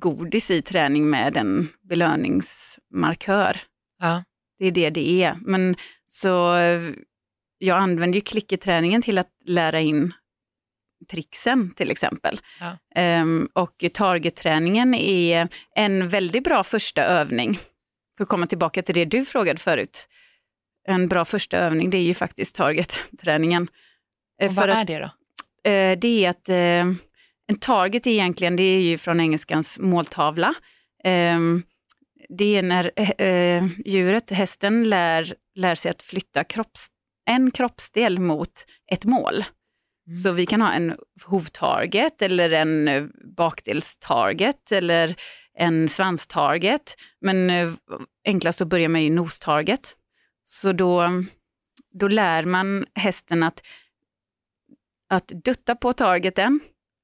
godis 0.01 0.51
i 0.51 0.61
träning 0.61 1.09
med 1.09 1.37
en 1.37 1.67
belöningsmarkör. 1.89 3.57
Ja. 3.99 4.23
Det 4.59 4.65
är 4.65 4.71
det 4.71 4.89
det 4.89 5.23
är. 5.23 5.37
Men 5.41 5.75
så 6.07 6.55
jag 7.57 7.77
använder 7.77 8.15
ju 8.15 8.21
klicketräningen 8.21 9.01
till 9.01 9.17
att 9.17 9.29
lära 9.45 9.81
in 9.81 10.13
tricksen 11.11 11.71
till 11.71 11.91
exempel. 11.91 12.39
Ja. 12.59 12.77
Ehm, 12.95 13.49
och 13.53 13.85
targetträningen 13.93 14.93
är 14.93 15.47
en 15.75 16.09
väldigt 16.09 16.43
bra 16.43 16.63
första 16.63 17.03
övning. 17.03 17.59
För 18.17 18.23
att 18.23 18.29
komma 18.29 18.47
tillbaka 18.47 18.81
till 18.81 18.95
det 18.95 19.05
du 19.05 19.25
frågade 19.25 19.59
förut. 19.59 20.07
En 20.87 21.07
bra 21.07 21.25
första 21.25 21.57
övning 21.57 21.89
det 21.89 21.97
är 21.97 22.01
ju 22.01 22.13
faktiskt 22.13 22.55
targetträningen. 22.55 23.67
Eh, 24.41 24.49
Och 24.49 24.55
vad 24.55 24.69
att- 24.69 24.77
är 24.77 24.85
det 24.85 24.99
då? 24.99 25.05
Eh, 25.69 25.97
det 25.99 26.25
är 26.25 26.29
att 26.29 26.49
eh, 26.49 26.55
en 27.47 27.59
target 27.59 28.07
är 28.07 28.11
egentligen, 28.11 28.55
det 28.55 28.63
är 28.63 28.81
ju 28.81 28.97
från 28.97 29.19
engelskans 29.19 29.79
måltavla. 29.79 30.53
Eh, 31.03 31.39
det 32.29 32.55
är 32.57 32.61
när 32.61 32.91
eh, 33.21 33.65
djuret, 33.85 34.29
hästen, 34.31 34.89
lär, 34.89 35.33
lär 35.55 35.75
sig 35.75 35.91
att 35.91 36.03
flytta 36.03 36.43
kropps, 36.43 36.87
en 37.29 37.51
kroppsdel 37.51 38.19
mot 38.19 38.65
ett 38.91 39.05
mål. 39.05 39.43
Mm. 40.07 40.17
Så 40.17 40.31
vi 40.31 40.45
kan 40.45 40.61
ha 40.61 40.71
en 40.71 40.95
hovtarget 41.25 42.21
eller 42.21 42.51
en 42.51 42.87
eh, 42.87 43.03
bakdelstarget 43.37 44.71
eller 44.71 45.15
en 45.57 45.89
svanstarget. 45.89 46.95
Men 47.21 47.49
eh, 47.49 47.71
enklast 48.27 48.61
att 48.61 48.67
börja 48.67 48.89
med 48.89 49.05
är 49.05 49.09
nostarget. 49.09 49.95
Så 50.45 50.71
då, 50.71 51.09
då 51.99 52.07
lär 52.07 52.43
man 52.43 52.85
hästen 52.95 53.43
att 53.43 53.61
att 55.09 55.27
dutta 55.27 55.75
på 55.75 55.93
targeten, 55.93 56.59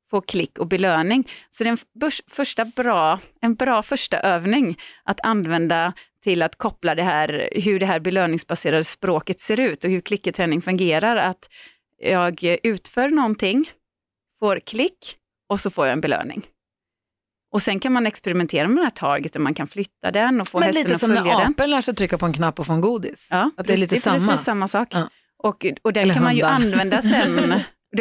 få 0.10 0.22
klick 0.22 0.60
och 0.60 0.68
belöning. 0.68 1.30
Så 1.50 1.64
det 1.64 1.70
är 1.70 1.72
en 1.72 2.12
första 2.28 2.66
bra, 2.66 3.20
en 3.42 3.56
bra 3.56 3.84
första 3.84 4.20
övning 4.20 4.78
att 5.04 5.20
använda 5.22 5.94
till 6.24 6.42
att 6.42 6.56
koppla 6.56 6.96
det 6.96 7.04
här, 7.04 7.50
hur 7.52 7.80
det 7.80 7.86
här 7.86 8.00
belöningsbaserade 8.00 8.84
språket 8.84 9.40
ser 9.40 9.60
ut 9.60 9.84
och 9.84 9.90
hur 9.90 10.02
klicketräning 10.02 10.62
fungerar. 10.62 11.16
Att 11.16 11.50
jag 12.02 12.44
utför 12.64 13.10
någonting, 13.10 13.70
får 14.40 14.60
klick 14.60 15.16
och 15.50 15.60
så 15.60 15.70
får 15.70 15.86
jag 15.86 15.94
en 15.94 16.02
belöning. 16.02 16.46
Och 17.54 17.62
sen 17.62 17.80
kan 17.80 17.94
man 17.94 18.08
experimentera 18.08 18.68
med 18.68 18.78
den 18.78 18.84
här 18.84 18.90
targeten, 18.90 19.42
man 19.42 19.54
kan 19.54 19.68
flytta 19.68 20.12
den 20.12 20.42
och 20.42 20.48
få 20.48 20.60
Men 20.60 20.66
hästen 20.66 20.84
lite 20.84 20.94
att 20.94 21.00
som 21.00 21.10
följa 21.10 21.24
när 21.24 21.40
den. 21.44 21.52
apor 21.52 21.68
lär 21.68 21.82
sig 21.82 21.96
trycka 21.96 22.18
på 22.18 22.26
en 22.26 22.34
knapp 22.34 22.60
och 22.60 22.66
få 22.68 22.74
en 22.74 22.82
godis. 22.82 23.28
Ja, 23.32 23.52
Att 23.58 23.68
det 23.68 23.74
är 23.74 23.78
lite 23.78 23.90
precis, 23.96 24.04
samma. 24.04 24.28
precis 24.32 24.46
samma 24.46 24.68
sak. 24.68 24.88
Ja. 24.92 25.10
Och, 25.44 25.66
och 25.82 25.94
den 25.94 26.04
Eller 26.04 26.14
kan 26.14 26.24
man 26.24 26.36
ju 26.36 26.44
använda 26.44 27.02
sen 27.02 27.54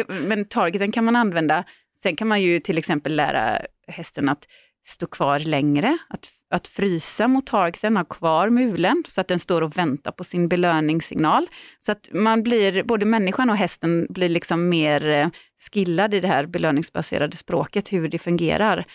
men 0.07 0.45
targeten 0.45 0.91
kan 0.91 1.05
man 1.05 1.15
använda. 1.15 1.63
Sen 1.99 2.15
kan 2.15 2.27
man 2.27 2.41
ju 2.41 2.59
till 2.59 2.77
exempel 2.77 3.15
lära 3.15 3.61
hästen 3.87 4.29
att 4.29 4.47
stå 4.87 5.05
kvar 5.07 5.39
längre, 5.39 5.97
att, 6.09 6.29
att 6.51 6.67
frysa 6.67 7.27
mot 7.27 7.45
targeten, 7.45 7.97
ha 7.97 8.03
kvar 8.03 8.49
mulen 8.49 9.03
så 9.07 9.21
att 9.21 9.27
den 9.27 9.39
står 9.39 9.61
och 9.61 9.77
väntar 9.77 10.11
på 10.11 10.23
sin 10.23 10.47
belöningssignal. 10.47 11.47
Så 11.79 11.91
att 11.91 12.09
man 12.13 12.43
blir, 12.43 12.83
både 12.83 13.05
människan 13.05 13.49
och 13.49 13.57
hästen 13.57 14.07
blir 14.09 14.29
liksom 14.29 14.69
mer 14.69 15.07
eh, 15.07 15.27
skillad 15.71 16.13
i 16.13 16.19
det 16.19 16.27
här 16.27 16.45
belöningsbaserade 16.45 17.37
språket, 17.37 17.93
hur 17.93 18.07
det 18.09 18.19
fungerar. 18.19 18.85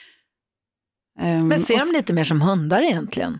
Ehm, 1.20 1.48
Men 1.48 1.58
ser 1.58 1.74
och 1.74 1.80
de 1.92 1.92
lite 1.96 2.12
mer 2.12 2.24
som 2.24 2.40
hundar 2.40 2.82
egentligen? 2.82 3.38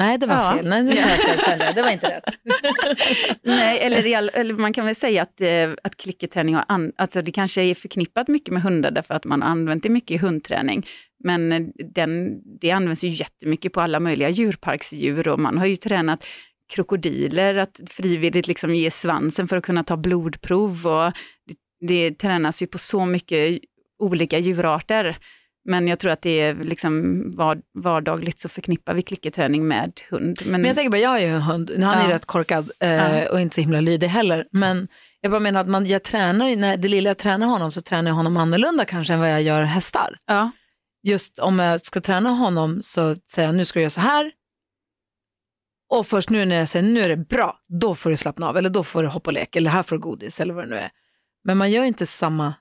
Nej, 0.00 0.18
det 0.18 0.26
var 0.26 0.34
Ja. 0.34 0.52
fel. 0.56 0.68
Nej, 0.68 0.82
nu 0.82 0.96
sa 0.96 1.50
jag. 1.58 1.74
Det 1.74 1.82
var 1.82 1.90
inte 1.90 2.06
rätt. 2.06 2.24
Nej, 3.42 3.78
eller, 3.80 4.16
all- 4.16 4.30
eller 4.34 4.54
man 4.54 4.72
kan 4.72 4.86
väl 4.86 4.94
säga 4.94 5.22
att, 5.22 5.40
eh, 5.40 5.70
att 5.82 5.96
klickerträning 5.96 6.54
har 6.54 6.64
an, 6.68 6.92
alltså 6.96 7.22
det 7.22 7.32
kanske 7.32 7.62
är 7.62 7.74
förknippat 7.74 8.28
mycket 8.28 8.54
med 8.54 8.62
hundar 8.62 8.90
därför 8.90 9.14
att 9.14 9.24
man 9.24 9.42
har 9.42 9.48
använt 9.48 9.82
det 9.82 9.88
mycket 9.88 10.10
i 10.10 10.16
hundträning. 10.18 10.86
Men 11.24 11.52
eh, 11.52 11.60
den, 11.94 12.40
det 12.60 12.70
används 12.70 13.04
ju 13.04 13.08
jättemycket 13.08 13.72
på 13.72 13.80
alla 13.80 14.00
möjliga 14.00 14.28
djurparksdjur 14.30 15.28
och 15.28 15.40
man 15.40 15.58
har 15.58 15.66
ju 15.66 15.76
tränat 15.76 16.24
krokodiler 16.74 17.54
att 17.58 17.80
frivilligt 17.90 18.46
liksom 18.48 18.74
ge 18.74 18.90
svansen 18.90 19.48
för 19.48 19.56
att 19.56 19.64
kunna 19.64 19.84
ta 19.84 19.96
blodprov 19.96 20.86
och 20.86 21.12
det, 21.46 21.56
det 21.88 22.18
tränas 22.18 22.62
ju 22.62 22.66
på 22.66 22.78
så 22.78 23.04
mycket 23.06 23.58
olika 23.98 24.38
djurarter. 24.38 25.16
Men 25.64 25.88
jag 25.88 25.98
tror 25.98 26.10
att 26.12 26.22
det 26.22 26.40
är 26.40 26.54
liksom 26.54 27.22
var, 27.36 27.58
vardagligt 27.74 28.40
så 28.40 28.48
förknippar 28.48 28.94
vi 28.94 29.02
klickerträning 29.02 29.68
med 29.68 29.92
hund. 30.10 30.38
Men, 30.44 30.52
Men 30.60 30.64
jag 30.68 30.74
tänker 30.76 30.90
bara, 30.90 30.98
jag 31.00 31.10
har 31.10 31.18
ju 31.18 31.26
en 31.26 31.42
hund, 31.42 31.70
han 31.82 31.98
är 31.98 32.08
Ja. 32.08 32.14
rätt 32.14 32.26
korkad 32.26 32.70
eh, 32.80 32.90
Ja. 32.92 33.30
och 33.30 33.40
inte 33.40 33.54
så 33.54 33.60
himla 33.60 33.80
lydig 33.80 34.06
heller. 34.08 34.46
Men 34.52 34.88
jag 35.20 35.30
bara 35.30 35.40
menar 35.40 35.60
att 35.60 35.68
man, 35.68 35.86
jag 35.86 36.02
tränar, 36.02 36.56
när 36.56 36.76
det 36.76 36.88
lilla 36.88 37.10
jag 37.10 37.18
tränar 37.18 37.46
honom 37.46 37.72
så 37.72 37.80
tränar 37.80 38.10
jag 38.10 38.14
honom 38.16 38.36
annorlunda 38.36 38.84
kanske 38.84 39.14
än 39.14 39.20
vad 39.20 39.30
jag 39.32 39.42
gör 39.42 39.62
hästar. 39.62 40.16
ja, 40.26 40.50
Just 41.02 41.38
om 41.38 41.58
jag 41.58 41.80
ska 41.80 42.00
träna 42.00 42.30
honom 42.30 42.82
så 42.82 43.16
säger 43.30 43.48
jag 43.48 43.54
nu 43.54 43.64
ska 43.64 43.78
du 43.78 43.82
göra 43.82 43.90
så 43.90 44.00
här. 44.00 44.32
Och 45.90 46.06
först 46.06 46.30
nu 46.30 46.44
när 46.44 46.56
jag 46.56 46.68
säger 46.68 46.88
nu 46.88 47.00
är 47.00 47.08
det 47.08 47.16
bra, 47.16 47.60
då 47.68 47.94
får 47.94 48.10
du 48.10 48.16
slappna 48.16 48.48
av 48.48 48.56
eller 48.56 48.70
då 48.70 48.84
får 48.84 49.02
du 49.02 49.08
hoppa 49.08 49.30
och 49.30 49.34
leka 49.34 49.58
eller 49.58 49.70
här 49.70 49.82
får 49.82 49.96
du 49.96 50.02
godis 50.02 50.40
eller 50.40 50.54
vad 50.54 50.64
det 50.64 50.70
nu 50.70 50.76
är. 50.76 50.90
Men 51.44 51.58
man 51.58 51.70
gör 51.70 51.82
ju 51.82 51.88
inte 51.88 52.06
samma 52.06 52.54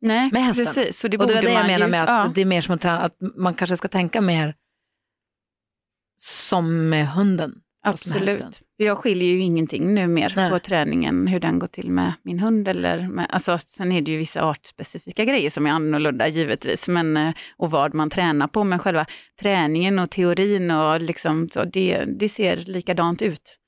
nej, 0.00 0.30
med 0.32 0.44
hästarna. 0.44 0.66
precis. 0.66 1.00
Så 1.00 1.08
det 1.08 1.18
och 1.18 1.26
det 1.28 1.34
var 1.34 1.42
det 1.42 1.52
jag 1.52 1.66
menar 1.66 1.86
ju- 1.86 1.90
med 1.90 2.02
att 2.02 2.08
ja. 2.08 2.32
det 2.34 2.40
är 2.40 2.44
mer 2.44 2.60
som 2.60 2.74
att, 2.74 2.80
träna, 2.80 3.00
att 3.00 3.16
man 3.20 3.54
kanske 3.54 3.76
ska 3.76 3.88
tänka 3.88 4.20
mer 4.20 4.54
som 6.16 6.88
med 6.88 7.08
hunden. 7.08 7.62
Absolut. 7.88 8.62
Jag 8.76 8.98
skiljer 8.98 9.28
ju 9.28 9.40
ingenting 9.40 9.94
nu 9.94 10.06
mer 10.06 10.32
Nej. 10.36 10.50
på 10.50 10.58
träningen, 10.58 11.26
hur 11.26 11.40
den 11.40 11.58
går 11.58 11.66
till 11.66 11.90
med 11.90 12.12
min 12.22 12.40
hund. 12.40 12.68
Eller 12.68 13.08
med, 13.08 13.26
alltså, 13.30 13.58
sen 13.58 13.92
är 13.92 14.02
det 14.02 14.12
ju 14.12 14.18
vissa 14.18 14.42
artspecifika 14.42 15.24
grejer 15.24 15.50
som 15.50 15.66
är 15.66 15.70
annorlunda 15.70 16.28
givetvis, 16.28 16.88
men, 16.88 17.16
eh, 17.16 17.34
och 17.56 17.70
vad 17.70 17.94
man 17.94 18.10
tränar 18.10 18.48
på. 18.48 18.64
Men 18.64 18.78
själva 18.78 19.06
träningen 19.40 19.98
och 19.98 20.10
teorin, 20.10 20.70
och 20.70 21.00
liksom, 21.00 21.48
så 21.50 21.64
det, 21.64 22.04
det 22.04 22.28
ser 22.28 22.56
likadant 22.56 23.22
ut. 23.22 23.58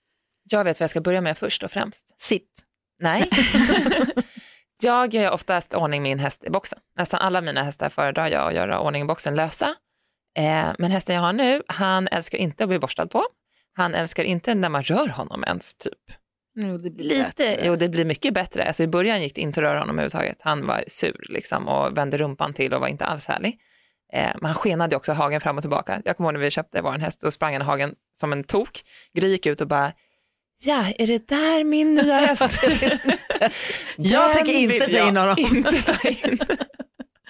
Jag 0.50 0.64
vet 0.64 0.80
vad 0.80 0.82
jag 0.82 0.90
ska 0.90 1.00
börja 1.00 1.20
med 1.20 1.38
först 1.38 1.62
och 1.62 1.70
främst. 1.70 2.20
Sitt. 2.20 2.64
Nej. 3.02 3.30
jag 4.82 5.14
gör 5.14 5.30
oftast 5.30 5.74
ordning 5.74 6.02
min 6.02 6.18
häst 6.18 6.44
i 6.44 6.50
boxen. 6.50 6.78
Nästan 6.96 7.20
alla 7.20 7.40
mina 7.40 7.62
hästar 7.62 7.88
föredrar 7.88 8.28
jag 8.28 8.48
att 8.48 8.54
göra 8.54 8.80
ordning 8.80 9.02
i 9.02 9.06
boxen 9.06 9.36
lösa. 9.36 9.74
Eh, 10.38 10.72
men 10.78 10.90
hästen 10.90 11.14
jag 11.14 11.22
har 11.22 11.32
nu, 11.32 11.62
han 11.66 12.08
älskar 12.08 12.38
inte 12.38 12.64
att 12.64 12.68
bli 12.68 12.78
borstad 12.78 13.06
på. 13.06 13.26
Han 13.76 13.94
älskar 13.94 14.24
inte 14.24 14.54
när 14.54 14.68
man 14.68 14.82
rör 14.82 15.08
honom 15.08 15.44
ens 15.46 15.74
typ. 15.74 15.92
Jo, 16.56 16.78
det 16.78 16.90
blir 16.90 17.06
Lite, 17.08 17.24
bättre. 17.24 17.66
jo 17.66 17.76
det 17.76 17.88
blir 17.88 18.04
mycket 18.04 18.34
bättre. 18.34 18.64
Alltså, 18.64 18.82
I 18.82 18.86
början 18.86 19.22
gick 19.22 19.34
det 19.34 19.40
inte 19.40 19.60
att 19.60 19.64
röra 19.64 19.78
honom 19.78 19.98
överhuvudtaget. 19.98 20.38
Han 20.40 20.66
var 20.66 20.80
sur 20.86 21.26
liksom, 21.28 21.68
och 21.68 21.98
vände 21.98 22.18
rumpan 22.18 22.54
till 22.54 22.74
och 22.74 22.80
var 22.80 22.88
inte 22.88 23.04
alls 23.04 23.26
härlig. 23.26 23.58
Eh, 24.12 24.30
men 24.34 24.44
han 24.44 24.54
skenade 24.54 24.96
också 24.96 25.12
hagen 25.12 25.40
fram 25.40 25.56
och 25.56 25.62
tillbaka. 25.62 26.02
Jag 26.04 26.16
kommer 26.16 26.28
ihåg 26.28 26.34
när 26.34 26.40
vi 26.40 26.50
köpte 26.50 26.82
vår 26.82 26.92
häst 26.98 27.22
och 27.22 27.32
sprang 27.32 27.52
han 27.52 27.62
i 27.62 27.64
hagen 27.64 27.94
som 28.14 28.32
en 28.32 28.44
tok. 28.44 28.80
Gry 29.14 29.28
gick 29.28 29.46
ut 29.46 29.60
och 29.60 29.68
bara, 29.68 29.92
ja 30.64 30.84
är 30.98 31.06
det 31.06 31.28
där 31.28 31.64
min 31.64 31.94
nya 31.94 32.16
häst? 32.18 32.58
Jag 33.96 34.32
tänker 34.34 34.52
inte 34.52 34.90
ta 34.90 35.08
in 35.08 35.16
honom. 35.16 35.36
Inte 35.38 35.82
ta 35.82 36.08
in. 36.08 36.38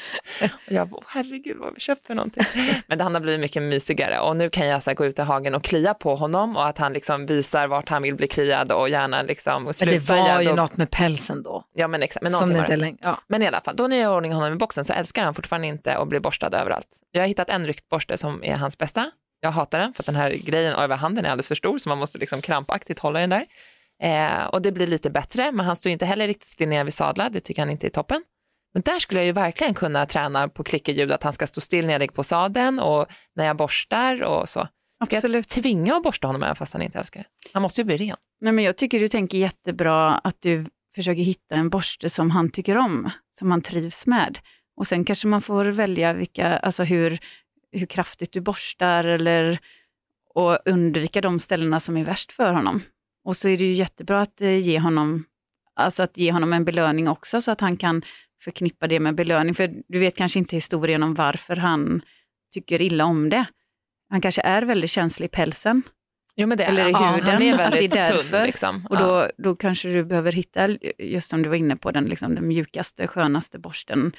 Och 0.67 0.73
jag 0.73 0.89
bara, 0.89 1.01
herregud 1.07 1.57
vad 1.57 1.67
har 1.67 1.75
vi 1.75 1.81
köpt 1.81 2.07
för 2.07 2.15
någonting? 2.15 2.45
Men 2.87 3.01
han 3.01 3.15
har 3.15 3.21
blivit 3.21 3.41
mycket 3.41 3.63
mysigare 3.63 4.21
och 4.21 4.37
nu 4.37 4.51
kan 4.51 4.67
jag 4.67 4.83
så 4.83 4.95
gå 4.95 5.07
ut 5.07 5.19
i 5.19 5.23
hagen 5.23 5.55
och 5.55 5.65
klia 5.65 5.95
på 5.95 6.17
honom 6.17 6.57
och 6.57 6.67
att 6.67 6.79
han 6.79 6.93
liksom 6.93 7.27
visar 7.27 7.69
vart 7.69 7.89
han 7.89 8.03
vill 8.03 8.15
bli 8.15 8.27
kliad 8.27 8.73
och 8.73 8.89
gärna 8.89 9.23
liksom 9.23 9.67
och 9.67 9.75
Men 9.81 9.89
det 9.89 9.99
var 9.99 10.41
ju 10.41 10.51
och, 10.51 10.57
något 10.57 10.77
med 10.77 10.91
pälsen 10.91 11.43
då. 11.43 11.65
Ja 11.75 11.89
men 11.89 12.03
exakt, 12.03 12.23
men 12.23 12.33
som 12.33 12.57
inte 12.57 12.77
längre. 12.77 12.99
Ja. 13.03 13.19
Men 13.29 13.43
i 13.43 13.47
alla 13.47 13.61
fall, 13.61 13.77
då 13.77 13.87
när 13.87 13.97
jag 13.97 14.03
gör 14.03 14.17
ordning 14.17 14.33
honom 14.33 14.53
i 14.53 14.57
boxen 14.57 14.85
så 14.85 14.93
älskar 14.93 15.25
han 15.25 15.35
fortfarande 15.35 15.69
inte 15.69 15.97
att 15.97 16.09
bli 16.09 16.21
borstad 16.21 16.47
överallt. 16.47 16.89
Jag 17.11 17.23
har 17.23 17.29
hittat 17.29 17.51
en 17.51 17.67
ryktborste 17.67 18.19
som 18.19 18.45
är 18.45 18.57
hans 18.57 18.79
bästa. 18.79 19.11
Jag 19.41 19.51
hatar 19.51 19.79
den 19.79 19.93
för 19.93 20.03
att 20.03 20.07
den 20.07 20.17
här 20.17 20.31
grejen 20.31 20.75
över 20.75 20.97
handen 20.97 21.25
är 21.25 21.31
alldeles 21.31 21.49
för 21.49 21.55
stor 21.55 21.79
så 21.79 21.89
man 21.89 21.99
måste 21.99 22.19
liksom 22.19 22.43
krampaktigt 22.43 22.99
hålla 22.99 23.21
den 23.21 23.31
där. 23.31 23.47
Eh, 24.03 24.47
och 24.47 24.63
det 24.63 24.73
blir 24.73 24.87
lite 24.87 25.11
bättre, 25.11 25.53
men 25.53 25.67
han 25.67 25.77
står 25.77 25.93
inte 25.93 26.07
heller 26.07 26.27
riktigt 26.27 26.49
still 26.49 26.69
när 26.69 26.77
jag 26.77 26.85
vill 26.85 26.93
sadla, 26.93 27.29
det 27.29 27.41
tycker 27.41 27.63
han 27.63 27.71
inte 27.71 27.87
är 27.87 27.91
toppen. 27.91 28.25
Men 28.75 28.83
där 28.83 28.99
skulle 28.99 29.21
jag 29.21 29.27
ju 29.27 29.33
verkligen 29.33 29.75
kunna 29.75 30.07
träna 30.07 30.49
på 30.49 30.65
klickerljud, 30.65 31.13
att 31.13 31.23
han 31.23 31.33
ska 31.33 31.47
stå 31.47 31.61
still 31.61 31.87
när 31.87 31.93
jag 31.93 31.99
lägger 31.99 32.15
på 32.15 32.25
sadeln 32.25 32.79
och 32.79 33.07
när 33.37 33.47
jag 33.47 33.57
borstar 33.57 34.23
och 34.23 34.49
så. 34.49 34.69
Ska 35.07 35.17
Absolut. 35.17 35.57
jag 35.57 35.63
tvinga 35.63 35.97
att 35.97 36.03
borsta 36.03 36.27
honom 36.27 36.43
även 36.43 36.57
fast 36.57 36.73
han 36.73 36.83
inte 36.83 36.99
älskar 36.99 37.21
det? 37.21 37.27
Han 37.53 37.63
måste 37.63 37.81
ju 37.81 37.85
bli 37.85 37.97
ren. 37.97 38.17
Nej, 38.41 38.53
men 38.53 38.65
jag 38.65 38.77
tycker 38.77 39.01
du 39.01 39.09
tänker 39.09 39.39
jättebra 39.39 40.15
att 40.15 40.43
du 40.43 40.67
försöker 40.95 41.23
hitta 41.23 41.55
en 41.55 41.71
borste 41.71 42.11
som 42.11 42.31
han 42.31 42.51
tycker 42.51 42.77
om, 42.77 43.11
som 43.33 43.51
han 43.51 43.63
trivs 43.63 44.07
med. 44.07 44.39
Och 44.77 44.87
sen 44.87 45.05
kanske 45.05 45.29
man 45.29 45.41
får 45.41 45.65
välja 45.65 46.13
vilka, 46.13 46.59
alltså 46.59 46.85
hur, 46.85 47.19
hur 47.73 47.87
kraftigt 47.87 48.33
du 48.33 48.41
borstar 48.41 49.05
eller, 49.05 49.59
och 50.35 50.59
undvika 50.65 51.21
de 51.21 51.39
ställena 51.39 51.81
som 51.81 51.97
är 51.97 52.05
värst 52.05 52.33
för 52.33 52.53
honom. 52.53 52.83
Och 53.25 53.37
så 53.37 53.49
är 53.49 53.57
det 53.57 53.65
ju 53.65 53.73
jättebra 53.73 54.21
att 54.21 54.41
eh, 54.41 54.59
ge 54.59 54.79
honom, 54.79 55.25
alltså 55.77 56.03
att 56.03 56.19
ge 56.19 56.33
honom 56.33 56.53
en 56.53 56.65
belöning 56.65 57.09
också 57.09 57.41
så 57.41 57.51
att 57.51 57.61
han 57.61 57.77
kan 57.77 58.03
förknippa 58.41 58.87
det 58.87 59.01
med 59.01 59.15
belöning. 59.15 59.55
För 59.55 59.71
du 59.89 59.99
vet 59.99 60.17
kanske 60.17 60.39
inte 60.39 60.57
historien 60.57 61.03
om 61.03 61.15
varför 61.15 61.57
han 61.57 62.03
tycker 62.55 62.83
illa 62.83 63.05
om 63.05 63.29
det. 63.29 63.45
Han 64.11 64.21
kanske 64.21 64.43
är 64.43 64.63
väldigt 64.63 64.91
känslig 64.91 65.27
i 65.27 65.29
pälsen. 65.29 65.83
Jo 66.37 66.47
men 66.47 66.59
det 66.59 66.65
Eller 66.65 66.89
i 66.89 66.91
ja, 66.91 67.13
huden, 67.13 67.43
är 67.43 67.65
att 67.65 67.73
det 67.73 67.85
är 67.85 67.89
därför. 67.89 68.39
tunn. 68.39 68.47
Liksom. 68.47 68.87
Och 68.91 68.99
då, 68.99 69.29
då 69.39 69.57
kanske 69.57 69.89
du 69.89 70.05
behöver 70.05 70.33
hitta, 70.33 70.69
just 70.99 71.31
som 71.31 71.43
du 71.43 71.49
var 71.49 71.57
inne 71.57 71.77
på, 71.77 71.91
den, 71.91 72.05
liksom, 72.05 72.35
den 72.35 72.49
mjukaste, 72.49 73.07
skönaste 73.07 73.59
borsten 73.59 74.13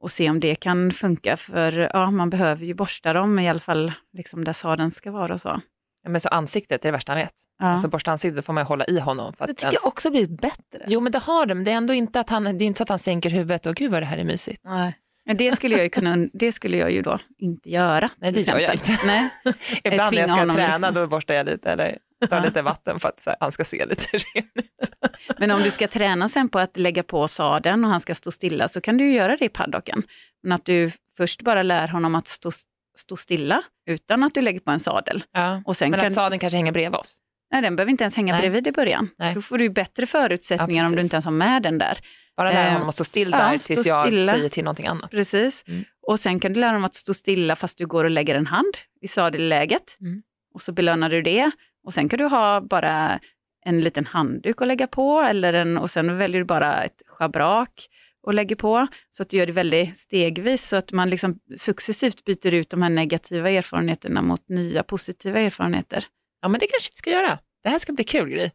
och 0.00 0.10
se 0.10 0.30
om 0.30 0.40
det 0.40 0.54
kan 0.54 0.90
funka. 0.90 1.36
För 1.36 1.90
ja, 1.92 2.10
man 2.10 2.30
behöver 2.30 2.64
ju 2.64 2.74
borsta 2.74 3.12
dem, 3.12 3.38
i 3.38 3.48
alla 3.48 3.60
fall 3.60 3.92
liksom 4.12 4.44
där 4.44 4.52
sadeln 4.52 4.90
ska 4.90 5.10
vara 5.10 5.34
och 5.34 5.40
så. 5.40 5.60
Ja, 6.06 6.10
men 6.10 6.20
så 6.20 6.28
ansiktet 6.28 6.84
är 6.84 6.88
det 6.88 6.92
värsta 6.92 7.12
han 7.12 7.18
vet. 7.20 7.34
Ja. 7.58 7.66
Alltså 7.66 7.88
borsta 7.88 8.10
ansiktet 8.10 8.44
får 8.44 8.52
man 8.52 8.62
ju 8.64 8.66
hålla 8.66 8.84
i 8.84 8.98
honom. 8.98 9.32
För 9.32 9.46
Det 9.46 9.52
tycker 9.52 9.66
ens... 9.66 9.80
jag 9.82 9.88
också 9.88 10.10
blivit 10.10 10.40
bättre. 10.40 10.84
Jo 10.86 11.00
men 11.00 11.12
det 11.12 11.18
har 11.18 11.46
de, 11.46 11.54
men 11.54 11.64
det 11.64 11.70
är 11.70 11.76
ändå 11.76 11.94
inte 11.94 12.20
att 12.20 12.30
han, 12.30 12.44
det 12.44 12.64
är 12.64 12.66
inte 12.66 12.78
så 12.78 12.82
att 12.82 12.88
han 12.88 12.98
sänker 12.98 13.30
huvudet 13.30 13.66
och 13.66 13.74
gud 13.76 13.90
vad 13.90 14.02
det 14.02 14.06
här 14.06 14.18
är 14.18 14.24
mysigt. 14.24 14.62
Nej. 14.64 14.96
Men 15.26 15.36
det 15.36 15.56
skulle 15.56 15.74
jag 15.76 15.84
ju 15.84 15.90
kunna, 15.90 16.16
det 16.32 16.52
skulle 16.52 16.76
jag 16.76 16.90
ju 16.90 17.02
då 17.02 17.18
inte 17.38 17.70
göra. 17.70 18.10
Nej, 18.16 18.32
det 18.32 18.40
gör 18.40 18.58
jag 18.58 18.74
exempel. 18.74 19.06
Nej. 19.06 19.30
Ibland 19.84 20.14
när 20.14 20.20
jag 20.20 20.30
ska 20.30 20.52
träna 20.54 20.76
liksom. 20.76 20.94
då 20.94 21.06
borstar 21.06 21.34
jag 21.34 21.46
lite 21.46 21.70
eller 21.72 21.98
tar 22.28 22.36
Ja. 22.36 22.44
lite 22.44 22.62
vatten 22.62 23.00
för 23.00 23.08
att 23.08 23.22
här, 23.26 23.36
han 23.40 23.52
ska 23.52 23.64
se 23.64 23.86
lite 23.86 24.04
ren 24.16 24.44
ut. 24.54 24.90
Men 25.38 25.50
om 25.50 25.62
du 25.62 25.70
ska 25.70 25.88
träna 25.88 26.28
sen 26.28 26.48
på 26.48 26.58
att 26.58 26.78
lägga 26.78 27.02
på 27.02 27.28
sadeln 27.28 27.84
och 27.84 27.90
han 27.90 28.00
ska 28.00 28.14
stå 28.14 28.30
stilla 28.30 28.68
så 28.68 28.80
kan 28.80 28.96
du 28.96 29.04
ju 29.04 29.12
göra 29.14 29.36
det 29.36 29.44
i 29.44 29.48
paddocken. 29.48 30.02
Men 30.42 30.52
att 30.52 30.64
du 30.64 30.90
först 31.16 31.42
bara 31.42 31.62
lär 31.62 31.88
honom 31.88 32.14
att 32.14 32.28
stå, 32.28 32.50
stå 32.98 33.16
stilla 33.16 33.62
utan 33.86 34.22
att 34.22 34.34
du 34.34 34.40
lägger 34.40 34.60
på 34.60 34.70
en 34.70 34.80
sadel. 34.80 35.24
Ja. 35.32 35.62
Och 35.64 35.76
sen 35.76 35.90
Men 35.90 36.00
kan, 36.00 36.06
att 36.08 36.14
sadeln 36.14 36.38
kanske 36.40 36.56
hänger 36.56 36.72
bredvid 36.72 36.94
oss. 37.00 37.18
nej, 37.52 37.62
den 37.62 37.76
behöver 37.76 37.90
inte 37.90 38.04
ens 38.04 38.16
hänga 38.16 38.32
Nej. 38.32 38.40
bredvid 38.40 38.66
i 38.66 38.72
början. 38.72 39.08
Nej. 39.18 39.34
Då 39.34 39.42
får 39.42 39.58
du 39.58 39.70
bättre 39.70 40.06
förutsättningar 40.06 40.82
Ja, 40.82 40.88
om 40.88 40.96
du 40.96 41.02
inte 41.02 41.16
ens 41.16 41.24
har 41.24 41.32
med 41.32 41.62
den 41.62 41.78
där. 41.78 41.98
Bara 42.36 42.50
lära 42.52 42.66
Eh, 42.66 42.72
honom 42.72 42.88
att 42.88 42.94
stå 42.94 43.04
still 43.04 43.28
ja, 43.32 43.38
där 43.38 43.58
stå 43.58 43.74
tills 43.74 43.86
jag 43.86 44.06
stilla. 44.06 44.32
säger 44.32 44.48
till 44.48 44.64
någonting 44.64 44.86
annat. 44.86 45.10
Precis. 45.10 45.64
Mm. 45.68 45.84
Och 46.06 46.20
sen 46.20 46.40
kan 46.40 46.52
du 46.52 46.60
lära 46.60 46.68
honom 46.70 46.84
att 46.84 46.94
stå 46.94 47.14
stilla 47.14 47.56
fast 47.56 47.78
du 47.78 47.86
går 47.86 48.04
och 48.04 48.10
lägger 48.10 48.34
en 48.34 48.46
hand 48.46 48.74
i 49.02 49.08
sadelläget. 49.08 49.96
Mm. 50.00 50.22
Och 50.54 50.62
så 50.62 50.72
belönar 50.72 51.10
du 51.10 51.22
det. 51.22 51.50
Och 51.86 51.94
sen 51.94 52.08
kan 52.08 52.18
du 52.18 52.24
ha 52.24 52.60
bara 52.60 53.20
en 53.66 53.80
liten 53.80 54.06
handduk 54.06 54.62
att 54.62 54.68
lägga 54.68 54.86
på 54.86 55.20
eller 55.20 55.52
en, 55.52 55.78
och 55.78 55.90
sen 55.90 56.18
väljer 56.18 56.40
du 56.40 56.44
bara 56.44 56.84
ett 56.84 57.02
schabrak 57.06 57.86
och 58.26 58.34
lägger 58.34 58.56
på. 58.56 58.86
Så 59.10 59.22
att 59.22 59.28
du 59.28 59.36
gör 59.36 59.46
det 59.46 59.52
väldigt 59.52 59.98
stegvis 59.98 60.68
så 60.68 60.76
att 60.76 60.92
man 60.92 61.10
liksom 61.10 61.38
successivt 61.56 62.24
byter 62.24 62.54
ut 62.54 62.70
de 62.70 62.82
här 62.82 62.90
negativa 62.90 63.50
erfarenheterna 63.50 64.22
mot 64.22 64.48
nya 64.48 64.82
positiva 64.82 65.40
erfarenheter. 65.40 66.04
Ja 66.42 66.48
men 66.48 66.60
det 66.60 66.66
kanske 66.66 66.90
vi 66.92 66.96
ska 66.96 67.10
göra. 67.10 67.38
Det 67.62 67.68
här 67.68 67.78
ska 67.78 67.92
bli 67.92 68.04
kul 68.04 68.28
grej. 68.28 68.52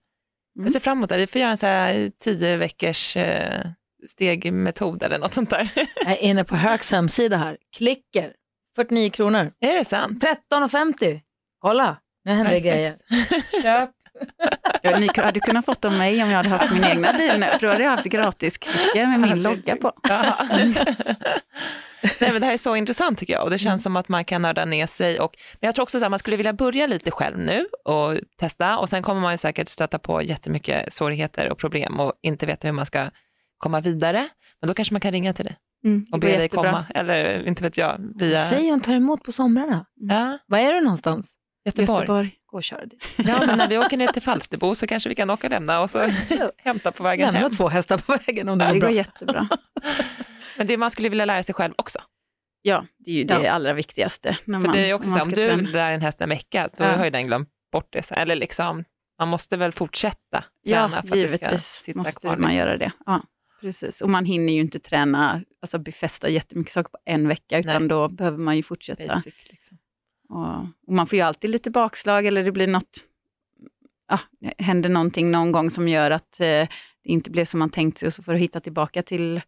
Mm. 0.55 0.65
Jag 0.65 0.71
ser 0.71 0.79
fram 0.79 0.97
emot 0.97 1.09
det. 1.09 1.17
Vi 1.17 1.27
får 1.27 1.41
göra 1.41 1.51
en 1.51 1.57
så 1.57 1.65
här 1.65 2.11
tio 2.19 2.57
veckors 2.57 3.17
eh, 3.17 3.65
stegmetod 4.07 5.03
eller 5.03 5.19
något 5.19 5.33
sånt 5.33 5.49
där. 5.49 5.71
Jag 5.95 6.11
är 6.11 6.23
inne 6.23 6.43
på 6.43 6.55
Högs 6.55 6.91
hemsida 6.91 7.37
här. 7.37 7.57
Klicker, 7.77 8.33
49 8.75 9.09
kronor. 9.09 9.51
är 9.59 9.73
det 9.73 9.85
sant? 9.85 10.23
13,50. 10.51 11.21
Kolla, 11.59 11.97
nu 12.25 12.31
händer 12.31 12.51
det 12.51 12.59
grejer. 12.59 12.95
Köp 13.61 13.89
Ja, 14.81 14.99
ni 14.99 15.09
hade 15.15 15.39
kunnat 15.39 15.65
fått 15.65 15.85
av 15.85 15.93
mig 15.93 16.23
om 16.23 16.29
jag 16.29 16.37
hade 16.37 16.49
haft 16.49 16.73
min 16.73 16.83
egna 16.83 17.13
bil 17.13 17.31
nu, 17.39 17.45
för 17.45 17.59
då 17.61 17.67
hade 17.67 17.83
jag 17.83 17.91
haft 17.91 18.05
gratis 18.05 18.57
kryckor 18.57 19.07
med 19.07 19.19
min 19.19 19.43
logga 19.43 19.75
på. 19.75 19.91
Ja. 20.09 20.35
Nej, 22.19 22.31
men 22.31 22.41
det 22.41 22.45
här 22.45 22.53
är 22.53 22.57
så 22.57 22.75
intressant 22.75 23.19
tycker 23.19 23.33
jag 23.33 23.43
och 23.43 23.49
det 23.49 23.59
känns 23.59 23.83
som 23.83 23.95
att 23.95 24.09
man 24.09 24.25
kan 24.25 24.41
nörda 24.41 24.65
ner 24.65 24.87
sig. 24.87 25.19
Och, 25.19 25.35
men 25.59 25.67
jag 25.67 25.75
tror 25.75 25.83
också 25.83 26.03
att 26.05 26.09
man 26.09 26.19
skulle 26.19 26.37
vilja 26.37 26.53
börja 26.53 26.87
lite 26.87 27.11
själv 27.11 27.37
nu 27.39 27.65
och 27.85 28.17
testa 28.39 28.77
och 28.77 28.89
sen 28.89 29.03
kommer 29.03 29.21
man 29.21 29.37
säkert 29.37 29.69
stöta 29.69 29.99
på 29.99 30.21
jättemycket 30.21 30.93
svårigheter 30.93 31.49
och 31.51 31.57
problem 31.57 31.99
och 31.99 32.13
inte 32.21 32.45
veta 32.45 32.67
hur 32.67 32.73
man 32.73 32.85
ska 32.85 33.09
komma 33.57 33.81
vidare. 33.81 34.27
Men 34.61 34.67
då 34.67 34.73
kanske 34.73 34.93
man 34.93 35.01
kan 35.01 35.11
ringa 35.11 35.33
till 35.33 35.45
dig 35.45 35.57
Mm, 35.85 36.03
och 36.13 36.19
be 36.19 36.27
dig 36.27 36.41
jättebra. 36.41 36.63
komma. 36.71 36.85
Eller 36.95 37.47
inte 37.47 37.63
vet 37.63 37.77
jag, 37.77 37.95
via 38.15 38.45
Säg 38.49 38.69
hon 38.69 38.81
tar 38.81 38.93
emot 38.93 39.23
på 39.23 39.31
somrarna. 39.31 39.85
ja, 39.95 40.37
Var 40.47 40.57
är 40.59 40.73
du 40.73 40.81
någonstans? 40.81 41.35
Göteborg. 41.65 41.99
Göteborg. 42.01 42.35
Gå 42.45 42.57
och 42.57 42.63
köra 42.63 42.85
dit. 42.85 43.07
Ja, 43.17 43.43
men 43.45 43.57
när 43.57 43.67
vi 43.67 43.77
åker 43.77 43.97
ner 43.97 44.07
till 44.07 44.21
Falsterbo 44.21 44.75
så 44.75 44.87
kanske 44.87 45.09
vi 45.09 45.15
kan 45.15 45.29
åka 45.29 45.47
och 45.47 45.51
lämna 45.51 45.81
och 45.81 45.89
så 45.89 45.99
hämta 46.57 46.91
på 46.91 47.03
vägen 47.03 47.25
Lämna 47.25 47.39
hem. 47.39 47.51
två 47.51 47.67
hästar 47.69 47.97
på 47.97 48.17
vägen 48.25 48.49
om 48.49 48.57
det 48.57 48.71
går 48.73 48.79
bra. 48.79 48.91
jättebra. 48.91 49.47
Men 50.57 50.67
det 50.67 50.77
man 50.77 50.91
skulle 50.91 51.09
vilja 51.09 51.25
lära 51.25 51.43
sig 51.43 51.55
själv 51.55 51.73
också. 51.77 51.99
Ja, 52.61 52.85
det 52.97 53.11
är 53.11 53.15
ju 53.15 53.23
det 53.23 53.33
Ja. 53.43 53.51
allra 53.51 53.73
viktigaste. 53.73 54.37
När 54.45 54.59
För 54.59 54.67
man, 54.67 54.75
det 54.75 54.89
är 54.89 54.93
också 54.93 55.09
man 55.09 55.19
så, 55.19 55.25
om 55.25 55.29
du 55.31 55.35
träna. 55.47 55.69
lär 55.69 55.91
en 55.91 56.01
häst 56.01 56.21
en 56.21 56.29
vecka, 56.29 56.69
då 56.77 56.83
Ja. 56.83 56.91
har 56.97 57.03
ju 57.05 57.09
den 57.11 57.27
glömt 57.27 57.49
bort 57.71 57.87
det. 57.89 58.03
sen. 58.03 58.17
Eller 58.17 58.35
liksom, 58.35 58.83
man 59.19 59.27
måste 59.27 59.57
väl 59.57 59.71
fortsätta 59.71 60.43
träna 60.67 60.81
Ja, 60.81 60.89
för 60.89 60.97
att 60.97 61.03
det 61.03 61.09
ska 61.09 61.17
givetvis 61.17 61.65
sitta 61.65 61.97
måste 61.97 62.19
kvar. 62.21 62.37
man 62.37 62.49
liksom. 62.49 62.57
göra 62.67 62.77
det. 62.77 62.91
Ja, 63.05 63.21
precis. 63.61 64.01
Och 64.01 64.09
man 64.09 64.25
hinner 64.25 64.53
ju 64.53 64.59
inte 64.59 64.79
träna, 64.79 65.41
alltså 65.61 65.79
befästa 65.79 66.29
jättemycket 66.29 66.73
saker 66.73 66.89
på 66.89 66.97
en 67.05 67.27
vecka, 67.27 67.59
utan 67.59 67.81
Nej. 67.81 67.89
då 67.89 68.07
behöver 68.09 68.37
man 68.37 68.57
ju 68.57 68.63
fortsätta. 68.63 69.07
Basic, 69.07 69.33
liksom. 69.49 69.77
Och, 70.31 70.59
och 70.87 70.93
man 70.93 71.07
får 71.07 71.17
ju 71.17 71.21
alltid 71.21 71.49
lite 71.49 71.71
bakslag 71.71 72.25
eller 72.25 72.43
det 72.43 72.51
blir 72.51 72.67
något, 72.67 73.03
ja, 74.09 74.19
händer 74.57 74.89
någonting 74.89 75.31
någon 75.31 75.51
gång 75.51 75.69
som 75.69 75.87
gör 75.87 76.11
att 76.11 76.39
eh, 76.39 76.45
det 76.45 76.67
inte 77.03 77.31
blev 77.31 77.45
som 77.45 77.59
man 77.59 77.69
tänkt 77.69 77.97
sig 77.97 78.07
och 78.07 78.13
så 78.13 78.23
får 78.23 78.31
du 78.31 78.37
hitta 78.37 78.59
tillbaka 78.59 79.01
till 79.01 79.41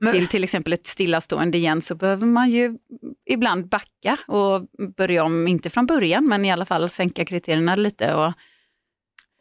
Men- 0.00 0.12
till 0.12 0.26
till 0.26 0.44
exempel 0.44 0.72
ett 0.72 0.86
stillastående 0.86 1.58
igen 1.58 1.80
så 1.80 1.94
behöver 1.94 2.26
man 2.26 2.50
ju 2.50 2.78
ibland 3.26 3.68
backa 3.68 4.18
och 4.26 4.66
börja 4.96 5.24
om, 5.24 5.48
inte 5.48 5.70
från 5.70 5.86
början 5.86 6.28
men 6.28 6.44
i 6.44 6.52
alla 6.52 6.64
fall 6.64 6.88
sänka 6.88 7.24
kriterierna 7.24 7.74
lite. 7.74 8.14
Och, 8.14 8.32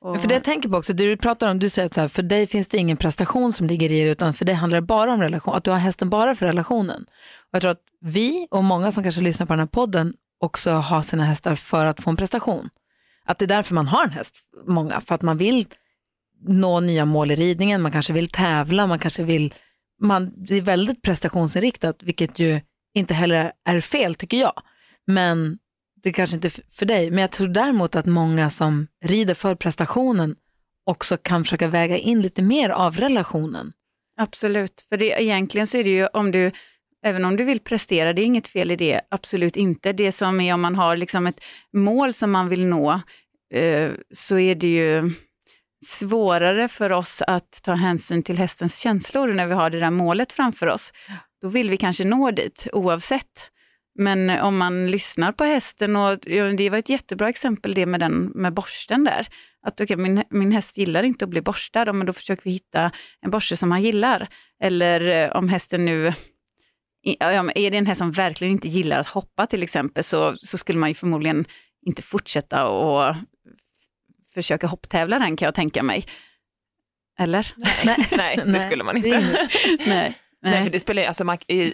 och, 0.02 0.22
För 0.22 0.28
det 0.30 0.36
jag 0.36 0.44
tänker 0.44 0.70
på 0.70 0.78
också, 0.78 0.94
det 0.94 1.04
du 1.06 1.18
pratar 1.18 1.52
om, 1.52 1.60
du 1.60 1.70
säger 1.70 1.86
att 1.86 1.94
så 1.94 2.02
här, 2.02 2.08
för 2.08 2.24
dig 2.24 2.48
finns 2.48 2.68
det 2.68 2.78
ingen 2.78 2.98
prestation 2.98 3.54
som 3.54 3.68
ligger 3.68 3.92
i 3.92 4.04
det, 4.04 4.10
utan 4.12 4.34
för 4.34 4.46
dig 4.46 4.56
handlar 4.56 4.82
det 4.82 4.88
bara 4.88 5.14
om 5.14 5.22
relation, 5.22 5.56
att 5.56 5.64
du 5.64 5.72
har 5.72 5.78
hästen 5.78 6.10
bara 6.10 6.36
för 6.36 6.46
relationen. 6.46 7.06
Och 7.40 7.50
jag 7.52 7.62
tror 7.62 7.72
att 7.72 7.84
vi 8.02 8.48
och 8.52 8.64
många 8.64 8.92
som 8.92 9.04
kanske 9.04 9.22
lyssnar 9.22 9.46
på 9.46 9.54
den 9.54 9.60
här 9.60 9.68
podden 9.68 10.14
också 10.44 10.72
ha 10.72 11.04
sina 11.04 11.26
hästar 11.26 11.56
för 11.56 11.86
att 11.86 12.02
få 12.02 12.10
en 12.10 12.18
prestation. 12.18 12.70
Att 13.26 13.40
det 13.40 13.46
är 13.46 13.48
därför 13.48 13.76
man 13.76 13.88
har 13.88 14.04
en 14.04 14.12
häst, 14.12 14.40
många, 14.68 15.02
för 15.02 15.16
att 15.16 15.22
man 15.22 15.38
vill 15.38 15.66
nå 16.48 16.80
nya 16.80 17.06
mål 17.06 17.32
i 17.32 17.36
ridningen, 17.36 17.82
man 17.82 17.92
kanske 17.92 18.14
vill 18.14 18.30
tävla, 18.30 18.88
man 18.88 19.00
kanske 19.00 19.24
vill, 19.24 19.54
man, 20.02 20.34
det 20.36 20.56
är 20.56 20.62
väldigt 20.62 21.02
prestationsinriktat, 21.02 22.04
vilket 22.04 22.40
ju 22.40 22.62
inte 22.94 23.14
heller 23.14 23.52
är 23.66 23.82
fel 23.82 24.16
tycker 24.16 24.38
jag. 24.38 24.62
Men 25.08 25.58
det 26.04 26.10
är 26.10 26.14
kanske 26.14 26.36
inte 26.36 26.48
är 26.48 26.72
för 26.72 26.86
dig, 26.86 27.12
men 27.12 27.20
jag 27.20 27.32
tror 27.32 27.48
däremot 27.48 27.96
att 27.96 28.06
många 28.06 28.50
som 28.50 28.88
rider 29.06 29.34
för 29.34 29.56
prestationen 29.56 30.36
också 30.86 31.18
kan 31.18 31.44
försöka 31.44 31.68
väga 31.68 31.98
in 31.98 32.22
lite 32.22 32.42
mer 32.42 32.70
av 32.70 32.98
relationen. 32.98 33.72
Absolut, 34.18 34.86
för 34.90 34.98
det, 34.98 35.22
egentligen 35.22 35.68
så 35.68 35.78
är 35.78 35.84
det 35.84 35.90
ju 35.90 36.08
om 36.08 36.32
du, 36.32 36.52
även 37.04 37.26
om 37.26 37.36
du 37.36 37.44
vill 37.44 37.60
prestera, 37.60 38.14
det 38.14 38.22
är 38.22 38.26
inget 38.26 38.48
fel 38.48 38.72
i 38.72 38.76
det, 38.76 39.02
absolut 39.10 39.58
inte. 39.58 39.94
Det 39.94 40.12
som 40.12 40.42
är 40.42 40.54
om 40.54 40.62
man 40.62 40.76
har 40.76 40.98
liksom 40.98 41.28
ett 41.28 41.44
mål 41.74 42.14
som 42.14 42.32
man 42.32 42.50
vill 42.50 42.66
nå, 42.66 43.02
eh, 43.54 43.92
så 44.12 44.40
är 44.40 44.56
det 44.56 44.68
ju 44.68 45.12
svårare 45.86 46.68
för 46.68 46.92
oss 46.92 47.22
att 47.28 47.60
ta 47.64 47.74
hänsyn 47.74 48.24
till 48.24 48.38
hästens 48.38 48.80
känslor 48.80 49.28
när 49.28 49.48
vi 49.48 49.54
har 49.54 49.70
det 49.70 49.80
där 49.80 49.92
målet 49.92 50.34
framför 50.34 50.68
oss. 50.68 50.94
Då 51.42 51.48
vill 51.48 51.70
vi 51.70 51.78
kanske 51.78 52.04
nå 52.04 52.32
dit 52.32 52.68
oavsett. 52.74 53.50
Men 53.96 54.30
om 54.30 54.58
man 54.58 54.92
lyssnar 54.92 55.32
på 55.32 55.44
hästen, 55.44 55.96
och 55.96 56.20
det 56.58 56.70
var 56.70 56.78
ett 56.78 56.90
jättebra 56.90 57.30
exempel 57.30 57.74
det 57.74 57.86
med, 57.86 58.00
den, 58.00 58.32
med 58.36 58.54
borsten 58.54 59.04
där. 59.04 59.28
Att 59.68 59.82
okay, 59.82 59.98
min, 59.98 60.24
min 60.30 60.52
häst 60.52 60.78
gillar 60.78 61.04
inte 61.04 61.26
att 61.26 61.30
bli 61.30 61.42
borstad, 61.42 61.94
men 61.94 62.08
då 62.08 62.14
försöker 62.14 62.44
vi 62.44 62.52
hitta 62.52 62.92
en 63.22 63.32
borste 63.32 63.58
som 63.58 63.72
han 63.72 63.82
gillar. 63.82 64.30
Eller 64.64 65.24
eh, 65.24 65.38
om 65.38 65.50
hästen 65.50 65.86
nu, 65.86 66.14
är 67.04 67.72
det 67.72 67.78
en 67.78 67.86
häst 67.86 68.00
som 68.00 68.12
verkligen 68.12 68.54
inte 68.54 68.68
gillar 68.68 69.00
att 69.00 69.08
hoppa 69.08 69.46
till 69.46 69.64
exempel, 69.64 70.04
så, 70.04 70.36
så 70.38 70.58
skulle 70.58 70.80
man 70.80 70.90
ju 70.90 70.96
förmodligen 70.96 71.46
inte 71.86 72.02
fortsätta 72.02 72.68
och 72.68 73.16
försöka 74.34 74.68
hopptävla 74.68 75.20
den 75.20 75.38
kan 75.38 75.46
jag 75.46 75.56
tänka 75.56 75.84
mig. 75.84 76.06
Eller? 77.20 77.54
Nej, 77.86 78.08
Nej, 78.12 78.36
det 78.46 78.46
Nej, 78.46 78.62
skulle 78.62 78.84
man 78.84 78.98
inte. 78.98 79.10
Nej. 79.88 80.18
Nej, 80.42 80.64
för 80.64 80.70
det 80.70 80.80
spelar, 80.80 81.02
ju- 81.02 81.08
alltså 81.08 81.24
man, 81.26 81.38
i, 81.48 81.74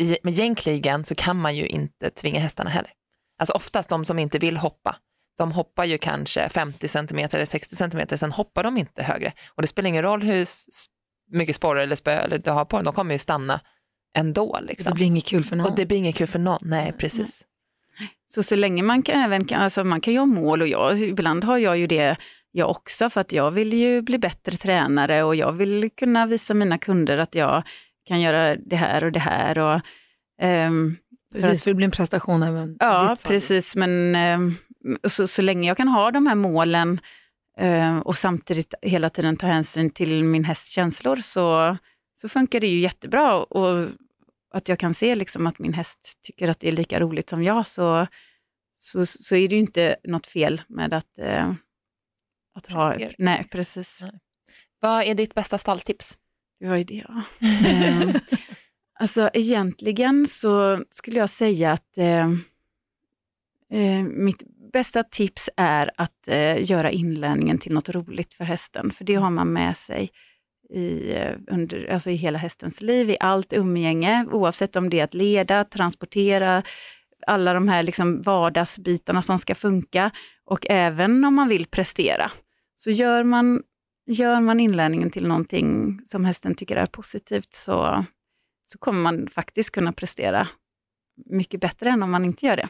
i, 0.00 0.18
med 0.22 0.32
gänkligan 0.32 1.04
så 1.04 1.14
kan 1.14 1.36
man 1.36 1.56
ju 1.56 1.66
inte 1.66 2.10
tvinga 2.10 2.40
hästarna 2.40 2.70
heller. 2.70 2.90
Alltså 3.38 3.52
oftast 3.54 3.88
de 3.88 4.04
som 4.04 4.18
inte 4.18 4.38
vill 4.38 4.56
hoppa, 4.56 4.96
de 5.38 5.52
hoppar 5.52 5.84
ju 5.84 5.98
kanske 5.98 6.48
50 6.48 6.88
cm 6.88 7.18
eller 7.18 7.44
60 7.44 7.76
cm, 7.76 8.08
sen 8.18 8.32
hoppar 8.32 8.62
de 8.64 8.76
inte 8.76 9.02
högre. 9.02 9.32
Och 9.54 9.62
det 9.62 9.68
spelar 9.68 9.88
ingen 9.88 10.02
roll 10.02 10.22
hur 10.22 10.46
mycket 11.30 11.56
sporre 11.56 11.82
eller 11.82 11.96
spö 11.96 12.10
eller 12.10 12.38
du 12.38 12.50
har 12.50 12.64
på 12.64 12.76
dem, 12.76 12.84
de 12.84 12.94
kommer 12.94 13.14
ju 13.14 13.18
stanna 13.18 13.60
ändå. 14.16 14.58
Det 14.60 14.66
Liksom. 14.66 14.94
blir 14.94 15.06
inget 15.06 15.24
kul 15.24 15.44
för 15.44 15.56
någon. 15.56 15.66
Och 15.66 15.76
det 15.76 15.86
blir 15.86 15.98
inget 15.98 16.16
kul 16.16 16.26
för 16.26 16.38
någon, 16.38 16.58
nej 16.62 16.92
precis. 16.98 17.44
Så 18.26 18.42
så 18.42 18.54
länge 18.54 18.82
man 18.82 19.02
kan, 19.02 19.20
även 19.20 19.44
kan, 19.44 19.60
alltså 19.62 19.84
man 19.84 20.00
kan 20.00 20.12
ju 20.12 20.18
ha 20.18 20.26
mål 20.26 20.62
och 20.62 20.68
jag, 20.68 20.98
ibland 21.00 21.44
har 21.44 21.58
jag 21.58 21.78
ju 21.78 21.86
det 21.86 22.16
jag 22.52 22.70
också 22.70 23.10
för 23.10 23.20
att 23.20 23.32
jag 23.32 23.50
vill 23.50 23.72
ju 23.72 24.02
bli 24.02 24.18
bättre 24.18 24.56
tränare 24.56 25.22
och 25.22 25.36
jag 25.36 25.52
vill 25.52 25.90
kunna 25.96 26.26
visa 26.26 26.54
mina 26.54 26.78
kunder 26.78 27.18
att 27.18 27.34
jag 27.34 27.62
kan 28.08 28.20
göra 28.20 28.56
det 28.56 28.76
här 28.76 29.04
och 29.04 29.12
det 29.12 29.20
här. 29.20 29.58
Och, 29.58 29.80
ehm, 30.42 30.96
Precis, 31.34 31.62
för 31.62 31.70
det 31.70 31.74
blir 31.74 31.84
en 31.84 31.90
prestation 31.90 32.42
även 32.42 32.76
Ja, 32.80 33.16
precis. 33.24 33.76
Men 33.76 34.14
ehm, 34.14 34.54
så, 35.04 35.26
så 35.26 35.42
länge 35.42 35.68
jag 35.68 35.76
kan 35.76 35.88
ha 35.88 36.10
de 36.10 36.26
här 36.26 36.34
målen 36.34 37.00
eh, 37.58 37.98
och 37.98 38.16
samtidigt 38.16 38.74
hela 38.82 39.08
tiden 39.10 39.36
ta 39.36 39.46
hänsyn 39.46 39.90
till 39.90 40.24
min 40.24 40.44
hästs 40.44 40.68
känslor 40.68 41.16
så, 41.16 41.76
så 42.14 42.28
funkar 42.28 42.60
det 42.60 42.66
ju 42.66 42.80
jättebra. 42.80 43.34
Och 43.36 43.88
att 44.56 44.68
jag 44.68 44.78
kan 44.78 44.94
se 44.94 45.14
liksom 45.14 45.46
att 45.46 45.58
min 45.58 45.72
häst 45.72 46.18
tycker 46.22 46.48
att 46.48 46.60
det 46.60 46.68
är 46.68 46.72
lika 46.72 46.98
roligt 46.98 47.28
som 47.28 47.42
jag 47.42 47.66
så, 47.66 48.06
så, 48.78 49.06
så 49.06 49.36
är 49.36 49.48
det 49.48 49.54
ju 49.54 49.60
inte 49.60 49.96
något 50.04 50.26
fel 50.26 50.62
med 50.68 50.94
att, 50.94 51.18
eh, 51.18 51.52
att 52.54 52.66
ha... 52.66 52.96
Nej, 53.18 53.44
precis. 53.50 53.98
Nej. 54.02 54.20
Vad 54.80 55.02
är 55.02 55.14
ditt 55.14 55.34
bästa 55.34 55.58
stalltips? 55.58 56.18
Det 56.60 56.68
var 56.68 56.76
ju 56.76 56.84
det. 56.84 57.04
Ja. 57.08 57.22
Ehm, 57.68 58.12
alltså 59.00 59.30
egentligen 59.32 60.26
så 60.26 60.82
skulle 60.90 61.18
jag 61.18 61.30
säga 61.30 61.72
att 61.72 61.98
eh, 61.98 62.30
eh, 63.70 64.02
mitt 64.02 64.42
bästa 64.72 65.02
tips 65.02 65.50
är 65.56 65.90
att 65.96 66.28
eh, 66.28 66.70
göra 66.70 66.90
inlärningen 66.90 67.58
till 67.58 67.72
något 67.72 67.88
roligt 67.88 68.34
för 68.34 68.44
hästen, 68.44 68.90
för 68.90 69.04
det 69.04 69.14
har 69.14 69.30
man 69.30 69.52
med 69.52 69.76
sig 69.76 70.10
i, 70.70 71.14
eh, 71.14 71.32
under, 71.50 71.92
alltså 71.92 72.10
i 72.10 72.14
hela 72.14 72.38
hästens 72.38 72.82
liv, 72.82 73.10
i 73.10 73.16
allt 73.20 73.52
umgänge, 73.52 74.26
oavsett 74.32 74.76
om 74.76 74.90
det 74.90 75.00
är 75.00 75.04
att 75.04 75.14
leda, 75.14 75.64
transportera, 75.64 76.62
alla 77.26 77.52
de 77.52 77.68
här 77.68 77.82
liksom 77.82 78.22
vardagsbitarna 78.22 79.22
som 79.22 79.38
ska 79.38 79.54
funka 79.54 80.10
och 80.44 80.66
även 80.70 81.24
om 81.24 81.34
man 81.34 81.48
vill 81.48 81.66
prestera. 81.66 82.30
Så 82.76 82.90
gör 82.90 83.24
man 83.24 83.62
gör 84.06 84.40
man 84.40 84.60
inlärningen 84.60 85.10
till 85.10 85.26
någonting 85.26 86.00
som 86.04 86.24
hästen 86.24 86.54
tycker 86.54 86.76
är 86.76 86.86
positivt 86.86 87.52
så, 87.52 88.04
så 88.64 88.78
kommer 88.78 89.00
man 89.00 89.28
faktiskt 89.28 89.70
kunna 89.70 89.92
prestera 89.92 90.46
mycket 91.26 91.60
bättre 91.60 91.90
än 91.90 92.02
om 92.02 92.10
man 92.10 92.24
inte 92.24 92.46
gör 92.46 92.56
det. 92.56 92.68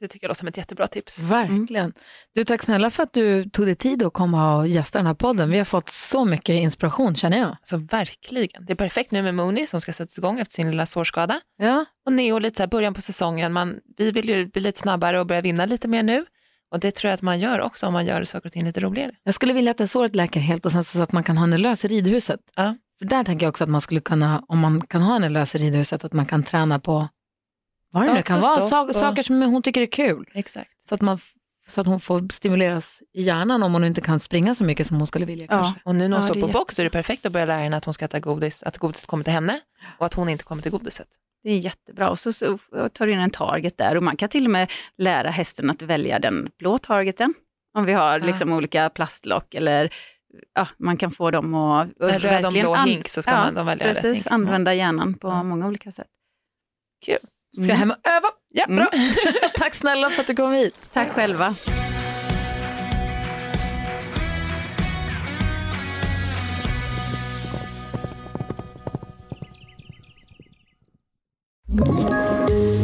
Det 0.00 0.08
tycker 0.08 0.24
jag 0.24 0.28
låter 0.28 0.38
som 0.38 0.48
ett 0.48 0.56
jättebra 0.56 0.86
tips. 0.86 1.22
Verkligen. 1.22 1.92
Du, 2.34 2.44
tack 2.44 2.62
snälla 2.62 2.90
för 2.90 3.02
att 3.02 3.12
du 3.12 3.44
tog 3.44 3.66
dig 3.66 3.74
tid 3.74 4.02
att 4.02 4.12
komma 4.12 4.56
och 4.56 4.68
gästa 4.68 4.98
den 4.98 5.06
här 5.06 5.14
podden. 5.14 5.50
Vi 5.50 5.58
har 5.58 5.64
fått 5.64 5.88
så 5.88 6.24
mycket 6.24 6.54
inspiration 6.54 7.16
känner 7.16 7.38
jag. 7.38 7.48
Alltså 7.48 7.76
verkligen. 7.76 8.64
Det 8.66 8.72
är 8.72 8.76
perfekt 8.76 9.12
nu 9.12 9.22
med 9.22 9.34
Mooney 9.34 9.66
som 9.66 9.80
ska 9.80 9.92
sättas 9.92 10.18
igång 10.18 10.40
efter 10.40 10.52
sin 10.52 10.70
lilla 10.70 10.86
sårskada. 10.86 11.40
Ja, 11.58 11.84
Och 12.06 12.12
Neo 12.12 12.38
lite 12.38 12.56
så 12.56 12.62
här 12.62 12.68
början 12.68 12.94
på 12.94 13.00
säsongen. 13.02 13.52
Man, 13.52 13.74
vi 13.96 14.10
vill 14.10 14.28
ju 14.28 14.46
bli 14.46 14.62
lite 14.62 14.80
snabbare 14.80 15.20
och 15.20 15.26
börja 15.26 15.40
vinna 15.40 15.66
lite 15.66 15.88
mer 15.88 16.02
nu. 16.02 16.24
Och 16.72 16.80
det 16.80 16.90
tror 16.94 17.08
jag 17.08 17.14
att 17.14 17.22
man 17.22 17.38
gör 17.38 17.60
också 17.60 17.86
om 17.86 17.92
man 17.92 18.06
gör 18.06 18.24
saker 18.24 18.48
och 18.48 18.52
ting 18.52 18.64
lite 18.64 18.80
roligare. 18.80 19.12
jag 19.22 19.34
skulle 19.34 19.52
vilja 19.52 19.70
att 19.70 19.78
det 19.78 19.88
såret 19.88 20.14
läker 20.16 20.40
helt 20.40 20.66
och 20.66 20.72
sen 20.72 20.84
så 20.84 21.02
att 21.02 21.12
man 21.12 21.22
kan 21.24 21.36
ha 21.36 21.44
henne 21.44 21.58
lös 21.58 21.84
i 21.84 21.88
ridhuset. 21.88 22.40
Ja. 22.56 22.76
För 22.98 23.06
där 23.06 23.24
tänker 23.24 23.46
jag 23.46 23.50
också 23.50 23.64
att 23.64 23.70
man 23.70 23.80
skulle 23.80 24.00
kunna, 24.00 24.44
om 24.48 24.58
man 24.58 24.80
kan 24.80 25.02
ha 25.02 25.12
henne 25.12 25.28
lös 25.28 25.54
i 25.54 25.58
ridhuset, 25.58 26.04
att 26.04 26.12
man 26.12 26.26
kan 26.26 26.42
träna 26.42 26.78
på 26.78 27.08
vad 27.94 28.06
det 28.06 28.14
nu 28.14 28.22
kan 28.22 28.40
vara, 28.40 28.60
saker, 28.68 28.88
och- 28.88 28.94
saker 28.96 29.22
som 29.22 29.42
hon 29.42 29.62
tycker 29.62 29.82
är 29.82 29.86
kul. 29.86 30.30
Exakt. 30.34 30.86
Så 30.88 30.94
att, 30.94 31.00
man, 31.00 31.18
så 31.66 31.80
att 31.80 31.86
hon 31.86 32.00
får 32.00 32.32
stimuleras 32.32 33.02
i 33.12 33.22
hjärnan 33.22 33.62
om 33.62 33.72
hon 33.72 33.84
inte 33.84 34.00
kan 34.00 34.20
springa 34.20 34.54
så 34.54 34.64
mycket 34.64 34.86
som 34.86 34.96
hon 34.96 35.06
skulle 35.06 35.24
vilja 35.26 35.44
Ja. 35.44 35.50
kanske. 35.50 35.80
Och 35.84 35.94
nu 35.94 36.08
när 36.08 36.16
hon 36.16 36.26
Ja, 36.26 36.32
står 36.34 36.40
på 36.40 36.48
box 36.52 36.74
så 36.74 36.82
är 36.82 36.84
det 36.84 36.90
perfekt 36.90 37.26
att 37.26 37.32
börja 37.32 37.46
lära 37.46 37.58
henne 37.62 37.76
att 37.76 37.84
hon 37.84 37.94
ska 37.94 38.04
äta 38.04 38.20
godis, 38.20 38.62
att 38.62 38.78
godiset 38.78 39.06
kommer 39.06 39.24
till 39.24 39.32
henne 39.32 39.60
och 39.98 40.06
att 40.06 40.14
hon 40.14 40.28
inte 40.28 40.44
kommer 40.44 40.62
till 40.62 40.72
godiset. 40.72 41.08
Det 41.42 41.50
är 41.50 41.58
jättebra. 41.58 42.10
Och 42.10 42.18
så, 42.18 42.32
så 42.32 42.58
tar 42.92 43.06
du 43.06 43.12
in 43.12 43.18
en 43.18 43.30
target 43.30 43.78
där 43.78 43.96
och 43.96 44.02
man 44.02 44.16
kan 44.16 44.28
till 44.28 44.44
och 44.44 44.50
med 44.50 44.70
lära 44.98 45.30
hästen 45.30 45.70
att 45.70 45.82
välja 45.82 46.18
den 46.18 46.48
blå 46.58 46.78
targeten 46.78 47.34
Om 47.78 47.84
vi 47.84 47.92
har 47.92 48.20
liksom 48.20 48.52
olika 48.52 48.90
plastlock 48.90 49.54
eller 49.54 49.94
ja, 50.54 50.68
man 50.78 50.96
kan 50.96 51.10
få 51.10 51.30
dem 51.30 51.54
att... 51.54 51.90
och 52.00 52.10
En 52.10 52.18
röd 52.18 52.46
och 52.46 52.52
blå 52.52 52.74
hink 52.74 53.08
så 53.08 53.22
ska 53.22 53.32
man 53.32 53.66
välja 53.66 53.86
rätt 53.88 53.94
Precis, 54.02 54.26
hink. 54.26 54.32
använda 54.32 54.74
hjärnan 54.74 55.14
på 55.14 55.28
Ja. 55.28 55.42
många 55.42 55.66
olika 55.66 55.92
sätt. 55.92 56.06
Kul. 57.06 57.18
Ska 57.54 57.64
jag 57.66 57.76
hem 57.76 57.90
och 57.90 57.96
öva? 58.04 58.28
Ja, 58.52 58.64
Mm. 58.64 58.76
bra. 58.76 58.90
Tack 59.58 59.74
snälla 59.74 60.10
för 60.10 60.20
att 60.20 60.26
du 60.26 60.34
kom 60.34 60.52
hit. 60.52 60.90
Tack 60.92 61.08
själva. 61.08 61.54